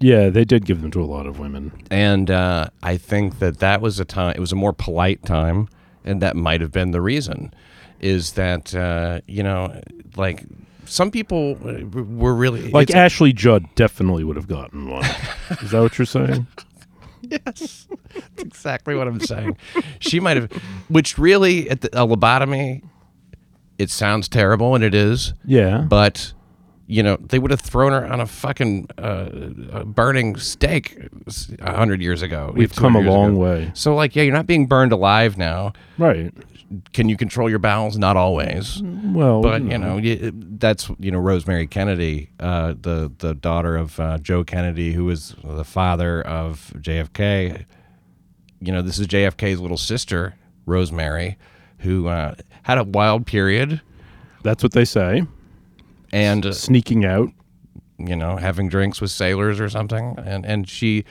yeah 0.00 0.28
they 0.28 0.44
did 0.44 0.64
give 0.66 0.82
them 0.82 0.90
to 0.90 1.02
a 1.02 1.06
lot 1.06 1.26
of 1.26 1.38
women 1.38 1.72
and 1.90 2.30
uh, 2.30 2.68
I 2.82 2.96
think 2.96 3.38
that 3.38 3.58
that 3.60 3.80
was 3.80 4.00
a 4.00 4.04
time. 4.04 4.34
It 4.36 4.40
was 4.40 4.52
a 4.52 4.56
more 4.56 4.72
polite 4.72 5.24
time, 5.24 5.68
and 6.04 6.20
that 6.22 6.36
might 6.36 6.60
have 6.60 6.72
been 6.72 6.90
the 6.90 7.00
reason. 7.00 7.54
Is 8.00 8.32
that 8.32 8.74
uh, 8.74 9.20
you 9.26 9.42
know, 9.42 9.80
like 10.16 10.44
some 10.86 11.10
people 11.10 11.58
uh, 11.64 11.84
were 12.02 12.34
really 12.34 12.70
like 12.70 12.90
ashley 12.94 13.32
judd 13.32 13.64
definitely 13.74 14.24
would 14.24 14.36
have 14.36 14.48
gotten 14.48 14.88
one 14.90 15.04
is 15.62 15.70
that 15.72 15.80
what 15.80 15.98
you're 15.98 16.06
saying 16.06 16.46
yes, 17.22 17.88
that's 18.14 18.42
exactly 18.42 18.94
what 18.94 19.08
I'm 19.08 19.18
saying. 19.18 19.56
She 19.98 20.20
might 20.20 20.36
have, 20.36 20.52
which 20.88 21.18
really 21.18 21.68
at 21.68 21.80
the, 21.80 21.88
a 21.88 22.06
lobotomy, 22.06 22.84
it 23.78 23.90
sounds 23.90 24.28
terrible, 24.28 24.74
and 24.74 24.84
it 24.84 24.94
is, 24.94 25.34
yeah 25.44 25.78
but. 25.88 26.32
You 26.88 27.02
know, 27.02 27.16
they 27.16 27.40
would 27.40 27.50
have 27.50 27.60
thrown 27.62 27.90
her 27.90 28.06
on 28.06 28.20
a 28.20 28.26
fucking 28.26 28.90
uh, 28.96 29.28
a 29.72 29.84
burning 29.84 30.36
stake 30.36 30.96
a 31.58 31.74
hundred 31.74 32.00
years 32.00 32.22
ago. 32.22 32.52
we've 32.54 32.72
come 32.72 32.94
a 32.94 33.00
long 33.00 33.32
ago. 33.32 33.40
way 33.40 33.72
So, 33.74 33.96
like, 33.96 34.14
yeah, 34.14 34.22
you're 34.22 34.32
not 34.32 34.46
being 34.46 34.66
burned 34.68 34.92
alive 34.92 35.36
now. 35.36 35.72
right 35.98 36.32
Can 36.92 37.08
you 37.08 37.16
control 37.16 37.48
your 37.48 37.58
bowels? 37.60 37.96
Not 37.96 38.16
always, 38.16 38.82
well 38.82 39.40
but 39.40 39.62
you 39.62 39.78
know 39.78 39.96
y- 40.02 40.30
that's 40.32 40.90
you 40.98 41.10
know 41.12 41.18
Rosemary 41.18 41.66
Kennedy, 41.66 42.30
uh, 42.40 42.74
the 42.80 43.12
the 43.18 43.34
daughter 43.34 43.76
of 43.76 43.98
uh, 44.00 44.18
Joe 44.18 44.42
Kennedy, 44.44 44.92
who 44.92 45.04
was 45.04 45.36
the 45.44 45.64
father 45.64 46.22
of 46.22 46.72
JFK. 46.78 47.64
You 48.60 48.72
know, 48.72 48.82
this 48.82 48.98
is 48.98 49.06
JFK's 49.06 49.60
little 49.60 49.76
sister, 49.76 50.34
Rosemary, 50.64 51.36
who 51.78 52.08
uh, 52.08 52.34
had 52.62 52.78
a 52.78 52.84
wild 52.84 53.26
period 53.26 53.80
that's 54.42 54.62
what 54.62 54.72
they 54.72 54.84
say 54.84 55.22
and 56.12 56.54
sneaking 56.54 57.04
out 57.04 57.28
you 57.98 58.14
know 58.14 58.36
having 58.36 58.68
drinks 58.68 59.00
with 59.00 59.10
sailors 59.10 59.60
or 59.60 59.68
something, 59.68 60.14
and 60.24 60.44
and 60.44 60.68
she. 60.68 61.04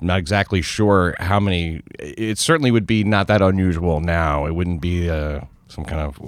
Not 0.00 0.18
exactly 0.18 0.60
sure 0.62 1.14
how 1.18 1.40
many. 1.40 1.82
It 1.98 2.38
certainly 2.38 2.70
would 2.70 2.86
be 2.86 3.02
not 3.04 3.28
that 3.28 3.40
unusual 3.40 4.00
now. 4.00 4.46
It 4.46 4.52
wouldn't 4.52 4.80
be 4.80 5.08
uh, 5.08 5.40
some 5.68 5.84
kind 5.84 6.00
of. 6.00 6.18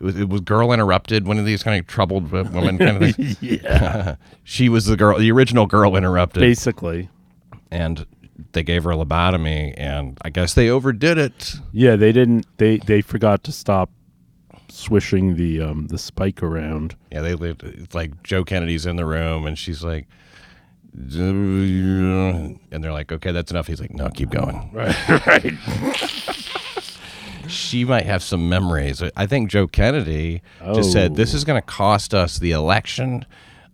It 0.00 0.04
was, 0.04 0.18
it 0.18 0.28
was 0.30 0.40
girl 0.40 0.72
interrupted. 0.72 1.26
One 1.26 1.38
of 1.38 1.44
these 1.44 1.62
kind 1.62 1.78
of 1.78 1.86
troubled 1.86 2.30
women 2.32 2.78
kind 2.78 3.04
of 3.04 3.18
yeah 3.42 4.16
she 4.44 4.70
was 4.70 4.86
the 4.86 4.96
girl, 4.96 5.18
the 5.18 5.30
original 5.30 5.66
girl 5.66 5.96
interrupted, 5.96 6.40
basically 6.40 7.10
and 7.70 8.06
they 8.52 8.62
gave 8.62 8.84
her 8.84 8.90
a 8.90 8.96
lobotomy, 8.96 9.74
and 9.76 10.18
I 10.22 10.30
guess 10.30 10.54
they 10.54 10.68
overdid 10.68 11.18
it. 11.18 11.54
Yeah, 11.72 11.96
they 11.96 12.12
didn't. 12.12 12.46
They 12.58 12.78
they 12.78 13.00
forgot 13.00 13.44
to 13.44 13.52
stop 13.52 13.90
swishing 14.68 15.36
the 15.36 15.60
um 15.60 15.86
the 15.88 15.98
spike 15.98 16.42
around. 16.42 16.96
Yeah, 17.12 17.20
they 17.20 17.34
lived. 17.34 17.62
It's 17.62 17.94
like 17.94 18.22
Joe 18.22 18.44
Kennedy's 18.44 18.86
in 18.86 18.96
the 18.96 19.06
room, 19.06 19.46
and 19.46 19.58
she's 19.58 19.84
like, 19.84 20.06
and 20.92 22.58
they're 22.84 22.92
like, 22.92 23.12
okay, 23.12 23.32
that's 23.32 23.50
enough. 23.50 23.66
He's 23.66 23.80
like, 23.80 23.92
no, 23.92 24.08
keep 24.10 24.30
going. 24.30 24.70
Right, 24.74 25.26
right. 25.26 25.54
She 27.48 27.84
might 27.84 28.06
have 28.06 28.22
some 28.22 28.48
memories. 28.48 29.02
I 29.16 29.26
think 29.26 29.50
Joe 29.50 29.66
Kennedy 29.66 30.40
just 30.74 30.92
said, 30.92 31.16
"This 31.16 31.34
Oh. 31.34 31.36
is 31.36 31.44
going 31.44 31.60
to 31.60 31.66
cost 31.66 32.14
us 32.14 32.38
the 32.38 32.52
election. 32.52 33.24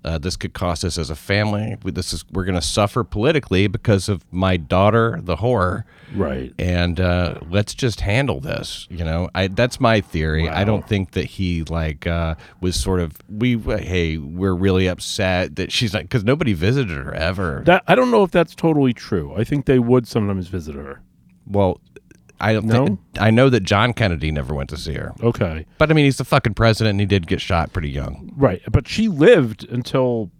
Uh, 0.07 0.18
this 0.18 0.36
could 0.36 0.54
cost 0.54 0.84
us 0.84 0.96
as 0.96 1.11
a 1.11 1.16
family. 1.16 1.76
This 1.84 2.12
is 2.12 2.24
we're 2.30 2.44
going 2.44 2.54
to 2.54 2.62
suffer 2.62 3.02
politically 3.04 3.66
because 3.66 4.09
of 4.09 4.24
my 4.32 4.57
daughter, 4.57 5.18
the 5.22 5.36
whore." 5.36 5.82
Right. 6.14 6.54
and 6.59 7.00
uh, 7.00 7.40
let's 7.50 7.74
just 7.74 8.00
handle 8.00 8.38
this. 8.40 8.86
You 8.88 9.04
know, 9.04 9.28
I 9.34 9.48
that's 9.48 9.80
my 9.80 10.00
theory. 10.00 10.48
I 10.48 10.62
don't 10.62 10.86
think 10.88 11.11
that 11.12 11.24
he 11.24 11.64
like 11.64 12.07
uh, 12.07 12.36
was 12.61 12.76
sort 12.76 13.00
of 13.00 13.18
we. 13.28 13.59
Hey, 13.59 14.16
we're 14.16 14.54
really 14.54 14.86
upset 14.86 15.57
that 15.57 15.72
she's 15.72 15.92
not 15.92 16.02
because 16.02 16.22
nobody 16.22 16.52
visited 16.52 16.96
her 16.96 17.12
ever. 17.12 17.62
That 17.66 17.82
I 17.88 17.96
don't 17.96 18.12
know 18.12 18.22
if 18.22 18.30
that's 18.30 18.54
totally 18.54 18.92
true. 18.94 19.34
I 19.36 19.42
think 19.42 19.66
they 19.66 19.80
would 19.80 20.07
sometimes 20.07 20.46
visit 20.46 20.76
her. 20.76 21.00
well, 21.46 21.80
I 22.41 22.53
don't. 22.53 22.66
No? 22.66 22.87
Think, 22.87 23.01
I 23.18 23.30
know 23.30 23.49
that 23.51 23.61
John 23.64 23.93
Kennedy 23.95 24.30
never 24.30 24.55
went 24.55 24.68
to 24.70 24.76
see 24.76 24.93
her, 24.95 25.14
Okay. 25.22 25.64
but 25.78 25.91
I 25.91 25.95
mean, 25.95 26.05
he's 26.05 26.18
the 26.18 26.24
fucking 26.24 26.55
president, 26.55 26.91
and 26.93 27.01
he 27.01 27.07
did 27.07 27.26
get 27.26 27.41
shot 27.41 27.72
pretty 27.72 27.91
young, 27.91 28.32
Right. 28.37 28.61
But 28.70 28.87
she 28.89 29.09
lived 29.09 29.66
until 29.70 30.30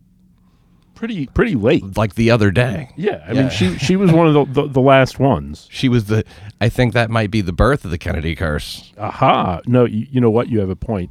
pretty 0.95 1.27
pretty 1.29 1.55
late. 1.55 1.97
like 1.97 2.15
the 2.15 2.31
other 2.31 2.51
day. 2.51 2.91
Yeah. 2.97 3.23
I 3.27 3.33
Yeah. 3.33 3.41
mean, 3.43 3.51
she 3.51 3.79
she 3.79 3.97
was 3.97 4.13
one 4.13 4.27
of 4.27 4.35
the, 4.35 4.63
the 4.63 4.69
the 4.69 4.81
last 4.81 5.19
ones. 5.19 5.69
She 5.73 5.89
was 5.89 6.05
the. 6.07 6.25
I 6.61 6.69
think 6.69 6.93
that 6.95 7.11
might 7.11 7.31
be 7.31 7.41
the 7.41 7.53
birth 7.53 7.85
of 7.85 7.91
the 7.91 7.99
Kennedy 7.99 8.35
curse. 8.35 8.93
Aha. 8.99 9.61
No, 9.67 9.85
you, 9.85 10.07
you 10.11 10.21
know 10.21 10.31
what? 10.31 10.49
You 10.49 10.61
have 10.61 10.71
a 10.71 10.77
point. 10.77 11.11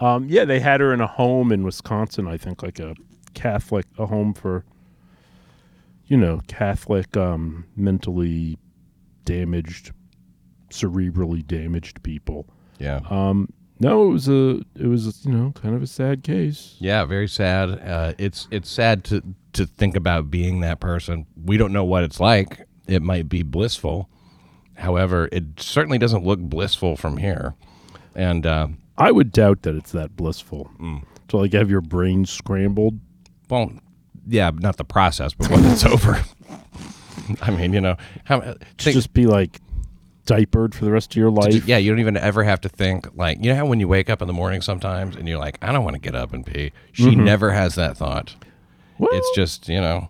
Um, 0.00 0.26
yeah, 0.28 0.44
they 0.44 0.60
had 0.60 0.80
her 0.80 0.92
in 0.92 1.00
a 1.00 1.06
home 1.06 1.52
in 1.52 1.64
Wisconsin. 1.64 2.26
I 2.28 2.36
think 2.36 2.62
like 2.62 2.78
a 2.80 2.94
Catholic, 3.34 3.86
a 3.98 4.06
home 4.06 4.32
for 4.34 4.64
you 6.06 6.16
know, 6.18 6.40
Catholic, 6.48 7.16
um, 7.16 7.64
mentally 7.76 8.58
damaged, 9.24 9.92
cerebrally 10.74 11.46
damaged 11.46 12.02
people. 12.02 12.46
Yeah. 12.78 13.00
Um, 13.08 13.48
no, 13.80 14.08
it 14.08 14.12
was 14.12 14.28
a, 14.28 14.60
it 14.76 14.86
was, 14.86 15.24
you 15.26 15.32
know, 15.32 15.52
kind 15.52 15.74
of 15.74 15.82
a 15.82 15.86
sad 15.86 16.22
case. 16.22 16.76
Yeah, 16.78 17.04
very 17.04 17.28
sad. 17.28 17.70
Uh, 17.80 18.14
it's 18.18 18.46
it's 18.50 18.70
sad 18.70 19.04
to 19.04 19.22
to 19.54 19.66
think 19.66 19.96
about 19.96 20.30
being 20.30 20.60
that 20.60 20.80
person. 20.80 21.26
We 21.44 21.56
don't 21.56 21.72
know 21.72 21.84
what 21.84 22.04
it's 22.04 22.20
like. 22.20 22.66
It 22.86 23.02
might 23.02 23.28
be 23.28 23.42
blissful. 23.42 24.08
However, 24.76 25.28
it 25.32 25.60
certainly 25.60 25.98
doesn't 25.98 26.24
look 26.24 26.40
blissful 26.40 26.96
from 26.96 27.16
here. 27.18 27.54
And 28.14 28.46
uh, 28.46 28.68
I 28.98 29.12
would 29.12 29.32
doubt 29.32 29.62
that 29.62 29.74
it's 29.76 29.92
that 29.92 30.16
blissful. 30.16 30.70
Mm. 30.80 31.04
To 31.28 31.36
like 31.38 31.52
have 31.52 31.70
your 31.70 31.80
brain 31.80 32.26
scrambled. 32.26 33.00
well, 33.48 33.72
yeah, 34.26 34.50
not 34.54 34.76
the 34.76 34.84
process, 34.84 35.34
but 35.34 35.50
when 35.50 35.64
it's 35.64 35.84
over. 35.94 36.22
I 37.42 37.50
mean, 37.50 37.72
you 37.72 37.80
know, 37.80 37.96
how 38.24 38.40
To 38.40 38.56
think, 38.78 38.94
just 38.94 39.12
be 39.12 39.26
like 39.26 39.60
diapered 40.26 40.74
for 40.74 40.84
the 40.84 40.90
rest 40.90 41.12
of 41.12 41.16
your 41.16 41.30
life. 41.30 41.66
yeah, 41.66 41.76
you 41.76 41.90
don't 41.90 42.00
even 42.00 42.16
ever 42.16 42.44
have 42.44 42.60
to 42.62 42.68
think 42.68 43.08
like 43.16 43.38
you 43.42 43.50
know 43.50 43.56
how 43.56 43.66
when 43.66 43.80
you 43.80 43.88
wake 43.88 44.08
up 44.08 44.20
in 44.22 44.26
the 44.26 44.32
morning 44.34 44.60
sometimes 44.62 45.16
and 45.16 45.28
you're 45.28 45.38
like, 45.38 45.58
I 45.62 45.72
don't 45.72 45.84
want 45.84 45.94
to 45.94 46.00
get 46.00 46.14
up 46.14 46.32
and 46.32 46.44
pee. 46.46 46.72
She 46.92 47.14
never 47.14 47.50
has 47.52 47.74
that 47.74 47.96
thought. 47.96 48.34
Well, 48.98 49.10
It's 49.12 49.30
just 49.34 49.68
you 49.68 49.80
know, 49.80 50.08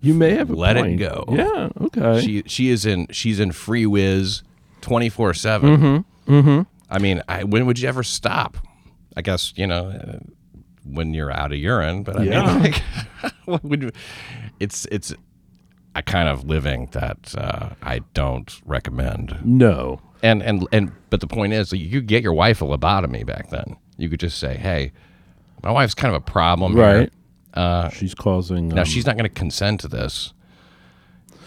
you 0.00 0.14
may 0.14 0.34
have 0.36 0.50
let 0.50 0.76
it 0.76 0.96
go. 0.96 1.24
Yeah. 1.30 1.68
Okay. 1.80 2.20
she 2.20 2.42
she 2.46 2.68
is 2.68 2.86
in 2.86 3.06
she's 3.10 3.40
in 3.40 3.50
free 3.52 3.86
whiz 3.86 4.42
24 4.82 5.34
7 5.34 5.76
mm-hmm. 5.76 6.32
Mm-hmm. 6.32 6.62
i 6.90 6.98
mean 7.00 7.20
I, 7.28 7.42
when 7.44 7.66
would 7.66 7.78
you 7.80 7.88
ever 7.88 8.04
stop 8.04 8.56
i 9.16 9.22
guess 9.22 9.52
you 9.56 9.66
know 9.66 9.88
uh, 9.88 10.18
when 10.84 11.12
you're 11.14 11.32
out 11.32 11.50
of 11.50 11.58
urine 11.58 12.04
but 12.04 12.16
i 12.16 12.22
Yeah. 12.22 12.46
mean 12.46 12.62
like, 12.62 12.82
what 13.46 13.64
would 13.64 13.82
you, 13.82 13.90
it's 14.60 14.86
it's 14.92 15.12
a 15.96 16.02
kind 16.02 16.28
of 16.28 16.44
living 16.44 16.88
that 16.92 17.34
uh, 17.38 17.70
i 17.82 18.00
don't 18.14 18.60
recommend 18.64 19.36
no. 19.44 20.00
and 20.22 20.42
and 20.42 20.66
and 20.72 20.92
but 21.10 21.20
the 21.20 21.26
point 21.26 21.52
is 21.52 21.72
you 21.72 21.90
could 22.00 22.06
get 22.06 22.22
your 22.22 22.32
wife 22.34 22.60
a 22.62 22.64
lobotomy 22.64 23.24
back 23.26 23.48
then 23.50 23.76
you 23.96 24.08
could 24.08 24.20
just 24.20 24.38
say 24.38 24.56
hey 24.56 24.92
my 25.62 25.70
wife's 25.72 25.94
kind 25.94 26.14
of 26.14 26.22
a 26.22 26.24
problem 26.24 26.74
here. 26.76 26.82
Right. 26.84 27.12
uh, 27.54 27.88
She's 27.90 28.14
causing. 28.14 28.68
now 28.68 28.82
um, 28.82 28.84
she's 28.86 29.06
not 29.06 29.16
going 29.16 29.28
to 29.28 29.34
consent 29.34 29.80
to 29.80 29.88
this 29.88 30.32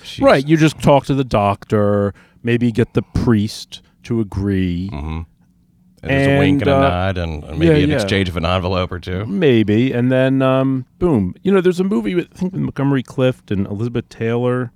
She's- 0.04 0.26
right. 0.26 0.46
You 0.48 0.58
just 0.58 0.82
talk 0.82 1.06
to 1.06 1.14
the 1.14 1.24
doctor. 1.24 2.14
Maybe 2.42 2.72
get 2.72 2.94
the 2.94 3.02
priest 3.04 3.82
to 4.04 4.20
agree. 4.22 4.90
And 6.02 6.12
there's 6.12 6.28
a 6.28 6.40
wink 6.40 6.62
and 6.62 6.70
And, 6.70 6.84
a 6.84 6.88
uh, 6.88 6.90
nod 6.90 7.18
and 7.18 7.42
maybe 7.60 7.66
yeah, 7.66 7.84
an 7.84 7.90
yeah. 7.90 7.96
exchange 7.96 8.30
of 8.30 8.38
an 8.38 8.46
envelope 8.46 8.92
or 8.92 9.00
two. 9.00 9.26
Maybe, 9.26 9.92
and 9.92 10.12
then 10.12 10.42
um, 10.42 10.86
boom. 11.00 11.36
You 11.44 11.52
know, 11.52 11.62
there's 11.62 11.80
a 11.80 11.84
movie 11.84 12.16
with 12.16 12.28
I 12.34 12.38
think 12.38 12.54
with 12.54 12.62
Montgomery 12.62 13.04
Clift 13.04 13.52
and 13.52 13.68
Elizabeth 13.68 14.08
Taylor. 14.10 14.72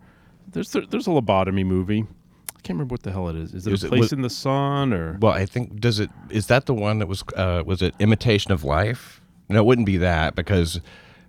There's 0.52 0.72
there, 0.72 0.84
there's 0.86 1.08
a 1.08 1.12
lobotomy 1.12 1.66
movie. 1.66 2.06
I 2.50 2.62
can't 2.66 2.78
remember 2.78 2.94
what 2.94 3.04
the 3.04 3.12
hell 3.12 3.28
it 3.30 3.36
is. 3.36 3.54
Is 3.54 3.68
it 3.68 3.74
Is 3.74 3.84
a 3.84 3.88
it- 3.88 3.90
place 3.90 4.00
was- 4.02 4.14
in 4.14 4.22
the 4.22 4.30
sun 4.30 4.94
or? 4.94 5.18
Well, 5.22 5.34
I 5.34 5.46
think 5.46 5.80
does 5.80 6.00
it 6.00 6.10
is 6.30 6.48
that 6.48 6.66
the 6.66 6.74
one 6.74 7.00
that 7.00 7.08
was 7.08 7.24
uh, 7.36 7.64
was 7.66 7.82
it 7.82 7.96
Imitation 8.00 8.52
of 8.52 8.64
Life? 8.64 9.22
No, 9.50 9.60
it 9.60 9.66
wouldn't 9.66 9.86
be 9.88 9.98
that 9.98 10.36
because 10.36 10.80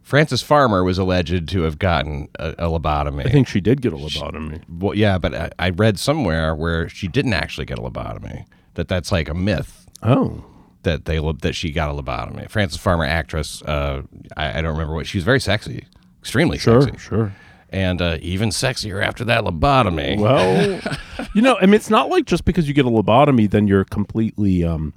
Frances 0.03 0.42
Farmer 0.42 0.84
was 0.84 0.99
alleged 0.99 1.49
to 1.49 1.62
have 1.62 1.78
gotten 1.78 2.28
a, 2.38 2.51
a 2.59 2.68
lobotomy. 2.68 3.26
I 3.26 3.30
think 3.30 3.49
she 3.49 3.61
did 3.61 3.80
get 3.82 3.92
a 3.92 3.97
lobotomy. 3.97 4.62
well, 4.68 4.95
yeah, 4.95 5.18
but 5.18 5.34
I, 5.34 5.51
I 5.59 5.70
read 5.70 5.99
somewhere 5.99 6.55
where 6.55 6.88
she 6.88 7.09
didn't 7.09 7.32
actually 7.34 7.64
get 7.64 7.78
a 7.78 7.82
lobotomy. 7.82 8.45
That 8.74 8.88
that's 8.88 9.11
like 9.12 9.28
a 9.28 9.34
myth 9.34 9.84
Oh, 10.05 10.45
that 10.83 11.07
they 11.07 11.19
that 11.41 11.55
she 11.55 11.73
got 11.73 11.91
a 11.91 11.95
lobotomy. 12.03 12.49
Frances 12.51 12.79
Farmer, 12.79 13.05
actress. 13.05 13.63
Uh, 13.63 14.03
I, 14.37 14.59
I 14.59 14.63
don't 14.63 14.73
remember 14.73 14.95
what 14.95 15.07
she 15.07 15.19
was 15.19 15.25
very 15.25 15.41
sexy, 15.41 15.87
extremely 16.21 16.59
sure, 16.59 16.83
sexy, 16.83 16.99
sure. 16.99 17.33
and 17.71 18.01
uh, 18.03 18.19
even 18.21 18.51
sexier 18.51 19.03
after 19.05 19.25
that 19.25 19.45
lobotomy. 19.45 20.19
Well, 20.19 20.81
you 21.35 21.43
know, 21.43 21.57
I 21.61 21.67
mean, 21.67 21.75
it's 21.75 21.91
not 21.91 22.09
like 22.11 22.27
just 22.27 22.45
because 22.45 22.69
you 22.69 22.75
get 22.75 22.85
a 22.85 22.91
lobotomy, 22.91 23.51
then 23.51 23.67
you're 23.67 23.85
completely. 23.85 24.63
um 24.65 24.93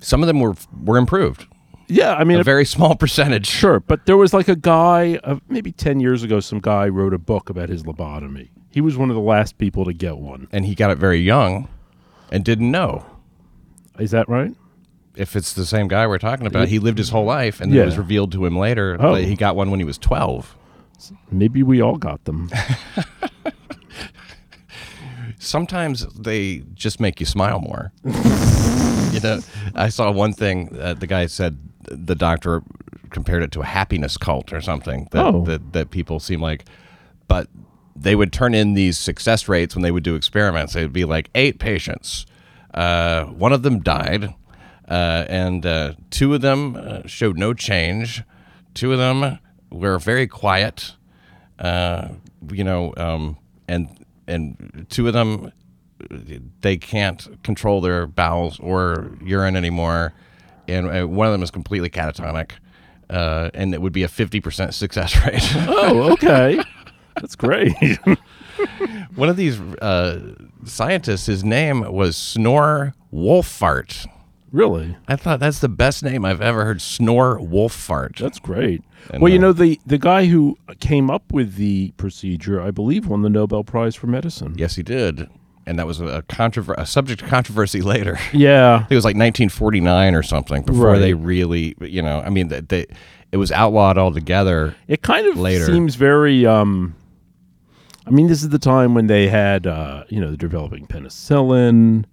Some 0.00 0.22
of 0.22 0.26
them 0.26 0.40
were 0.40 0.54
were 0.84 0.98
improved. 0.98 1.46
Yeah, 1.88 2.14
I 2.14 2.24
mean, 2.24 2.40
A 2.40 2.44
very 2.44 2.64
small 2.64 2.94
percentage. 2.94 3.46
Sure, 3.46 3.78
but 3.80 4.06
there 4.06 4.16
was 4.16 4.32
like 4.32 4.48
a 4.48 4.56
guy, 4.56 5.20
uh, 5.24 5.40
maybe 5.48 5.72
10 5.72 6.00
years 6.00 6.22
ago, 6.22 6.40
some 6.40 6.58
guy 6.58 6.88
wrote 6.88 7.12
a 7.12 7.18
book 7.18 7.50
about 7.50 7.68
his 7.68 7.82
lobotomy. 7.82 8.48
He 8.70 8.80
was 8.80 8.96
one 8.96 9.10
of 9.10 9.14
the 9.16 9.20
last 9.20 9.58
people 9.58 9.84
to 9.84 9.92
get 9.92 10.16
one. 10.16 10.48
and 10.52 10.64
he 10.64 10.74
got 10.74 10.90
it 10.90 10.96
very 10.96 11.18
young 11.20 11.68
and 12.30 12.44
didn't 12.46 12.70
know 12.70 13.04
Is 13.98 14.10
that 14.12 14.28
right? 14.28 14.54
if 15.14 15.36
it's 15.36 15.52
the 15.52 15.66
same 15.66 15.88
guy 15.88 16.06
we're 16.06 16.16
talking 16.16 16.46
about 16.46 16.68
he 16.68 16.78
lived 16.78 16.96
his 16.96 17.10
whole 17.10 17.26
life 17.26 17.60
and 17.60 17.70
then 17.70 17.76
Yeah. 17.76 17.82
it 17.82 17.86
was 17.86 17.98
revealed 17.98 18.32
to 18.32 18.46
him 18.46 18.56
later 18.58 18.96
Oh. 18.98 19.14
that 19.14 19.24
he 19.24 19.34
got 19.36 19.56
one 19.56 19.70
when 19.70 19.78
he 19.78 19.84
was 19.84 19.98
12 19.98 20.56
Maybe 21.30 21.62
we 21.62 21.82
all 21.82 21.98
got 21.98 22.24
them. 22.24 22.48
sometimes 25.38 26.06
they 26.14 26.62
just 26.74 27.00
make 27.00 27.20
you 27.20 27.26
smile 27.26 27.60
more 27.60 27.92
you 28.04 29.20
know 29.20 29.40
i 29.74 29.88
saw 29.88 30.10
one 30.10 30.32
thing 30.32 30.76
uh, 30.80 30.94
the 30.94 31.06
guy 31.06 31.26
said 31.26 31.58
the 31.82 32.14
doctor 32.14 32.62
compared 33.10 33.42
it 33.42 33.50
to 33.52 33.60
a 33.60 33.64
happiness 33.64 34.16
cult 34.16 34.52
or 34.52 34.60
something 34.60 35.08
that, 35.10 35.26
Oh. 35.26 35.44
that, 35.44 35.72
that 35.72 35.90
people 35.90 36.20
seem 36.20 36.40
like 36.40 36.64
but 37.28 37.48
they 37.94 38.14
would 38.14 38.32
turn 38.32 38.54
in 38.54 38.74
these 38.74 38.96
success 38.96 39.48
rates 39.48 39.74
when 39.74 39.82
they 39.82 39.90
would 39.90 40.04
do 40.04 40.14
experiments 40.14 40.74
they 40.74 40.82
would 40.82 40.92
be 40.92 41.04
like 41.04 41.28
eight 41.34 41.58
patients 41.58 42.24
uh, 42.74 43.24
one 43.26 43.52
of 43.52 43.62
them 43.62 43.80
died 43.80 44.34
uh, 44.88 45.24
and 45.28 45.64
uh, 45.64 45.94
two 46.10 46.34
of 46.34 46.40
them 46.40 46.76
uh, 46.76 47.00
showed 47.06 47.36
no 47.38 47.54
change 47.54 48.22
two 48.74 48.92
of 48.92 48.98
them 48.98 49.38
were 49.70 49.98
very 49.98 50.26
quiet 50.26 50.96
uh, 51.62 52.08
you 52.50 52.64
know, 52.64 52.92
um, 52.96 53.38
and 53.68 54.04
and 54.26 54.86
two 54.90 55.06
of 55.06 55.14
them 55.14 55.52
they 56.60 56.76
can't 56.76 57.42
control 57.44 57.80
their 57.80 58.06
bowels 58.06 58.58
or 58.58 59.16
urine 59.24 59.56
anymore, 59.56 60.12
and 60.66 60.88
uh, 60.88 61.06
one 61.06 61.26
of 61.28 61.32
them 61.32 61.42
is 61.42 61.50
completely 61.50 61.88
catatonic, 61.88 62.52
uh, 63.08 63.50
and 63.54 63.72
it 63.74 63.80
would 63.80 63.92
be 63.92 64.02
a 64.02 64.08
fifty 64.08 64.40
percent 64.40 64.74
success 64.74 65.16
rate. 65.26 65.48
oh, 65.68 66.12
okay. 66.12 66.60
That's 67.16 67.36
great. 67.36 67.72
one 69.14 69.28
of 69.28 69.36
these 69.36 69.60
uh, 69.60 70.34
scientists, 70.64 71.26
his 71.26 71.44
name 71.44 71.80
was 71.92 72.16
Snore 72.16 72.94
Wolfart. 73.12 74.06
really? 74.50 74.96
I 75.08 75.16
thought 75.16 75.40
that's 75.40 75.60
the 75.60 75.68
best 75.68 76.02
name 76.02 76.24
I've 76.24 76.40
ever 76.40 76.64
heard. 76.64 76.80
Snore 76.82 77.38
Wolfart. 77.38 78.18
That's 78.18 78.38
great. 78.38 78.82
And, 79.12 79.22
well, 79.22 79.32
you 79.32 79.38
uh, 79.38 79.42
know, 79.42 79.52
the, 79.52 79.80
the 79.86 79.98
guy 79.98 80.26
who 80.26 80.56
came 80.80 81.10
up 81.10 81.32
with 81.32 81.56
the 81.56 81.92
procedure, 81.96 82.60
I 82.60 82.70
believe, 82.70 83.06
won 83.06 83.22
the 83.22 83.30
Nobel 83.30 83.64
Prize 83.64 83.94
for 83.96 84.06
medicine. 84.06 84.54
yes, 84.56 84.76
he 84.76 84.82
did, 84.82 85.28
and 85.66 85.78
that 85.78 85.86
was 85.86 86.00
a 86.00 86.22
controver- 86.28 86.76
a 86.78 86.86
subject 86.86 87.22
of 87.22 87.28
controversy 87.28 87.80
later. 87.94 88.18
Yeah. 88.32 88.86
It 88.88 88.94
was 88.94 89.04
like 89.04 89.16
1949 89.16 90.14
or 90.14 90.22
something 90.22 90.62
before 90.62 90.88
Right. 90.92 90.98
they 91.00 91.14
really, 91.14 91.74
you 91.80 92.02
know, 92.02 92.20
I 92.20 92.30
mean, 92.30 92.48
they, 92.48 92.60
they 92.60 92.86
it 93.32 93.38
was 93.38 93.50
outlawed 93.50 93.96
altogether. 93.96 94.74
It 94.88 95.00
kind 95.02 95.26
of 95.26 95.38
Later. 95.38 95.64
seems 95.64 95.94
very. 95.94 96.44
Um, 96.44 96.94
I 98.06 98.10
mean, 98.10 98.26
this 98.26 98.42
is 98.42 98.48
the 98.48 98.58
time 98.58 98.94
when 98.94 99.06
they 99.06 99.28
had, 99.28 99.66
uh, 99.66 100.04
you 100.08 100.20
know, 100.20 100.28
they're 100.28 100.36
developing 100.36 100.86
penicillin 100.86 102.04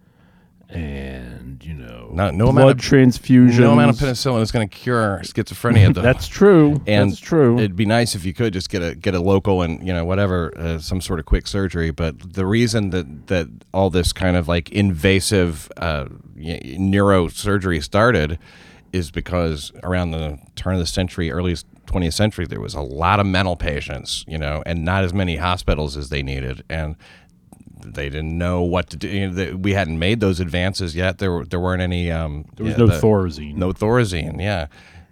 and, 0.70 1.64
you 1.66 1.74
know, 1.74 2.10
Not- 2.14 2.36
no 2.36 2.46
blood 2.52 2.58
amount 2.62 2.72
of- 2.72 2.78
transfusions. 2.86 3.60
No 3.60 3.72
amount 3.74 3.90
of 3.90 3.96
penicillin 3.98 4.42
is 4.42 4.52
going 4.52 4.70
to 4.70 4.76
cure 4.76 5.20
schizophrenia. 5.24 5.92
though. 5.94 6.02
That's 6.04 6.28
true. 6.28 6.80
and 6.86 7.10
That's 7.10 7.20
true. 7.20 7.58
It'd 7.58 7.76
be 7.76 7.88
nice 7.88 8.14
if 8.14 8.24
you 8.24 8.34
could 8.34 8.54
just 8.54 8.70
get 8.70 8.84
a 8.84 8.94
get 8.94 9.16
a 9.16 9.20
local 9.20 9.64
and 9.64 9.86
you 9.86 9.92
know 9.94 10.06
whatever 10.06 10.54
uh, 10.56 10.78
some 10.78 11.02
sort 11.02 11.20
of 11.20 11.26
quick 11.26 11.48
surgery. 11.48 11.90
But 11.90 12.34
the 12.34 12.46
reason 12.46 12.92
that 12.92 13.28
that 13.28 13.48
all 13.74 13.90
this 13.90 14.14
kind 14.14 14.38
of 14.38 14.48
like 14.48 14.70
invasive 14.72 15.72
uh, 15.78 16.06
neurosurgery 16.38 17.84
started 17.84 18.38
is 18.94 19.12
because 19.12 19.72
around 19.84 20.12
the 20.12 20.38
turn 20.56 20.74
of 20.74 20.80
the 20.80 20.86
century, 20.86 21.32
early 21.32 21.56
20th 21.90 22.14
century, 22.14 22.46
there 22.46 22.62
was 22.62 22.74
a 22.74 22.82
lot 22.82 23.20
of 23.20 23.26
mental 23.26 23.56
patients, 23.56 24.24
you 24.28 24.38
know, 24.38 24.64
and 24.66 24.84
not 24.86 25.04
as 25.04 25.14
many 25.14 25.36
hospitals 25.38 25.98
as 25.98 26.10
they 26.10 26.22
needed, 26.24 26.64
and 26.70 26.96
they 27.86 28.10
didn't 28.10 28.38
know 28.38 28.62
what 28.62 28.90
to 28.90 28.98
do. 28.98 29.08
You 29.08 29.28
know, 29.28 29.34
they, 29.34 29.54
we 29.54 29.74
hadn't 29.74 29.98
made 30.00 30.20
those 30.20 30.40
advances 30.40 30.96
yet. 30.96 31.18
There 31.18 31.32
were 31.32 31.46
there 31.46 31.60
weren't 31.60 31.82
any. 31.82 32.12
Um, 32.12 32.46
there 32.56 32.66
was 32.66 32.74
yeah, 32.74 32.80
no 32.80 32.88
the- 32.88 33.00
Thorazine. 33.00 33.56
no 33.56 33.72
Thorazine, 33.72 34.42
yeah. 34.42 34.68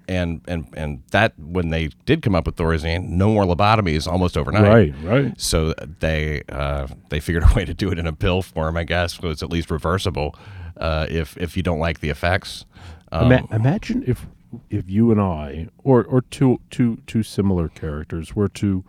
And 0.10 0.42
and 0.48 0.68
and 0.74 1.04
that 1.12 1.34
when 1.38 1.70
they 1.70 1.90
did 2.06 2.22
come 2.22 2.34
up 2.34 2.46
with 2.46 2.56
Thorazine, 2.56 3.10
no 3.10 3.30
more 3.30 3.44
lobotomies 3.44 4.08
almost 4.08 4.38
overnight. 4.38 4.64
Right, 4.64 4.94
right. 5.04 5.42
So 5.42 5.74
they 6.00 6.44
uh, 6.50 6.88
they 7.10 7.20
figured 7.20 7.44
a 7.44 7.54
way 7.56 7.66
to 7.66 7.74
do 7.74 7.90
it 7.92 8.00
in 8.00 8.08
a 8.08 8.14
pill 8.14 8.42
form, 8.42 8.78
I 8.78 8.86
guess, 8.86 9.16
so 9.16 9.30
it's 9.30 9.44
at 9.44 9.50
least 9.50 9.70
reversible 9.70 10.36
uh, 10.78 11.08
if 11.10 11.36
if 11.38 11.58
you 11.58 11.64
don't 11.64 11.80
like 11.80 12.00
the 12.00 12.10
effects. 12.10 12.66
Um, 13.12 13.32
Ima- 13.32 13.48
imagine 13.52 14.04
if 14.08 14.26
if 14.70 14.90
you 14.90 15.12
and 15.12 15.20
I, 15.22 15.68
or 15.84 16.04
or 16.04 16.22
two 16.22 16.60
two 16.70 16.98
two 17.08 17.24
similar 17.24 17.68
characters, 17.70 18.36
were 18.36 18.50
to 18.50 18.84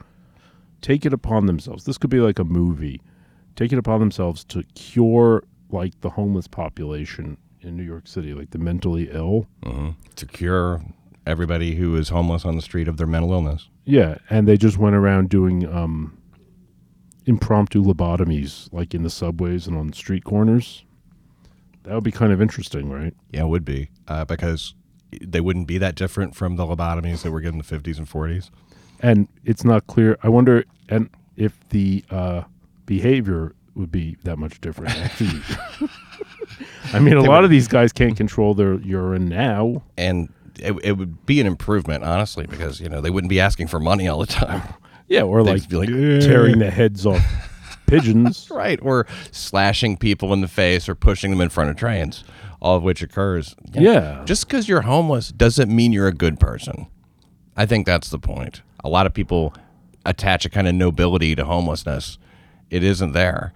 take 0.80 1.04
it 1.04 1.12
upon 1.12 1.46
themselves. 1.46 1.84
This 1.84 1.98
could 1.98 2.10
be 2.10 2.20
like 2.20 2.38
a 2.38 2.44
movie. 2.44 3.00
Take 3.56 3.72
it 3.72 3.78
upon 3.78 4.00
themselves 4.00 4.44
to 4.44 4.62
cure 4.74 5.42
like 5.70 6.00
the 6.00 6.10
homeless 6.10 6.46
population 6.48 7.36
in 7.60 7.76
New 7.76 7.82
York 7.82 8.06
City, 8.06 8.32
like 8.34 8.50
the 8.50 8.58
mentally 8.58 9.08
ill. 9.12 9.46
mhm. 9.64 9.94
to 10.16 10.26
cure 10.26 10.80
everybody 11.26 11.74
who 11.74 11.94
is 11.96 12.08
homeless 12.08 12.44
on 12.44 12.56
the 12.56 12.62
street 12.62 12.88
of 12.88 12.96
their 12.96 13.06
mental 13.06 13.32
illness. 13.32 13.68
Yeah, 13.84 14.18
and 14.30 14.46
they 14.48 14.56
just 14.56 14.78
went 14.78 14.96
around 14.96 15.28
doing 15.28 15.66
um, 15.66 16.16
impromptu 17.26 17.82
lobotomies, 17.82 18.72
like 18.72 18.94
in 18.94 19.02
the 19.02 19.10
subways 19.10 19.66
and 19.66 19.76
on 19.76 19.92
street 19.92 20.24
corners. 20.24 20.84
That 21.82 21.94
would 21.94 22.04
be 22.04 22.12
kind 22.12 22.32
of 22.32 22.40
interesting, 22.40 22.90
right? 22.90 23.14
Yeah, 23.30 23.42
it 23.42 23.48
would 23.48 23.64
be 23.64 23.90
uh, 24.06 24.24
because 24.24 24.74
they 25.20 25.40
wouldn't 25.40 25.66
be 25.66 25.78
that 25.78 25.94
different 25.94 26.34
from 26.34 26.56
the 26.56 26.64
lobotomies 26.64 27.22
that 27.22 27.30
were 27.30 27.40
given 27.40 27.61
in 27.61 27.66
the 27.66 27.78
50s 27.78 27.98
and 27.98 28.09
40s. 28.09 28.50
And 29.00 29.28
it's 29.44 29.64
not 29.64 29.86
clear. 29.86 30.18
I 30.22 30.28
wonder, 30.28 30.64
and 30.88 31.09
if 31.36 31.56
the 31.70 32.04
uh, 32.11 32.42
behavior 32.86 33.54
would 33.74 33.92
be 33.92 34.16
that 34.24 34.36
much 34.38 34.61
different. 34.61 34.92
I 36.92 36.98
mean, 36.98 37.16
a 37.16 37.22
lot 37.22 37.44
of 37.44 37.50
these 37.50 37.68
guys 37.68 37.92
can't 37.92 38.16
control 38.16 38.54
their 38.54 38.74
urine 38.80 39.28
now. 39.28 39.84
And 39.96 40.32
it, 40.59 40.74
it 40.82 40.92
would 40.92 41.24
be 41.26 41.40
an 41.40 41.46
improvement, 41.46 42.04
honestly, 42.04 42.46
because 42.46 42.80
you 42.80 42.88
know 42.88 43.00
they 43.00 43.11
wouldn't 43.11 43.30
be 43.30 43.40
asking 43.40 43.68
for 43.68 43.80
money 43.80 44.09
all 44.09 44.18
the 44.18 44.26
time. 44.26 44.62
Yeah, 45.11 45.22
or 45.22 45.42
They'd 45.42 45.72
like, 45.72 45.72
like, 45.72 45.88
tearing 45.88 46.59
the 46.59 46.70
heads 46.70 47.06
off 47.06 47.24
pigeons. 47.86 48.50
right, 48.50 48.78
or 48.82 49.06
slashing 49.30 49.96
people 49.96 50.34
in 50.34 50.42
the 50.42 50.48
face 50.48 50.86
or 50.86 50.94
pushing 50.94 51.30
them 51.30 51.40
in 51.40 51.48
front 51.48 51.70
of 51.70 51.76
trains, 51.76 52.24
all 52.61 52.76
of 52.76 52.82
which 52.82 53.02
occurs. 53.02 53.54
You 53.72 53.80
know, 53.80 53.92
Yeah. 53.92 54.22
Just 54.24 54.46
because 54.46 54.68
you're 54.68 54.82
homeless 54.82 55.28
doesn't 55.30 55.74
mean 55.74 55.92
you're 55.92 56.09
a 56.09 56.12
good 56.14 56.38
person. 56.40 56.86
I 57.56 57.66
think 57.66 57.86
that's 57.86 58.11
the 58.11 58.18
point. 58.18 58.62
A 58.84 58.88
lot 58.88 59.06
of 59.06 59.14
people 59.14 59.54
attach 60.06 60.44
a 60.44 60.50
kind 60.50 60.68
of 60.68 60.74
nobility 60.74 61.34
to 61.34 61.44
homelessness. 61.44 62.18
It 62.70 62.82
isn't 62.84 63.12
there. 63.12 63.52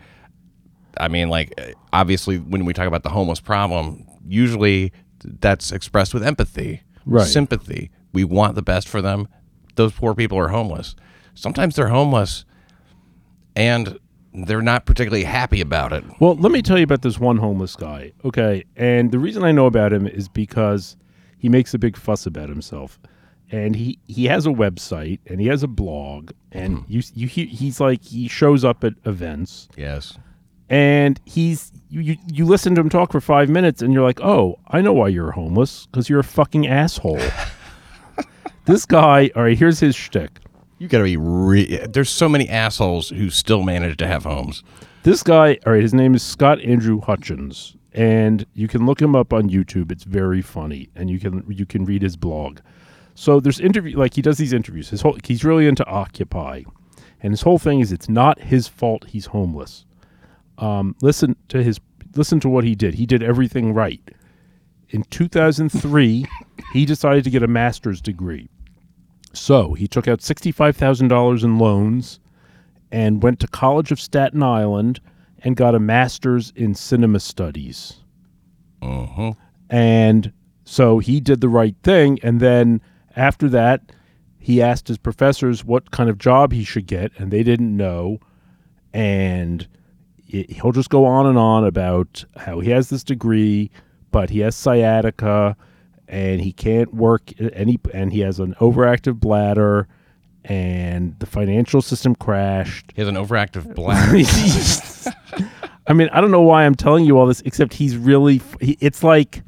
I 0.98 1.08
mean, 1.08 1.28
like, 1.30 1.52
uh, 1.58 1.72
obviously, 1.92 2.38
when 2.38 2.64
we 2.64 2.72
talk 2.72 2.86
about 2.86 3.02
the 3.02 3.08
homeless 3.10 3.40
problem, 3.40 4.04
usually 4.26 4.92
that's 5.24 5.72
expressed 5.72 6.12
with 6.14 6.22
empathy, 6.24 6.82
Right. 7.06 7.26
sympathy. 7.26 7.90
We 8.12 8.24
want 8.24 8.54
the 8.56 8.62
best 8.62 8.88
for 8.88 9.00
them. 9.00 9.28
Those 9.76 9.92
poor 9.92 10.14
people 10.14 10.36
are 10.38 10.48
homeless. 10.48 10.94
Sometimes 11.34 11.76
they're 11.76 11.88
homeless 11.88 12.44
and 13.56 13.98
they're 14.34 14.62
not 14.62 14.86
particularly 14.86 15.24
happy 15.24 15.60
about 15.60 15.92
it. 15.92 16.04
Well, 16.20 16.34
let 16.36 16.52
me 16.52 16.62
tell 16.62 16.78
you 16.78 16.84
about 16.84 17.02
this 17.02 17.18
one 17.18 17.36
homeless 17.36 17.76
guy. 17.76 18.12
Okay, 18.24 18.64
and 18.76 19.10
the 19.12 19.18
reason 19.18 19.42
I 19.44 19.52
know 19.52 19.66
about 19.66 19.92
him 19.92 20.06
is 20.06 20.28
because 20.28 20.96
he 21.38 21.48
makes 21.48 21.74
a 21.74 21.78
big 21.78 21.96
fuss 21.96 22.26
about 22.26 22.48
himself, 22.48 22.98
and 23.50 23.76
he 23.76 23.98
he 24.08 24.26
has 24.26 24.46
a 24.46 24.50
website 24.50 25.20
and 25.26 25.40
he 25.40 25.48
has 25.48 25.62
a 25.62 25.68
blog, 25.68 26.30
and 26.50 26.78
hmm. 26.78 26.84
you 26.88 27.02
you 27.14 27.26
he, 27.28 27.46
he's 27.46 27.80
like 27.80 28.02
he 28.02 28.28
shows 28.28 28.64
up 28.64 28.84
at 28.84 28.94
events, 29.04 29.68
Yes. 29.76 30.16
and 30.70 31.20
he's 31.26 31.70
you, 31.90 32.00
you 32.00 32.16
you 32.32 32.44
listen 32.46 32.74
to 32.76 32.80
him 32.80 32.88
talk 32.88 33.12
for 33.12 33.20
five 33.20 33.48
minutes, 33.50 33.82
and 33.82 33.92
you're 33.92 34.02
like, 34.02 34.20
oh, 34.22 34.58
I 34.68 34.80
know 34.80 34.94
why 34.94 35.08
you're 35.08 35.32
homeless 35.32 35.86
because 35.86 36.08
you're 36.08 36.20
a 36.20 36.24
fucking 36.24 36.66
asshole. 36.66 37.20
this 38.64 38.86
guy, 38.86 39.30
all 39.36 39.42
right, 39.42 39.58
here's 39.58 39.80
his 39.80 39.94
shtick. 39.94 40.38
You 40.82 40.88
got 40.88 40.98
to 40.98 41.04
be 41.04 41.16
re- 41.16 41.86
There's 41.86 42.10
so 42.10 42.28
many 42.28 42.48
assholes 42.48 43.10
who 43.10 43.30
still 43.30 43.62
manage 43.62 43.98
to 43.98 44.06
have 44.08 44.24
homes. 44.24 44.64
This 45.04 45.22
guy, 45.22 45.56
all 45.64 45.74
right, 45.74 45.80
his 45.80 45.94
name 45.94 46.12
is 46.12 46.24
Scott 46.24 46.60
Andrew 46.60 47.00
Hutchins, 47.00 47.76
and 47.92 48.44
you 48.54 48.66
can 48.66 48.84
look 48.84 49.00
him 49.00 49.14
up 49.14 49.32
on 49.32 49.48
YouTube. 49.48 49.92
It's 49.92 50.02
very 50.02 50.42
funny, 50.42 50.88
and 50.96 51.08
you 51.08 51.20
can 51.20 51.44
you 51.48 51.66
can 51.66 51.84
read 51.84 52.02
his 52.02 52.16
blog. 52.16 52.58
So 53.14 53.38
there's 53.38 53.60
interview 53.60 53.96
like 53.96 54.14
he 54.14 54.22
does 54.22 54.38
these 54.38 54.52
interviews. 54.52 54.88
His 54.88 55.02
whole 55.02 55.16
he's 55.22 55.44
really 55.44 55.68
into 55.68 55.86
Occupy, 55.86 56.64
and 57.22 57.32
his 57.32 57.42
whole 57.42 57.60
thing 57.60 57.78
is 57.78 57.92
it's 57.92 58.08
not 58.08 58.40
his 58.40 58.66
fault 58.66 59.04
he's 59.06 59.26
homeless. 59.26 59.84
Um, 60.58 60.96
listen 61.00 61.36
to 61.50 61.62
his 61.62 61.78
listen 62.16 62.40
to 62.40 62.48
what 62.48 62.64
he 62.64 62.74
did. 62.74 62.94
He 62.94 63.06
did 63.06 63.22
everything 63.22 63.72
right. 63.72 64.02
In 64.88 65.04
2003, 65.04 66.26
he 66.72 66.84
decided 66.84 67.22
to 67.22 67.30
get 67.30 67.44
a 67.44 67.46
master's 67.46 68.00
degree. 68.00 68.48
So 69.32 69.74
he 69.74 69.88
took 69.88 70.06
out 70.06 70.20
$65,000 70.20 71.44
in 71.44 71.58
loans 71.58 72.20
and 72.90 73.22
went 73.22 73.40
to 73.40 73.48
College 73.48 73.90
of 73.90 74.00
Staten 74.00 74.42
Island 74.42 75.00
and 75.38 75.56
got 75.56 75.74
a 75.74 75.80
master's 75.80 76.52
in 76.54 76.74
cinema 76.74 77.20
studies. 77.20 77.94
Uh-huh. 78.82 79.32
And 79.70 80.32
so 80.64 80.98
he 80.98 81.20
did 81.20 81.40
the 81.40 81.48
right 81.48 81.74
thing. 81.82 82.18
And 82.22 82.40
then 82.40 82.80
after 83.16 83.48
that, 83.48 83.92
he 84.38 84.60
asked 84.60 84.88
his 84.88 84.98
professors 84.98 85.64
what 85.64 85.90
kind 85.92 86.10
of 86.10 86.18
job 86.18 86.52
he 86.52 86.64
should 86.64 86.86
get, 86.86 87.12
and 87.16 87.30
they 87.30 87.42
didn't 87.42 87.76
know. 87.76 88.18
And 88.92 89.66
it, 90.28 90.50
he'll 90.50 90.72
just 90.72 90.90
go 90.90 91.04
on 91.04 91.26
and 91.26 91.38
on 91.38 91.64
about 91.64 92.24
how 92.36 92.60
he 92.60 92.70
has 92.70 92.90
this 92.90 93.04
degree, 93.04 93.70
but 94.10 94.30
he 94.30 94.40
has 94.40 94.56
sciatica, 94.56 95.56
and 96.12 96.40
he 96.42 96.52
can't 96.52 96.94
work 96.94 97.32
any, 97.40 97.80
and 97.92 98.12
he 98.12 98.20
has 98.20 98.38
an 98.38 98.54
overactive 98.60 99.18
bladder, 99.18 99.88
and 100.44 101.18
the 101.18 101.26
financial 101.26 101.82
system 101.82 102.14
crashed. 102.14 102.92
He 102.94 103.00
has 103.02 103.08
an 103.08 103.16
overactive 103.16 103.74
bladder. 103.74 104.18
I 105.88 105.94
mean, 105.94 106.08
I 106.12 106.20
don't 106.20 106.30
know 106.30 106.42
why 106.42 106.64
I'm 106.64 106.76
telling 106.76 107.04
you 107.04 107.18
all 107.18 107.26
this, 107.26 107.40
except 107.40 107.74
he's 107.74 107.96
really. 107.96 108.40
He, 108.60 108.76
it's 108.80 109.02
like 109.02 109.42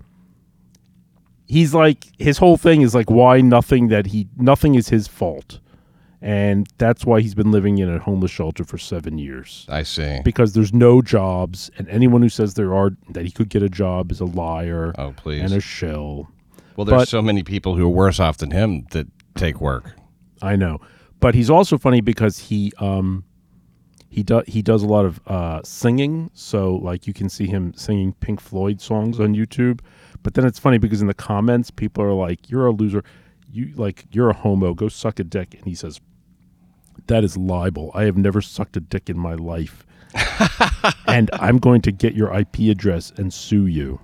he's 1.47 1.75
like 1.75 2.07
his 2.19 2.39
whole 2.39 2.57
thing 2.57 2.83
is 2.83 2.95
like 2.95 3.11
why 3.11 3.41
nothing 3.41 3.89
that 3.89 4.07
he 4.07 4.27
nothing 4.37 4.75
is 4.75 4.89
his 4.89 5.07
fault, 5.07 5.61
and 6.21 6.67
that's 6.79 7.05
why 7.05 7.21
he's 7.21 7.35
been 7.35 7.51
living 7.53 7.79
in 7.79 7.89
a 7.89 7.99
homeless 7.99 8.31
shelter 8.33 8.65
for 8.65 8.79
seven 8.79 9.19
years 9.19 9.67
I 9.69 9.83
see. 9.85 10.21
because 10.25 10.55
there's 10.55 10.73
no 10.73 11.03
jobs, 11.03 11.71
and 11.79 11.89
anyone 11.89 12.23
who 12.23 12.29
says 12.31 12.55
there 12.55 12.75
are 12.75 12.91
that 13.11 13.25
he 13.25 13.31
could 13.31 13.49
get 13.49 13.63
a 13.63 13.69
job 13.69 14.11
is 14.11 14.21
a 14.21 14.25
liar 14.25 14.93
Oh, 14.99 15.13
please. 15.17 15.43
and 15.43 15.53
a 15.53 15.61
shill. 15.61 16.29
Well, 16.77 16.85
there's 16.85 17.03
but- 17.03 17.09
so 17.09 17.23
many 17.23 17.43
people 17.43 17.77
who 17.77 17.87
are 17.87 17.91
worse 17.91 18.21
off 18.21 18.39
than 18.39 18.51
him 18.51 18.87
that 18.91 19.07
take 19.35 19.61
work. 19.61 19.97
I 20.43 20.57
know, 20.57 20.81
but 21.21 21.35
he's 21.35 21.51
also 21.51 21.79
funny 21.79 22.01
because 22.01 22.39
he 22.39 22.73
um 22.79 23.25
he 24.15 24.23
does 24.23 24.45
he 24.47 24.63
does 24.63 24.83
a 24.83 24.87
lot 24.87 25.05
of 25.05 25.21
uh, 25.27 25.61
singing. 25.65 26.31
So 26.35 26.77
like 26.77 27.07
you 27.07 27.13
can 27.13 27.29
see 27.29 27.47
him 27.47 27.75
singing 27.75 28.13
Pink 28.21 28.41
Floyd 28.41 28.81
songs 28.81 29.19
on 29.19 29.35
YouTube. 29.35 29.81
But 30.23 30.35
then 30.35 30.47
it's 30.47 30.59
funny 30.59 30.79
because 30.79 31.01
in 31.01 31.09
the 31.09 31.15
comments 31.15 31.71
people 31.71 32.05
are 32.05 32.13
like, 32.13 32.49
"You're 32.49 32.67
a 32.67 32.71
loser. 32.71 33.03
You 33.51 33.73
like 33.75 34.05
you're 34.13 34.31
a 34.31 34.35
homo. 34.35 34.73
Go 34.73 34.89
suck 34.89 35.19
a 35.19 35.25
dick." 35.25 35.55
And 35.55 35.65
he 35.65 35.75
says, 35.75 36.01
"That 37.09 37.25
is 37.25 37.37
libel. 37.37 37.91
I 37.93 38.05
have 38.05 38.17
never 38.17 38.41
sucked 38.41 38.77
a 38.77 38.81
dick 38.81 39.11
in 39.11 39.19
my 39.19 39.35
life." 39.35 39.85
and 41.09 41.29
I'm 41.33 41.59
going 41.59 41.83
to 41.83 41.91
get 41.91 42.15
your 42.15 42.33
IP 42.33 42.71
address 42.71 43.13
and 43.17 43.33
sue 43.35 43.67
you. 43.67 44.01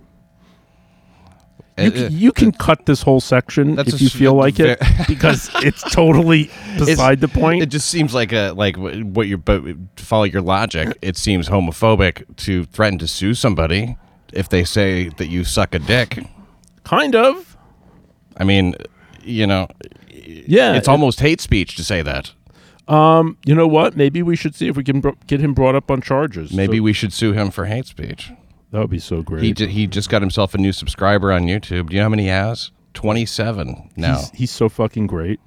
You, 1.79 1.85
Uh, 1.87 1.91
can, 1.91 2.05
uh, 2.05 2.09
you 2.11 2.33
can 2.33 2.53
cut 2.53 2.85
this 2.87 3.03
whole 3.03 3.21
section 3.21 3.75
That's 3.77 3.95
if 3.95 4.01
you 4.03 4.11
feel 4.11 4.35
like 4.35 4.61
it 4.61 4.79
because 5.09 5.49
it's 5.63 5.83
totally 5.93 6.51
beside 6.79 7.21
the 7.21 7.29
point. 7.29 7.63
It 7.63 7.67
just 7.71 7.89
seems 7.89 8.13
like 8.13 8.33
a 8.33 8.51
like 8.53 8.77
what 8.77 9.29
you're 9.29 9.39
but 9.39 9.63
follow 9.97 10.25
your 10.25 10.43
logic. 10.43 10.97
It 11.01 11.17
seems 11.17 11.49
homophobic 11.49 12.37
to 12.39 12.65
threaten 12.67 12.99
to 12.99 13.07
sue 13.09 13.35
somebody 13.35 13.97
if 14.33 14.49
they 14.49 14.65
say 14.65 15.09
that 15.17 15.29
you 15.29 15.45
suck 15.45 15.75
a 15.75 15.79
dick. 15.79 16.19
kind 16.85 17.15
of. 17.15 17.57
I 18.37 18.45
mean, 18.45 18.75
you 19.23 19.47
know, 19.47 19.69
Yeah. 20.09 20.75
it's 20.75 20.89
almost 20.89 21.21
hate 21.21 21.41
speech 21.41 21.77
to 21.77 21.85
say 21.85 22.03
that. 22.03 22.33
Um. 22.89 23.37
You 23.47 23.55
know 23.55 23.69
what? 23.69 23.97
Maybe 23.97 24.23
we 24.23 24.35
should 24.37 24.55
see 24.55 24.67
if 24.69 24.77
we 24.77 24.83
can 24.85 25.01
bro- 25.01 25.17
get 25.27 25.41
him 25.41 25.55
brought 25.55 25.75
up 25.77 25.91
on 25.91 26.01
charges. 26.03 26.53
Maybe 26.53 26.79
So- 26.79 26.83
we 26.83 26.93
should 26.93 27.13
sue 27.13 27.33
him 27.33 27.51
for 27.51 27.67
hate 27.67 27.87
speech. 27.87 28.33
That 28.73 28.79
would 28.81 28.91
be 28.91 28.99
so 28.99 29.23
great. 29.23 29.43
He 29.45 29.53
ju- 29.53 29.67
he 29.67 29.87
just 29.87 30.09
got 30.11 30.23
himself 30.23 30.55
a 30.55 30.59
new 30.59 30.73
subscriber 30.73 31.33
on 31.33 31.43
YouTube. 31.43 31.89
Do 31.91 31.95
you 31.95 32.01
know 32.01 32.05
how 32.05 32.09
many 32.11 32.25
he 32.25 32.29
has? 32.29 32.71
Twenty 32.95 33.25
seven 33.27 33.91
now. 33.97 34.17
He's, 34.19 34.31
he's 34.31 34.51
so 34.51 34.69
fucking 34.69 35.07
great. 35.07 35.41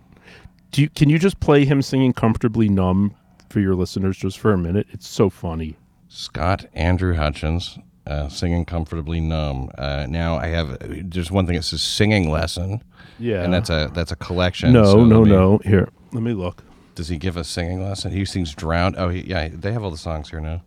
Do 0.72 0.82
you, 0.82 0.90
can 0.90 1.10
you 1.10 1.20
just 1.20 1.40
play 1.40 1.66
him 1.66 1.82
singing 1.82 2.14
"Comfortably 2.14 2.70
Numb" 2.70 3.16
for 3.50 3.60
your 3.60 3.76
listeners 3.76 4.18
just 4.18 4.40
for 4.40 4.54
a 4.54 4.58
minute? 4.58 4.88
It's 4.92 5.08
so 5.08 5.30
funny. 5.30 5.76
Scott 6.08 6.66
Andrew 6.74 7.16
Hutchins 7.16 7.78
uh, 8.08 8.28
singing 8.30 8.66
comfortably 8.66 9.20
numb. 9.20 9.70
Uh, 9.78 10.06
now 10.10 10.36
I 10.38 10.48
have 10.48 10.78
there's 11.10 11.32
one 11.32 11.46
thing 11.48 11.56
that 11.56 11.64
says 11.64 11.82
singing 11.82 12.30
lesson, 12.30 12.84
Yeah. 13.20 13.44
and 13.44 13.54
that's 13.54 13.70
a 13.70 13.90
that's 13.94 14.12
a 14.12 14.16
collection. 14.16 14.74
no, 14.74 14.84
so 14.86 15.04
no, 15.04 15.24
me- 15.24 15.30
no. 15.30 15.60
Here, 15.64 15.90
let 16.12 16.24
me 16.24 16.34
look. 16.34 16.64
Does 16.96 17.08
he 17.08 17.18
give 17.18 17.36
a 17.38 17.44
singing 17.44 17.82
lesson? 17.84 18.12
He 18.12 18.26
sings 18.26 18.54
"Drowned." 18.54 18.96
Oh, 18.98 19.10
he, 19.10 19.22
yeah, 19.22 19.50
they 19.52 19.72
have 19.72 19.84
all 19.84 19.92
the 19.92 19.98
songs 19.98 20.30
here 20.30 20.40
now. 20.40 20.62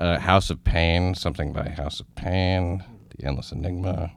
Uh, 0.00 0.18
House 0.18 0.48
of 0.48 0.64
Pain, 0.64 1.14
something 1.14 1.52
by 1.52 1.68
House 1.68 2.00
of 2.00 2.12
Pain, 2.14 2.82
The 3.16 3.26
Endless 3.26 3.52
Enigma. 3.52 4.10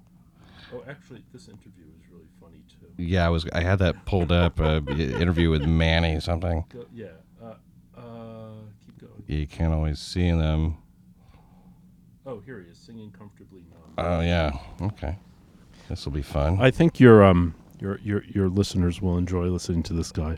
Oh, 0.73 0.81
actually, 0.89 1.23
this 1.33 1.49
interview 1.49 1.83
is 1.99 2.09
really 2.09 2.29
funny 2.39 2.63
too. 2.69 2.87
Yeah, 3.03 3.25
I 3.25 3.29
was 3.29 3.45
I 3.53 3.61
had 3.61 3.79
that 3.79 4.05
pulled 4.05 4.31
up. 4.31 4.61
Uh, 4.61 4.79
interview 4.87 5.49
with 5.49 5.63
Manny 5.63 6.19
something. 6.21 6.63
yeah. 6.93 7.07
Uh, 7.43 7.55
uh, 7.99 8.51
keep 8.85 8.97
going. 9.01 9.23
You 9.27 9.45
can't 9.45 9.73
always 9.73 9.99
see 9.99 10.31
them. 10.31 10.77
Oh, 12.25 12.39
here 12.39 12.61
he 12.61 12.71
is 12.71 12.77
singing 12.77 13.11
"Comfortably 13.11 13.63
Numb." 13.69 13.93
Oh 13.97 14.21
yeah, 14.21 14.57
okay. 14.81 15.19
This 15.89 16.05
will 16.05 16.13
be 16.13 16.21
fun. 16.21 16.61
I 16.61 16.71
think 16.71 16.99
your 17.01 17.25
um 17.25 17.55
your 17.81 17.99
your 17.99 18.23
your 18.23 18.47
listeners 18.47 19.01
will 19.01 19.17
enjoy 19.17 19.49
listening 19.49 19.83
to 19.83 19.93
this 19.93 20.13
guy. 20.13 20.37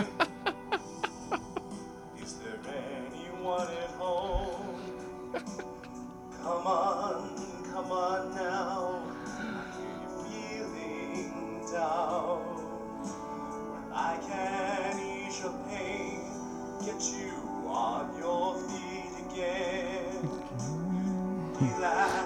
Is 2.22 2.34
there 2.34 2.58
anyone 2.68 3.68
at 3.68 3.90
home? 3.98 4.80
Come 6.42 6.66
on, 6.66 7.36
come 7.72 7.92
on 7.92 8.34
now. 8.34 9.02
I 13.92 14.16
can 14.26 14.98
ease 14.98 15.40
your 15.40 15.52
pain, 15.68 16.24
get 16.84 17.00
you 17.02 17.32
on 17.68 18.16
your 18.18 18.56
feet 18.56 19.12
again. 19.30 20.28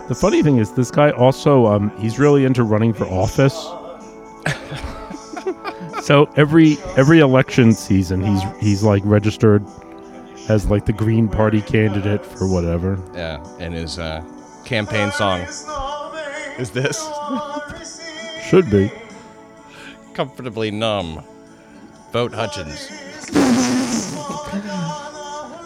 The 0.09 0.15
funny 0.15 0.43
thing 0.43 0.59
is, 0.59 0.73
this 0.73 0.91
guy 0.91 1.11
also 1.11 1.67
um, 1.67 1.91
he's 1.99 2.19
really 2.19 2.45
into 2.45 2.63
running 2.63 2.93
for 2.93 3.07
office 3.07 3.67
so 6.05 6.31
every 6.37 6.77
every 6.97 7.21
election 7.21 7.73
season, 7.73 8.23
he's 8.23 8.43
he's 8.61 8.83
like 8.83 9.03
registered 9.07 9.65
as 10.49 10.67
like 10.67 10.85
the 10.85 10.93
Green 10.93 11.29
Party 11.29 11.63
candidate 11.63 12.25
for 12.25 12.47
whatever. 12.47 12.99
Yeah, 13.15 13.43
and 13.59 13.73
his 13.73 13.99
uh, 13.99 14.23
campaign 14.65 15.11
song 15.13 15.41
is 16.59 16.71
this 16.71 17.03
Should 18.49 18.71
be. 18.71 18.91
"Comfortably 20.13 20.71
Numb." 20.71 21.25
Vote 22.13 22.33
Hutchins. 22.35 22.89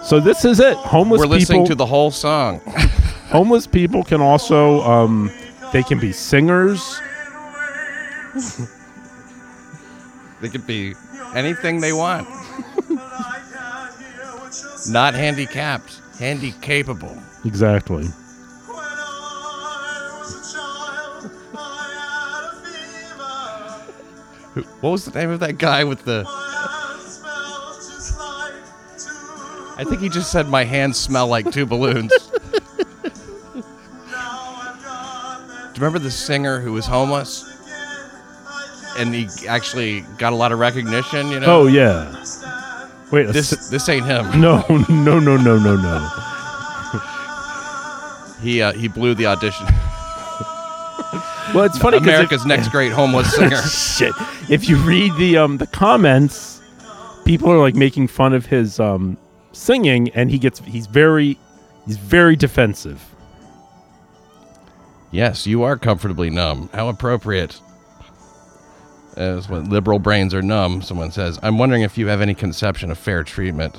So 0.09 0.21
this 0.21 0.45
is 0.45 0.61
it. 0.61 0.77
Homeless 0.79 1.19
We're 1.19 1.27
listening 1.27 1.65
people. 1.65 1.67
to 1.67 1.75
the 1.75 1.87
whole 1.87 2.11
song. 2.11 2.61
homeless 3.29 3.67
people 3.67 4.05
can 4.05 4.21
also 4.21 4.81
um, 4.83 5.31
they 5.73 5.83
can 5.83 5.99
be 5.99 6.13
singers. 6.13 7.01
They 10.41 10.49
could 10.49 10.67
be 10.67 10.95
anything 11.35 11.81
they 11.81 11.93
want. 11.93 12.29
Not 14.89 15.15
handicapped, 15.15 16.01
handy 16.19 16.55
capable. 16.61 17.17
Exactly. 17.45 18.07
What 24.81 24.91
was 24.91 25.05
the 25.05 25.11
name 25.19 25.31
of 25.31 25.41
that 25.41 25.59
guy 25.59 25.85
with 25.85 26.05
the? 26.05 26.25
I 29.77 29.85
think 29.85 30.01
he 30.01 30.09
just 30.09 30.33
said 30.33 30.49
my 30.49 30.65
hands 30.65 30.97
smell 30.99 31.29
like 31.29 31.53
two 31.53 31.67
balloons. 31.67 32.13
Do 33.55 33.63
you 35.75 35.85
remember 35.85 36.01
the 36.01 36.11
singer 36.11 36.61
who 36.61 36.73
was 36.73 36.87
homeless? 36.87 37.58
And 38.99 39.15
he 39.15 39.29
actually 39.47 40.01
got 40.19 40.33
a 40.33 40.37
lot 40.37 40.51
of 40.53 40.59
recognition, 40.59 41.31
you 41.31 41.39
know? 41.41 41.47
Oh 41.63 41.67
yeah. 41.67 42.13
Wait, 43.13 43.29
This 43.33 43.51
this 43.71 43.89
ain't 43.89 44.05
him. 44.05 44.41
no, 44.41 44.65
no, 44.89 45.19
no, 45.19 45.37
no, 45.37 45.57
no, 45.59 45.77
no. 45.77 46.11
He 48.43 48.63
uh, 48.63 48.73
he 48.73 48.89
blew 48.89 49.15
the 49.15 49.27
audition. 49.27 49.67
Well, 51.55 51.65
it's 51.65 51.79
funny 51.79 51.97
'cause 51.99 52.07
if- 52.09 52.13
America's 52.15 52.45
next 52.45 52.69
great 52.69 52.93
homeless 52.93 53.35
singer. 53.35 53.57
Shit. 53.63 54.13
If 54.51 54.69
you 54.69 54.77
read 54.77 55.15
the 55.17 55.39
um 55.39 55.57
the 55.57 55.67
comments, 55.67 56.61
people 57.25 57.51
are 57.51 57.59
like 57.59 57.75
making 57.75 58.09
fun 58.09 58.35
of 58.35 58.45
his 58.45 58.79
um 58.79 59.17
singing, 59.53 60.11
and 60.11 60.31
he 60.31 60.39
gets 60.39 60.59
he's 60.61 60.87
very 60.87 61.39
he's 61.87 61.97
very 61.97 62.37
defensive. 62.37 63.03
Yes, 65.11 65.47
you 65.47 65.63
are 65.63 65.79
comfortably 65.79 66.29
numb. 66.29 66.69
How 66.75 66.89
appropriate. 66.91 67.59
As 69.17 69.49
when 69.49 69.69
liberal 69.69 69.99
brains 69.99 70.35
are 70.35 70.43
numb, 70.43 70.83
someone 70.83 71.11
says, 71.11 71.39
I'm 71.43 71.59
wondering 71.59 71.83
if 71.83 71.99
you 71.99 72.07
have 72.09 72.21
any 72.21 72.35
conception 72.35 72.91
of 72.91 72.99
fair 72.99 73.25
treatment. 73.25 73.77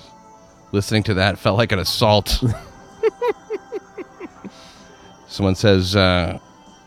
Listening 0.72 1.04
to 1.04 1.14
that 1.16 1.40
felt 1.40 1.58
like 1.58 1.72
an 1.72 1.80
assault. 1.80 2.44
someone 5.28 5.56
says, 5.56 5.96
uh, 5.96 6.40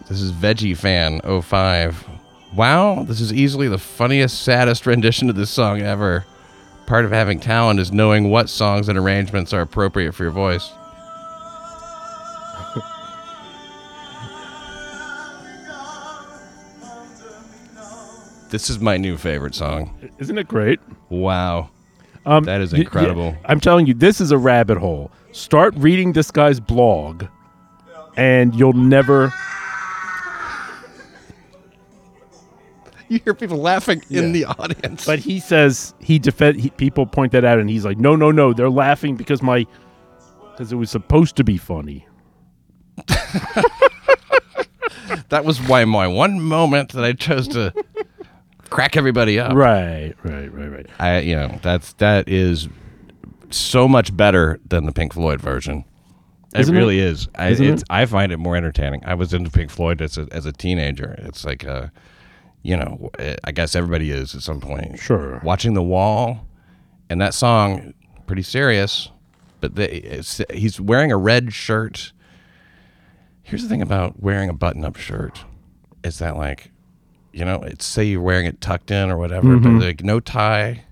This 0.08 0.20
is 0.20 0.32
Veggie 0.32 0.76
Fan 0.76 1.20
05. 1.42 2.08
Wow, 2.54 3.04
this 3.04 3.20
is 3.20 3.32
easily 3.32 3.68
the 3.68 3.78
funniest, 3.78 4.42
saddest 4.42 4.86
rendition 4.86 5.30
of 5.30 5.36
this 5.36 5.50
song 5.50 5.80
ever. 5.80 6.26
Part 6.84 7.06
of 7.06 7.10
having 7.10 7.40
talent 7.40 7.80
is 7.80 7.90
knowing 7.90 8.28
what 8.28 8.50
songs 8.50 8.88
and 8.88 8.98
arrangements 8.98 9.54
are 9.54 9.62
appropriate 9.62 10.14
for 10.14 10.24
your 10.24 10.32
voice. 10.32 10.70
This 18.52 18.68
is 18.68 18.78
my 18.80 18.98
new 18.98 19.16
favorite 19.16 19.54
song. 19.54 19.98
Isn't 20.18 20.36
it 20.36 20.46
great? 20.46 20.78
Wow. 21.08 21.70
Um, 22.26 22.44
That 22.44 22.60
is 22.60 22.70
y- 22.72 22.80
y- 22.80 22.82
incredible. 22.82 23.34
I'm 23.46 23.60
telling 23.60 23.86
you, 23.86 23.94
this 23.94 24.20
is 24.20 24.30
a 24.30 24.36
rabbit 24.36 24.76
hole. 24.76 25.10
Start 25.32 25.72
reading 25.78 26.12
this 26.12 26.30
guy's 26.30 26.60
blog, 26.60 27.24
and 28.14 28.54
you'll 28.54 28.74
never. 28.74 29.32
You 33.08 33.20
hear 33.24 33.32
people 33.32 33.56
laughing 33.56 34.02
in 34.10 34.32
the 34.32 34.44
audience. 34.44 35.06
But 35.06 35.18
he 35.18 35.40
says 35.40 35.94
he 35.98 36.18
defend. 36.18 36.60
He, 36.60 36.68
people 36.68 37.06
point 37.06 37.32
that 37.32 37.46
out, 37.46 37.58
and 37.58 37.70
he's 37.70 37.86
like, 37.86 37.96
"No, 37.96 38.16
no, 38.16 38.30
no! 38.30 38.52
They're 38.52 38.68
laughing 38.68 39.16
because 39.16 39.42
my 39.42 39.66
because 40.50 40.72
it 40.72 40.76
was 40.76 40.90
supposed 40.90 41.36
to 41.36 41.44
be 41.44 41.56
funny." 41.56 42.06
that 45.30 45.44
was 45.44 45.58
why 45.62 45.86
my 45.86 46.06
one 46.06 46.38
moment 46.40 46.92
that 46.92 47.02
I 47.04 47.14
chose 47.14 47.48
to 47.48 47.72
crack 48.72 48.96
everybody 48.96 49.38
up. 49.38 49.52
Right, 49.52 50.14
right, 50.24 50.52
right, 50.52 50.68
right. 50.68 50.86
I 50.98 51.18
you 51.20 51.36
know, 51.36 51.58
that's 51.62 51.92
that 51.94 52.28
is 52.28 52.68
so 53.50 53.86
much 53.86 54.16
better 54.16 54.58
than 54.66 54.86
the 54.86 54.92
Pink 54.92 55.12
Floyd 55.12 55.40
version. 55.40 55.84
It 56.54 56.60
Isn't 56.60 56.74
it? 56.74 56.78
really 56.78 56.98
is. 56.98 57.28
I, 57.34 57.48
it? 57.50 57.82
I 57.88 58.06
find 58.06 58.32
it 58.32 58.38
more 58.38 58.56
entertaining. 58.56 59.02
I 59.04 59.14
was 59.14 59.32
into 59.32 59.50
Pink 59.50 59.70
Floyd 59.70 60.02
as 60.02 60.18
a, 60.18 60.26
as 60.32 60.44
a 60.46 60.52
teenager. 60.52 61.14
It's 61.18 61.44
like 61.44 61.64
a, 61.64 61.92
you 62.62 62.76
know, 62.76 63.10
I 63.44 63.52
guess 63.52 63.74
everybody 63.76 64.10
is 64.10 64.34
at 64.34 64.42
some 64.42 64.60
point. 64.60 64.98
Sure. 64.98 65.40
Watching 65.44 65.74
The 65.74 65.82
Wall, 65.82 66.46
and 67.08 67.20
that 67.20 67.34
song, 67.34 67.94
pretty 68.26 68.42
serious, 68.42 69.10
but 69.60 69.76
the, 69.76 70.16
it's, 70.18 70.42
he's 70.52 70.80
wearing 70.80 71.12
a 71.12 71.16
red 71.16 71.52
shirt. 71.54 72.12
Here's 73.42 73.62
the 73.62 73.68
thing 73.68 73.82
about 73.82 74.20
wearing 74.22 74.50
a 74.50 74.54
button-up 74.54 74.96
shirt, 74.96 75.44
is 76.04 76.18
that 76.18 76.36
like, 76.36 76.70
you 77.32 77.44
know, 77.44 77.62
it's 77.62 77.84
say 77.86 78.04
you're 78.04 78.20
wearing 78.20 78.46
it 78.46 78.60
tucked 78.60 78.90
in 78.90 79.10
or 79.10 79.16
whatever, 79.18 79.48
Mhm. 79.56 79.62
but 79.62 79.86
like 79.86 80.02
no 80.04 80.20
tie, 80.20 80.82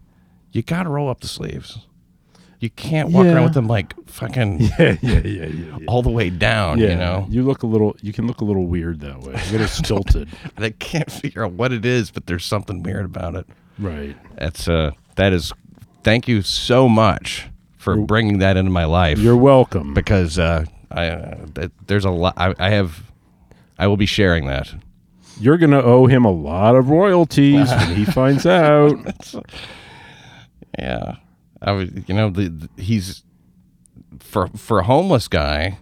you 0.52 0.62
got 0.62 0.84
to 0.84 0.88
roll 0.88 1.08
up 1.08 1.20
the 1.20 1.28
sleeves. 1.28 1.78
You 2.58 2.68
can't 2.70 3.10
walk 3.10 3.24
Yeah. 3.24 3.32
around 3.34 3.44
with 3.44 3.54
them 3.54 3.68
like 3.68 3.94
fucking 4.06 4.60
Yeah, 4.78 4.96
yeah, 5.00 5.18
yeah, 5.20 5.46
yeah. 5.46 5.76
all 5.86 6.02
the 6.02 6.10
way 6.10 6.28
down. 6.28 6.78
yeah, 6.78 6.88
You 6.90 6.96
know, 6.96 7.26
you 7.30 7.42
look 7.42 7.62
a 7.62 7.66
little. 7.66 7.96
You 8.02 8.12
can 8.12 8.26
look 8.26 8.40
a 8.42 8.44
little 8.44 8.66
weird 8.66 9.00
that 9.00 9.20
way. 9.20 9.32
A 9.34 9.52
little 9.52 9.66
stilted. 9.66 10.28
I 10.58 10.70
can't 10.70 11.10
figure 11.10 11.44
out 11.44 11.52
what 11.52 11.72
it 11.72 11.86
is, 11.86 12.10
but 12.10 12.26
there's 12.26 12.44
something 12.44 12.82
weird 12.82 13.06
about 13.06 13.34
it. 13.34 13.46
Right. 13.78 14.14
That's 14.36 14.68
uh, 14.68 14.90
that 15.16 15.32
is. 15.32 15.52
Thank 16.02 16.28
you 16.28 16.42
so 16.42 16.86
much 16.88 17.48
for 17.78 17.96
bringing 17.96 18.38
that 18.40 18.56
into 18.58 18.70
my 18.70 18.84
life. 18.84 19.18
You're 19.18 19.36
welcome. 19.36 19.94
because 19.94 20.38
uh, 20.38 20.64
I 20.90 21.06
uh, 21.08 21.68
there's 21.86 22.04
a 22.04 22.10
lot. 22.10 22.34
I, 22.36 22.54
I 22.58 22.70
have. 22.70 23.04
I 23.78 23.86
will 23.86 23.96
be 23.96 24.04
sharing 24.06 24.46
that. 24.48 24.74
You're 25.40 25.58
gonna 25.58 25.80
owe 25.80 26.06
him 26.06 26.24
a 26.24 26.30
lot 26.30 26.76
of 26.76 26.90
royalties 26.90 27.70
when 27.70 27.96
he 27.96 28.04
finds 28.18 28.46
out. 28.46 28.96
Yeah, 30.78 31.16
I 31.60 31.72
would. 31.72 32.04
You 32.08 32.14
know, 32.14 32.30
the, 32.30 32.48
the 32.48 32.82
he's 32.82 33.24
for 34.20 34.46
for 34.56 34.78
a 34.78 34.84
homeless 34.84 35.26
guy. 35.28 35.78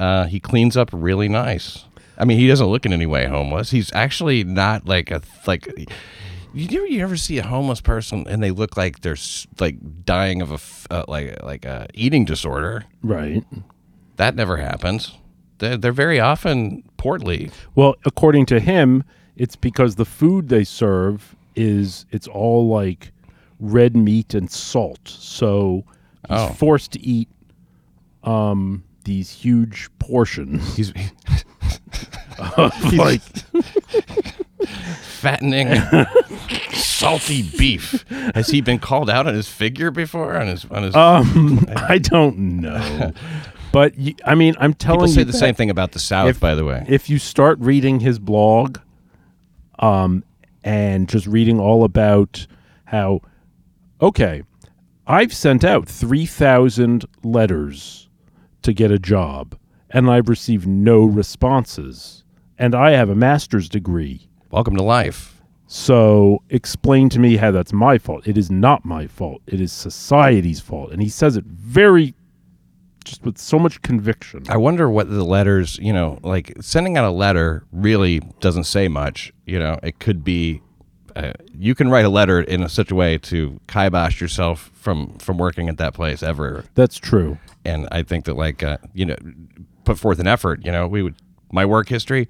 Uh, 0.00 0.24
he 0.24 0.40
cleans 0.40 0.76
up 0.76 0.90
really 0.92 1.28
nice. 1.28 1.84
I 2.18 2.24
mean, 2.24 2.38
he 2.38 2.48
doesn't 2.48 2.66
look 2.66 2.84
in 2.84 2.92
any 2.92 3.06
way 3.06 3.26
homeless. 3.26 3.70
He's 3.70 3.92
actually 3.92 4.44
not 4.44 4.86
like 4.86 5.10
a 5.12 5.22
like. 5.46 5.66
You 6.52 6.78
ever, 6.78 6.86
you 6.86 7.02
ever 7.02 7.16
see 7.16 7.38
a 7.38 7.42
homeless 7.44 7.80
person 7.80 8.26
and 8.28 8.42
they 8.42 8.50
look 8.50 8.76
like 8.76 9.00
they're 9.00 9.16
like 9.60 9.76
dying 10.04 10.42
of 10.42 10.50
a 10.52 10.92
uh, 10.94 11.04
like 11.08 11.42
like 11.42 11.64
a 11.64 11.86
eating 11.94 12.24
disorder? 12.24 12.84
Right. 13.02 13.44
That 14.16 14.34
never 14.34 14.56
happens. 14.58 15.12
They're, 15.58 15.76
they're 15.76 15.92
very 15.92 16.20
often 16.20 16.82
portly. 16.96 17.50
Well, 17.74 17.94
according 18.04 18.46
to 18.46 18.60
him, 18.60 19.04
it's 19.36 19.56
because 19.56 19.96
the 19.96 20.04
food 20.04 20.48
they 20.48 20.64
serve 20.64 21.34
is 21.56 22.06
it's 22.10 22.26
all 22.28 22.68
like 22.68 23.12
red 23.60 23.96
meat 23.96 24.34
and 24.34 24.50
salt. 24.50 25.00
So 25.08 25.84
he's 26.28 26.38
Oh. 26.38 26.48
forced 26.48 26.92
to 26.92 27.00
eat 27.00 27.28
um 28.24 28.82
these 29.04 29.30
huge 29.30 29.88
portions. 29.98 30.74
He's 30.76 30.92
of 32.56 32.94
like 32.94 33.20
fattening 35.02 35.68
salty 36.72 37.42
beef. 37.56 38.04
Has 38.34 38.48
he 38.48 38.60
been 38.60 38.78
called 38.78 39.10
out 39.10 39.26
on 39.26 39.34
his 39.34 39.48
figure 39.48 39.90
before? 39.90 40.36
On 40.36 40.46
his 40.46 40.64
on 40.66 40.82
his. 40.84 40.94
um 40.96 41.66
I 41.76 41.98
don't 41.98 42.38
know. 42.60 43.12
But 43.74 43.92
I 44.24 44.36
mean, 44.36 44.54
I'm 44.60 44.72
telling 44.72 45.00
People 45.00 45.08
you 45.08 45.14
say 45.14 45.24
the 45.24 45.32
same 45.32 45.56
thing 45.56 45.68
about 45.68 45.90
the 45.90 45.98
South, 45.98 46.28
if- 46.28 46.38
by 46.38 46.54
the 46.54 46.64
way. 46.64 46.84
If 46.88 47.10
you 47.10 47.18
start 47.18 47.58
reading 47.58 47.98
his 47.98 48.20
blog, 48.20 48.78
um, 49.80 50.22
and 50.62 51.08
just 51.08 51.26
reading 51.26 51.58
all 51.58 51.82
about 51.82 52.46
how, 52.84 53.20
okay, 54.00 54.44
I've 55.08 55.34
sent 55.34 55.64
out 55.64 55.88
three 55.88 56.24
thousand 56.24 57.04
letters 57.24 58.08
to 58.62 58.72
get 58.72 58.92
a 58.92 58.98
job, 59.00 59.56
and 59.90 60.08
I've 60.08 60.28
received 60.28 60.68
no 60.68 61.04
responses, 61.04 62.22
and 62.56 62.76
I 62.76 62.92
have 62.92 63.10
a 63.10 63.16
master's 63.16 63.68
degree. 63.68 64.28
Welcome 64.52 64.76
to 64.76 64.84
life. 64.84 65.42
So 65.66 66.44
explain 66.48 67.08
to 67.08 67.18
me 67.18 67.38
how 67.38 67.50
that's 67.50 67.72
my 67.72 67.98
fault. 67.98 68.28
It 68.28 68.38
is 68.38 68.52
not 68.52 68.84
my 68.84 69.08
fault. 69.08 69.42
It 69.48 69.60
is 69.60 69.72
society's 69.72 70.60
fault. 70.60 70.92
And 70.92 71.02
he 71.02 71.08
says 71.08 71.36
it 71.36 71.44
very 71.44 72.14
just 73.04 73.22
with 73.24 73.38
so 73.38 73.58
much 73.58 73.82
conviction. 73.82 74.44
I 74.48 74.56
wonder 74.56 74.88
what 74.88 75.08
the 75.08 75.24
letters, 75.24 75.78
you 75.78 75.92
know, 75.92 76.18
like 76.22 76.54
sending 76.60 76.96
out 76.96 77.04
a 77.04 77.10
letter 77.10 77.64
really 77.72 78.20
doesn't 78.40 78.64
say 78.64 78.88
much. 78.88 79.32
You 79.46 79.58
know, 79.58 79.78
it 79.82 79.98
could 79.98 80.24
be. 80.24 80.62
Uh, 81.16 81.32
you 81.56 81.76
can 81.76 81.90
write 81.90 82.04
a 82.04 82.08
letter 82.08 82.40
in 82.40 82.60
a, 82.64 82.68
such 82.68 82.90
a 82.90 82.94
way 82.94 83.18
to 83.18 83.60
kibosh 83.68 84.20
yourself 84.20 84.72
from 84.74 85.16
from 85.18 85.38
working 85.38 85.68
at 85.68 85.76
that 85.78 85.94
place 85.94 86.22
ever. 86.22 86.64
That's 86.74 86.98
true. 86.98 87.38
And 87.64 87.86
I 87.92 88.02
think 88.02 88.24
that 88.24 88.34
like 88.34 88.62
uh, 88.62 88.78
you 88.94 89.06
know, 89.06 89.16
put 89.84 89.98
forth 89.98 90.18
an 90.18 90.26
effort. 90.26 90.64
You 90.64 90.72
know, 90.72 90.88
we 90.88 91.02
would 91.02 91.14
my 91.52 91.64
work 91.64 91.88
history, 91.88 92.28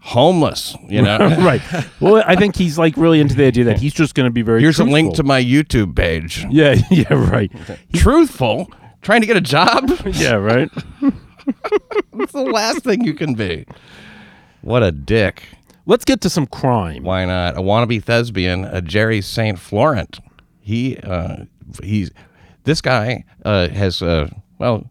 homeless. 0.00 0.76
You 0.88 1.02
know, 1.02 1.18
right. 1.40 1.62
Well, 2.00 2.22
I 2.26 2.36
think 2.36 2.56
he's 2.56 2.78
like 2.78 2.96
really 2.96 3.20
into 3.20 3.34
the 3.34 3.44
idea 3.46 3.64
that 3.64 3.80
he's 3.80 3.94
just 3.94 4.14
going 4.14 4.26
to 4.26 4.32
be 4.32 4.42
very. 4.42 4.60
Here's 4.60 4.76
truthful. 4.76 4.92
a 4.92 4.94
link 4.94 5.14
to 5.14 5.22
my 5.22 5.42
YouTube 5.42 5.96
page. 5.96 6.46
Yeah. 6.50 6.76
Yeah. 6.90 7.14
Right. 7.14 7.52
Truthful, 7.94 8.70
trying 9.02 9.20
to 9.20 9.26
get 9.26 9.36
a 9.36 9.40
job. 9.40 9.90
Yeah. 10.12 10.34
Right. 10.34 10.70
It's 12.12 12.32
the 12.32 12.42
last 12.42 12.84
thing 12.84 13.02
you 13.02 13.14
can 13.14 13.34
be. 13.34 13.64
What 14.60 14.82
a 14.82 14.92
dick. 14.92 15.42
Let's 15.86 16.04
get 16.04 16.20
to 16.20 16.30
some 16.30 16.46
crime. 16.46 17.02
Why 17.02 17.24
not? 17.24 17.56
A 17.56 17.60
wannabe 17.60 18.04
thespian, 18.04 18.64
a 18.64 18.80
Jerry 18.82 19.20
St. 19.20 19.58
Florent. 19.58 20.20
He, 20.60 20.98
uh, 20.98 21.44
he's, 21.82 22.10
this 22.64 22.80
guy 22.80 23.24
uh, 23.44 23.68
has, 23.68 24.02
uh, 24.02 24.28
well, 24.58 24.88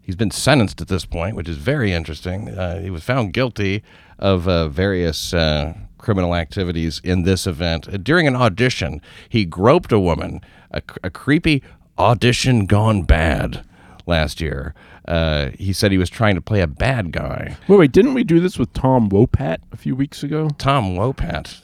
he's 0.00 0.16
been 0.16 0.30
sentenced 0.30 0.80
at 0.80 0.88
this 0.88 1.04
point, 1.04 1.36
which 1.36 1.48
is 1.48 1.58
very 1.58 1.92
interesting. 1.92 2.48
Uh, 2.48 2.80
he 2.80 2.90
was 2.90 3.04
found 3.04 3.32
guilty 3.32 3.82
of 4.18 4.48
uh, 4.48 4.68
various 4.68 5.34
uh, 5.34 5.74
criminal 5.98 6.34
activities 6.34 7.00
in 7.04 7.22
this 7.22 7.46
event. 7.46 8.02
During 8.02 8.26
an 8.26 8.34
audition, 8.34 9.00
he 9.28 9.44
groped 9.44 9.92
a 9.92 10.00
woman, 10.00 10.40
a, 10.70 10.82
a 11.04 11.10
creepy 11.10 11.62
audition 11.98 12.66
gone 12.66 13.02
bad 13.02 13.64
last 14.06 14.40
year. 14.40 14.74
Uh, 15.06 15.50
he 15.58 15.72
said 15.72 15.90
he 15.90 15.98
was 15.98 16.08
trying 16.10 16.34
to 16.36 16.40
play 16.40 16.60
a 16.60 16.66
bad 16.66 17.10
guy. 17.12 17.56
Wait, 17.66 17.76
wait. 17.76 17.92
Didn't 17.92 18.14
we 18.14 18.22
do 18.24 18.38
this 18.40 18.58
with 18.58 18.72
Tom 18.72 19.10
Wopat 19.10 19.58
a 19.72 19.76
few 19.76 19.96
weeks 19.96 20.22
ago? 20.22 20.48
Tom 20.58 20.94
Wopat. 20.94 21.60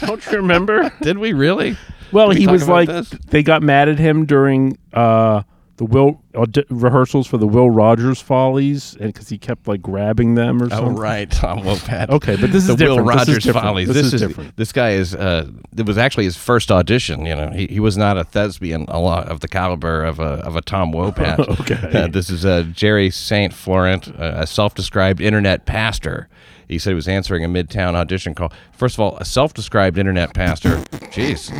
Don't 0.06 0.24
you 0.26 0.36
remember? 0.38 0.90
Did 1.02 1.18
we 1.18 1.32
really? 1.32 1.76
Well, 2.12 2.28
Did 2.28 2.38
he 2.38 2.44
talk 2.44 2.52
was 2.52 2.68
like 2.68 2.88
this? 2.88 3.10
they 3.10 3.42
got 3.42 3.62
mad 3.62 3.88
at 3.88 3.98
him 3.98 4.24
during 4.24 4.78
uh, 4.92 5.42
the 5.76 5.84
Will 5.84 6.22
rehearsals 6.70 7.26
for 7.26 7.36
the 7.36 7.46
Will 7.46 7.68
Rogers 7.70 8.20
Follies, 8.20 8.96
and 8.98 9.12
because 9.12 9.28
he 9.28 9.36
kept 9.36 9.68
like 9.68 9.82
grabbing 9.82 10.34
them 10.34 10.62
or 10.62 10.70
something. 10.70 10.78
Oh 10.78 10.86
something. 10.88 11.02
right, 11.02 11.30
Tom 11.30 11.60
Wopat. 11.60 12.08
Okay, 12.08 12.36
but 12.36 12.50
this 12.50 12.66
the 12.66 12.72
is 12.74 12.80
Will 12.80 12.96
different. 12.96 13.26
This 13.26 13.28
is 13.38 13.46
Rogers. 13.46 13.62
Follies. 13.62 13.88
This 13.88 13.96
This, 13.96 14.06
is 14.06 14.14
is 14.14 14.20
different. 14.22 14.56
This 14.56 14.72
guy 14.72 14.90
is. 14.92 15.14
Uh, 15.14 15.50
it 15.76 15.86
was 15.86 15.98
actually 15.98 16.24
his 16.24 16.36
first 16.36 16.70
audition. 16.72 17.26
You 17.26 17.36
know, 17.36 17.50
he, 17.50 17.66
he 17.66 17.80
was 17.80 17.96
not 17.96 18.16
a 18.16 18.24
thespian 18.24 18.86
a 18.88 18.98
lot 19.00 19.28
of 19.28 19.40
the 19.40 19.48
caliber 19.48 20.02
of 20.04 20.18
a 20.18 20.44
of 20.46 20.56
a 20.56 20.62
Tom 20.62 20.92
Wopat. 20.92 21.44
Okay. 21.60 22.02
Uh, 22.02 22.06
this 22.08 22.28
is 22.28 22.44
uh, 22.44 22.64
Jerry 22.72 23.08
Saint 23.10 23.52
Florent, 23.52 24.08
uh, 24.08 24.34
a 24.36 24.46
self-described 24.46 25.20
internet 25.20 25.64
pastor. 25.64 26.28
He 26.68 26.78
said 26.78 26.90
he 26.90 26.94
was 26.94 27.08
answering 27.08 27.44
a 27.44 27.48
midtown 27.48 27.94
audition 27.94 28.34
call. 28.34 28.52
First 28.72 28.96
of 28.96 29.00
all, 29.00 29.16
a 29.18 29.24
self-described 29.24 29.96
internet 29.98 30.34
pastor. 30.34 30.76
Jeez, 31.12 31.50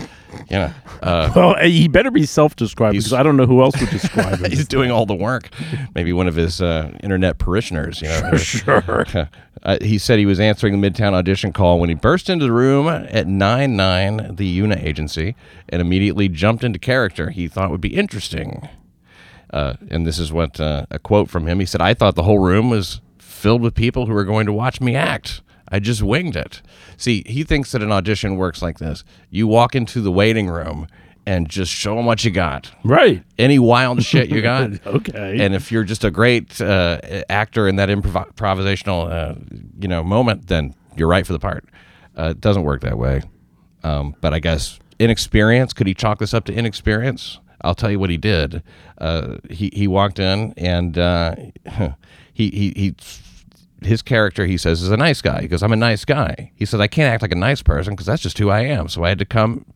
you 0.50 0.56
know. 0.58 0.72
Uh, 1.02 1.32
Well, 1.34 1.56
eh, 1.56 1.66
he 1.68 1.88
better 1.88 2.10
be 2.10 2.26
self-described 2.26 2.92
because 2.92 3.12
I 3.12 3.22
don't 3.22 3.36
know 3.36 3.46
who 3.46 3.62
else 3.62 3.78
would 3.80 3.90
describe 3.90 4.40
him. 4.40 4.50
He's 4.50 4.66
doing 4.68 4.90
all 4.90 5.06
the 5.06 5.14
work. 5.14 5.48
Maybe 5.94 6.12
one 6.12 6.26
of 6.28 6.34
his 6.36 6.60
uh, 6.60 6.96
internet 7.02 7.38
parishioners. 7.38 8.00
You 8.02 8.08
know, 8.08 8.36
sure. 8.36 9.04
Uh, 9.62 9.78
he 9.82 9.98
said 9.98 10.18
he 10.18 10.26
was 10.26 10.38
answering 10.38 10.80
the 10.80 10.90
Midtown 10.90 11.12
audition 11.12 11.52
call 11.52 11.80
when 11.80 11.88
he 11.88 11.94
burst 11.94 12.30
into 12.30 12.44
the 12.44 12.52
room 12.52 12.88
at 12.88 13.26
9 13.26 13.76
9, 13.76 14.36
the 14.36 14.46
UNA 14.46 14.76
agency, 14.76 15.34
and 15.68 15.80
immediately 15.80 16.28
jumped 16.28 16.62
into 16.62 16.78
character 16.78 17.30
he 17.30 17.48
thought 17.48 17.70
would 17.70 17.80
be 17.80 17.96
interesting. 17.96 18.68
Uh, 19.52 19.74
and 19.90 20.06
this 20.06 20.18
is 20.18 20.32
what 20.32 20.60
uh, 20.60 20.86
a 20.90 20.98
quote 20.98 21.30
from 21.30 21.46
him. 21.46 21.60
He 21.60 21.66
said, 21.66 21.80
I 21.80 21.94
thought 21.94 22.14
the 22.14 22.24
whole 22.24 22.38
room 22.40 22.68
was 22.70 23.00
filled 23.18 23.62
with 23.62 23.74
people 23.74 24.06
who 24.06 24.12
were 24.12 24.24
going 24.24 24.46
to 24.46 24.52
watch 24.52 24.80
me 24.80 24.94
act. 24.96 25.40
I 25.68 25.80
just 25.80 26.02
winged 26.02 26.36
it. 26.36 26.62
See, 26.96 27.22
he 27.26 27.42
thinks 27.44 27.72
that 27.72 27.82
an 27.82 27.92
audition 27.92 28.36
works 28.36 28.62
like 28.62 28.78
this 28.78 29.04
you 29.30 29.46
walk 29.46 29.74
into 29.74 30.00
the 30.00 30.12
waiting 30.12 30.48
room 30.48 30.86
and 31.26 31.48
just 31.48 31.72
show 31.72 31.96
them 31.96 32.06
what 32.06 32.24
you 32.24 32.30
got. 32.30 32.70
Right. 32.84 33.24
Any 33.36 33.58
wild 33.58 34.02
shit 34.04 34.30
you 34.30 34.42
got. 34.42 34.70
Okay. 34.86 35.38
And 35.40 35.54
if 35.54 35.72
you're 35.72 35.82
just 35.82 36.04
a 36.04 36.10
great 36.10 36.60
uh, 36.60 37.00
actor 37.28 37.66
in 37.66 37.76
that 37.76 37.88
improv- 37.88 38.32
improvisational, 38.34 39.10
uh, 39.10 39.34
you 39.80 39.88
know, 39.88 40.04
moment, 40.04 40.46
then 40.46 40.72
you're 40.96 41.08
right 41.08 41.26
for 41.26 41.32
the 41.32 41.40
part. 41.40 41.68
Uh, 42.16 42.28
it 42.30 42.40
doesn't 42.40 42.62
work 42.62 42.82
that 42.82 42.96
way. 42.96 43.22
Um, 43.82 44.14
but 44.20 44.32
I 44.32 44.38
guess 44.38 44.78
inexperience. 45.00 45.72
Could 45.72 45.88
he 45.88 45.94
chalk 45.94 46.20
this 46.20 46.32
up 46.32 46.44
to 46.46 46.54
inexperience? 46.54 47.40
I'll 47.62 47.74
tell 47.74 47.90
you 47.90 47.98
what 47.98 48.10
he 48.10 48.16
did. 48.16 48.62
Uh, 48.98 49.36
he 49.50 49.70
he 49.74 49.88
walked 49.88 50.18
in 50.18 50.54
and 50.56 50.96
uh, 50.96 51.34
he 52.32 52.50
he 52.50 52.72
he. 52.76 52.94
His 53.82 54.02
character, 54.02 54.46
he 54.46 54.56
says, 54.56 54.82
is 54.82 54.90
a 54.90 54.96
nice 54.96 55.20
guy. 55.20 55.42
He 55.42 55.48
goes, 55.48 55.62
I'm 55.62 55.72
a 55.72 55.76
nice 55.76 56.04
guy. 56.04 56.50
He 56.54 56.64
says, 56.64 56.80
I 56.80 56.86
can't 56.86 57.12
act 57.12 57.22
like 57.22 57.32
a 57.32 57.36
nice 57.36 57.62
person 57.62 57.92
because 57.94 58.06
that's 58.06 58.22
just 58.22 58.38
who 58.38 58.48
I 58.48 58.60
am. 58.60 58.88
So 58.88 59.04
I 59.04 59.10
had 59.10 59.18
to 59.18 59.26
come 59.26 59.66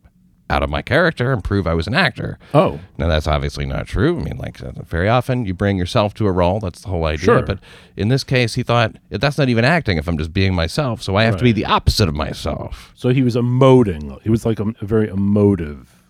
out 0.51 0.63
of 0.63 0.69
my 0.69 0.81
character 0.81 1.31
and 1.31 1.43
prove 1.43 1.65
I 1.65 1.73
was 1.73 1.87
an 1.87 1.93
actor. 1.93 2.37
Oh. 2.53 2.79
Now 2.97 3.07
that's 3.07 3.25
obviously 3.27 3.65
not 3.65 3.87
true. 3.87 4.19
I 4.19 4.23
mean, 4.23 4.37
like 4.37 4.61
uh, 4.61 4.73
very 4.83 5.07
often 5.07 5.45
you 5.45 5.53
bring 5.53 5.77
yourself 5.77 6.13
to 6.15 6.27
a 6.27 6.31
role. 6.31 6.59
That's 6.59 6.81
the 6.81 6.89
whole 6.89 7.05
idea. 7.05 7.25
Sure. 7.25 7.41
But 7.41 7.59
in 7.95 8.09
this 8.09 8.23
case, 8.23 8.55
he 8.55 8.63
thought 8.63 8.95
that's 9.09 9.37
not 9.37 9.47
even 9.47 9.63
acting 9.63 9.97
if 9.97 10.07
I'm 10.07 10.17
just 10.17 10.33
being 10.33 10.53
myself. 10.53 11.01
So 11.01 11.15
I 11.15 11.23
have 11.23 11.37
to 11.37 11.43
be 11.43 11.53
the 11.53 11.65
opposite 11.65 12.09
of 12.09 12.15
myself. 12.15 12.91
So 12.95 13.09
he 13.09 13.21
was 13.23 13.35
emoting. 13.35 14.21
He 14.23 14.29
was 14.29 14.45
like 14.45 14.59
a, 14.59 14.73
a 14.81 14.85
very 14.85 15.07
emotive. 15.07 16.03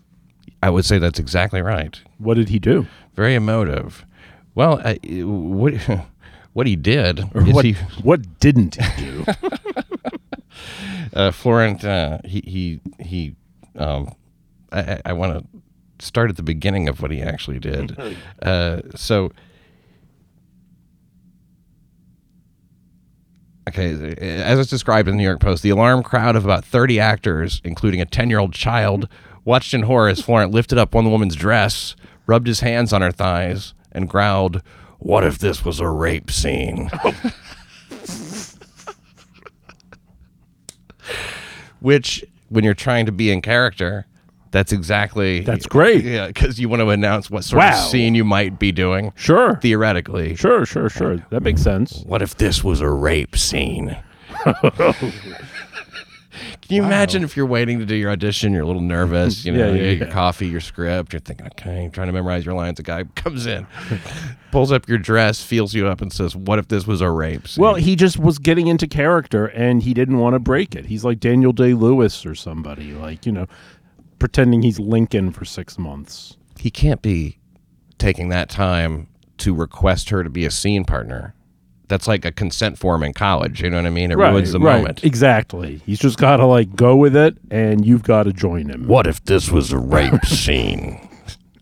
I 0.64 0.70
would 0.70 0.86
say 0.86 0.98
that's 0.98 1.20
exactly 1.20 1.62
right. 1.62 2.02
What 2.18 2.36
did 2.36 2.50
he 2.50 2.58
do? 2.60 2.88
Very 3.14 3.36
emotive. 3.36 4.06
Well, 4.56 4.82
I, 4.84 4.96
what 5.24 5.74
what 6.54 6.68
he 6.68 6.76
did 6.76 7.20
Or 7.34 7.44
what, 7.46 7.66
he 7.66 7.74
what 8.04 8.40
didn't 8.40 8.76
he 8.76 9.06
do? 9.06 9.26
uh, 11.14 11.32
Florent 11.32 11.84
uh, 11.86 12.20
he 12.26 12.42
he 12.46 12.80
he 13.04 13.36
um, 13.78 14.14
I, 14.72 14.80
I- 14.82 15.02
I 15.08 15.14
want 15.14 15.34
to 15.52 16.06
start 16.06 16.30
at 16.30 16.36
the 16.38 16.44
beginning 16.44 16.90
of 16.90 17.02
what 17.02 17.12
he 17.12 17.22
actually 17.22 17.60
did. 17.60 17.96
Uh, 18.42 18.82
so. 18.96 19.32
Okay, 23.70 24.16
as 24.18 24.58
it's 24.60 24.70
described 24.72 25.08
in 25.08 25.14
the 25.16 25.18
New 25.20 25.24
York 25.28 25.40
Post, 25.40 25.62
the 25.62 25.70
alarm 25.70 26.02
crowd 26.02 26.36
of 26.36 26.44
about 26.44 26.66
30 26.66 27.00
actors, 27.00 27.62
including 27.64 28.02
a 28.02 28.06
10 28.06 28.30
year 28.30 28.40
old 28.40 28.54
child, 28.54 29.08
watched 29.46 29.74
in 29.76 29.84
horror 29.84 30.10
as 30.10 30.20
Florent 30.22 30.52
lifted 30.52 30.78
up 30.80 30.96
one 30.96 31.10
woman's 31.12 31.36
dress, 31.36 31.96
rubbed 32.26 32.48
his 32.48 32.62
hands 32.62 32.92
on 32.92 33.02
her 33.04 33.12
thighs, 33.12 33.74
and 33.92 34.10
growled, 34.10 34.64
What 35.02 35.24
if 35.24 35.40
this 35.40 35.66
was 35.66 35.80
a 35.80 35.88
rape 35.90 36.30
scene? 36.30 36.90
Which, 41.80 42.24
when 42.50 42.64
you're 42.64 42.74
trying 42.76 43.08
to 43.08 43.12
be 43.12 43.32
in 43.32 43.42
character, 43.42 44.06
that's 44.52 44.72
exactly 44.72 45.40
That's 45.42 45.66
great. 45.66 46.04
Yeah, 46.06 46.28
because 46.28 46.60
you 46.60 46.70
want 46.70 46.82
to 46.82 46.90
announce 46.90 47.32
what 47.32 47.44
sort 47.44 47.60
Wow. 47.62 47.70
of 47.84 47.90
scene 47.90 48.14
you 48.14 48.24
might 48.24 48.60
be 48.60 48.72
doing. 48.72 49.12
Sure. 49.16 49.56
Theoretically. 49.62 50.36
Sure, 50.36 50.66
sure, 50.66 50.90
sure. 50.90 51.18
That 51.32 51.42
makes 51.42 51.62
sense. 51.64 52.04
What 52.06 52.22
if 52.22 52.36
this 52.38 52.64
was 52.64 52.82
a 52.82 52.90
rape 52.90 53.36
scene? 53.36 53.98
Can 56.62 56.76
you 56.76 56.84
imagine 56.84 57.24
if 57.24 57.36
you're 57.36 57.46
waiting 57.46 57.80
to 57.80 57.86
do 57.86 57.96
your 57.96 58.12
audition, 58.12 58.54
you're 58.54 58.64
a 58.64 58.66
little 58.66 58.82
nervous, 58.82 59.44
you 59.46 59.52
know, 59.54 59.68
Yeah, 59.68 59.74
you 59.74 59.84
yeah, 59.84 59.92
your 59.92 60.08
coffee, 60.08 60.48
your 60.48 60.62
script, 60.62 61.14
you're 61.14 61.20
thinking, 61.20 61.46
okay, 61.48 61.90
trying 61.92 62.08
to 62.08 62.14
memorize 62.14 62.46
your 62.46 62.56
lines. 62.56 62.80
A 62.80 62.84
guy 62.84 63.04
comes 63.16 63.46
in, 63.46 63.68
pulls 64.52 64.72
up 64.72 64.88
your 64.88 64.98
dress, 64.98 65.44
feels 65.44 65.74
you 65.74 65.88
up, 65.88 66.02
and 66.02 66.12
says, 66.12 66.36
What 66.36 66.60
if 66.60 66.68
this 66.68 66.88
was 66.88 67.02
a 67.02 67.10
rape 67.10 67.48
scene? 67.48 67.62
Well, 67.62 67.76
he 67.76 67.96
just 67.96 68.18
was 68.18 68.38
getting 68.40 68.68
into 68.68 68.88
character 68.88 69.46
and 69.48 69.84
he 69.84 69.94
didn't 69.94 70.18
want 70.18 70.34
to 70.36 70.40
break 70.40 70.76
it. 70.76 70.86
He's 70.86 71.04
like 71.04 71.20
Daniel 71.20 71.54
Day 71.54 71.74
Lewis 71.74 72.26
or 72.26 72.36
somebody, 72.36 72.94
like, 72.94 73.26
you 73.26 73.32
know, 73.32 73.48
pretending 74.20 74.62
he's 74.62 74.80
Lincoln 74.80 75.32
for 75.32 75.46
six 75.46 75.78
months. 75.78 76.38
he 76.60 76.70
can't 76.70 77.02
be 77.02 77.38
taking 77.98 78.30
that 78.30 78.50
time 78.50 79.08
to 79.38 79.54
request 79.54 80.10
her 80.12 80.24
to 80.24 80.30
be 80.30 80.46
a 80.46 80.52
scene 80.52 80.86
partner. 80.86 81.34
That's 81.92 82.08
like 82.08 82.24
a 82.24 82.32
consent 82.32 82.78
form 82.78 83.04
in 83.04 83.12
college. 83.12 83.62
You 83.62 83.70
know 83.70 83.76
what 83.76 83.86
I 83.86 83.90
mean? 83.90 84.12
It 84.12 84.18
ruins 84.18 84.54
the 84.54 84.60
moment. 84.60 85.04
Exactly. 85.04 85.82
He's 85.86 86.00
just 86.00 86.18
got 86.18 86.38
to 86.38 86.46
like 86.46 86.74
go 86.74 86.96
with 86.96 87.18
it 87.18 87.36
and 87.52 87.86
you've 87.86 88.04
got 88.04 88.24
to 88.24 88.32
join 88.32 88.70
him. 88.70 88.88
What 88.88 89.08
if 89.08 89.22
this 89.26 89.52
was 89.52 89.74
a 89.74 89.78
rape 89.78 90.24
scene? 90.26 91.06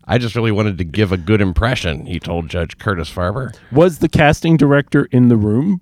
I 0.04 0.18
just 0.18 0.36
really 0.36 0.52
wanted 0.52 0.78
to 0.78 0.84
give 0.84 1.10
a 1.10 1.16
good 1.16 1.40
impression, 1.40 2.06
he 2.06 2.20
told 2.20 2.48
Judge 2.48 2.78
Curtis 2.78 3.12
Farber. 3.12 3.52
Was 3.72 3.98
the 3.98 4.08
casting 4.08 4.56
director 4.56 5.08
in 5.10 5.30
the 5.30 5.36
room? 5.36 5.80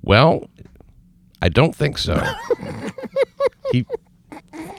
Well, 0.00 0.48
I 1.42 1.50
don't 1.50 1.76
think 1.76 1.98
so. 1.98 2.18
he. 3.72 3.84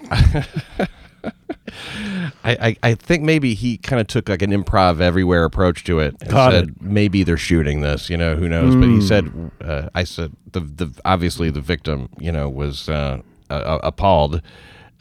I, 2.44 2.52
I, 2.52 2.78
I 2.84 2.96
think 2.96 3.24
maybe 3.24 3.54
he 3.54 3.78
kind 3.78 4.00
of 4.00 4.08
took 4.08 4.30
like 4.30 4.42
an 4.42 4.52
improv 4.52 5.00
everywhere 5.02 5.44
approach 5.44 5.84
to 5.86 6.00
it 6.00 6.16
and 6.22 6.32
said 6.32 6.70
it. 6.70 6.82
maybe 6.82 7.24
they're 7.24 7.38
shooting 7.38 7.82
this, 7.82 8.10
you 8.10 8.18
know, 8.18 8.36
who 8.36 8.50
knows? 8.50 8.76
But 8.76 8.88
he 8.88 9.02
said, 9.02 9.52
uh, 9.62 9.90
I 9.96 10.04
said 10.04 10.34
the 10.52 10.62
the 10.62 10.92
obviously 11.06 11.50
the 11.50 11.62
victim, 11.62 12.10
you 12.20 12.32
know, 12.32 12.50
was 12.50 12.90
uh, 12.90 13.22
uh, 13.50 13.80
appalled 13.84 14.42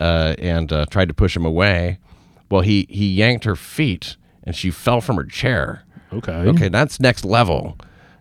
uh, 0.01 0.35
and 0.39 0.73
uh, 0.73 0.87
tried 0.87 1.09
to 1.09 1.15
push 1.15 1.37
him 1.37 1.45
away. 1.45 1.99
Well, 2.51 2.63
he 2.63 2.87
he 2.89 3.09
yanked 3.09 3.45
her 3.45 3.57
feet 3.57 4.17
and 4.45 4.55
she 4.55 4.71
fell 4.71 5.01
from 5.01 5.17
her 5.17 5.25
chair. 5.25 5.83
Okay. 6.13 6.33
Okay, 6.33 6.69
that's 6.69 7.01
next 7.01 7.25
level. 7.25 7.77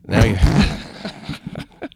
Now 0.08 0.24
you. 0.24 0.36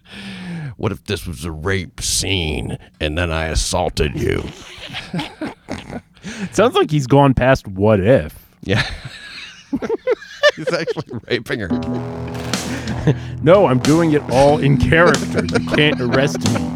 what 0.77 0.91
if 0.91 1.03
this 1.05 1.25
was 1.27 1.43
a 1.45 1.51
rape 1.51 1.99
scene 2.01 2.77
and 2.99 3.17
then 3.17 3.31
I 3.31 3.45
assaulted 3.45 4.15
you? 4.15 4.43
Sounds 6.51 6.75
like 6.75 6.91
he's 6.91 7.07
gone 7.07 7.33
past 7.33 7.67
what 7.67 7.99
if. 7.99 8.47
Yeah. 8.61 8.85
He's 10.55 10.73
actually 10.73 11.19
raping 11.29 11.59
her. 11.61 11.69
No, 13.41 13.65
I'm 13.65 13.79
doing 13.79 14.11
it 14.11 14.21
all 14.29 14.59
in 14.59 14.77
character. 14.77 15.45
You 15.45 15.65
can't 15.69 15.99
arrest 16.01 16.37
me. 16.53 16.75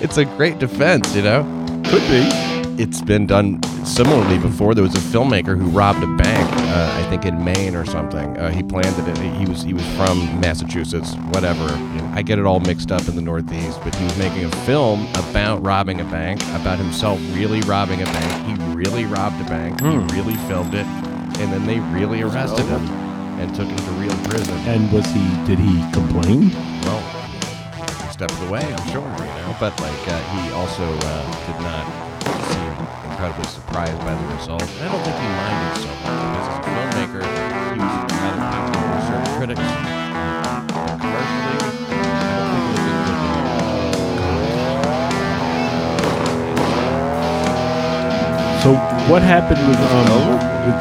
It's 0.00 0.18
a 0.18 0.24
great 0.24 0.58
defense, 0.58 1.16
you 1.16 1.22
know? 1.22 1.42
Could 1.86 2.02
be. 2.02 2.49
It's 2.80 3.02
been 3.02 3.26
done 3.26 3.62
similarly 3.84 4.38
before. 4.38 4.74
There 4.74 4.82
was 4.82 4.94
a 4.94 5.00
filmmaker 5.12 5.54
who 5.54 5.66
robbed 5.66 6.02
a 6.02 6.06
bank, 6.16 6.50
uh, 6.50 6.98
I 6.98 7.10
think 7.10 7.26
in 7.26 7.44
Maine 7.44 7.76
or 7.76 7.84
something. 7.84 8.38
Uh, 8.38 8.50
he 8.50 8.62
planned 8.62 8.96
it. 9.06 9.18
He 9.36 9.44
was 9.44 9.62
he 9.62 9.74
was 9.74 9.86
from 9.96 10.40
Massachusetts, 10.40 11.14
whatever. 11.34 11.68
You 11.68 12.00
know, 12.00 12.10
I 12.14 12.22
get 12.22 12.38
it 12.38 12.46
all 12.46 12.58
mixed 12.60 12.90
up 12.90 13.06
in 13.06 13.16
the 13.16 13.20
Northeast, 13.20 13.78
but 13.84 13.94
he 13.94 14.02
was 14.02 14.16
making 14.16 14.46
a 14.46 14.50
film 14.64 15.06
about 15.16 15.62
robbing 15.62 16.00
a 16.00 16.04
bank, 16.04 16.40
about 16.54 16.78
himself 16.78 17.20
really 17.36 17.60
robbing 17.62 18.00
a 18.00 18.06
bank. 18.06 18.46
He 18.46 18.74
really 18.74 19.04
robbed 19.04 19.38
a 19.42 19.44
bank. 19.44 19.78
Hmm. 19.80 19.90
He 19.90 20.18
really 20.18 20.36
filmed 20.48 20.72
it, 20.72 20.86
and 21.36 21.52
then 21.52 21.66
they 21.66 21.80
really 21.80 22.22
arrested 22.22 22.64
him 22.64 22.88
and 23.38 23.54
took 23.54 23.68
him 23.68 23.76
to 23.76 23.90
real 24.00 24.16
prison. 24.24 24.56
And 24.60 24.90
was 24.90 25.04
he? 25.12 25.28
Did 25.44 25.58
he 25.58 25.84
complain? 25.92 26.48
Well, 26.84 27.04
every 27.74 28.10
step 28.10 28.30
of 28.30 28.40
the 28.40 28.50
way, 28.50 28.62
I'm 28.64 28.88
sure, 28.88 29.02
you 29.02 29.34
know. 29.36 29.54
But 29.60 29.78
like, 29.82 30.08
uh, 30.08 30.18
he 30.32 30.50
also 30.52 30.84
uh, 30.84 31.46
did 31.46 31.60
not 31.62 32.09
incredibly 33.20 33.52
surprised 33.52 33.98
by 33.98 34.14
the 34.14 34.34
result. 34.34 34.62
I 34.62 34.88
don't 34.88 35.04
think 35.04 35.12
he 35.20 35.28
minded 35.28 35.76
so 35.76 35.92
much 36.00 36.16
because 36.24 36.48
as 36.48 36.56
a 36.56 36.64
filmmaker, 36.64 37.20
he 37.20 37.80
was 37.84 37.92
rather 38.16 38.40
popular 38.48 38.88
with 38.96 39.04
certain 39.04 39.28
critics. 39.36 39.60
But 40.72 40.96
commercially, 41.04 41.44
I 41.44 41.60
don't 41.60 41.76
think 41.76 41.84
it 41.84 42.00
was 42.00 42.48
a 42.48 42.64
good 42.64 42.80
So 48.64 48.68
what 49.12 49.20
happened 49.20 49.68
with 49.68 49.76
um 49.76 50.40
with 50.64 50.80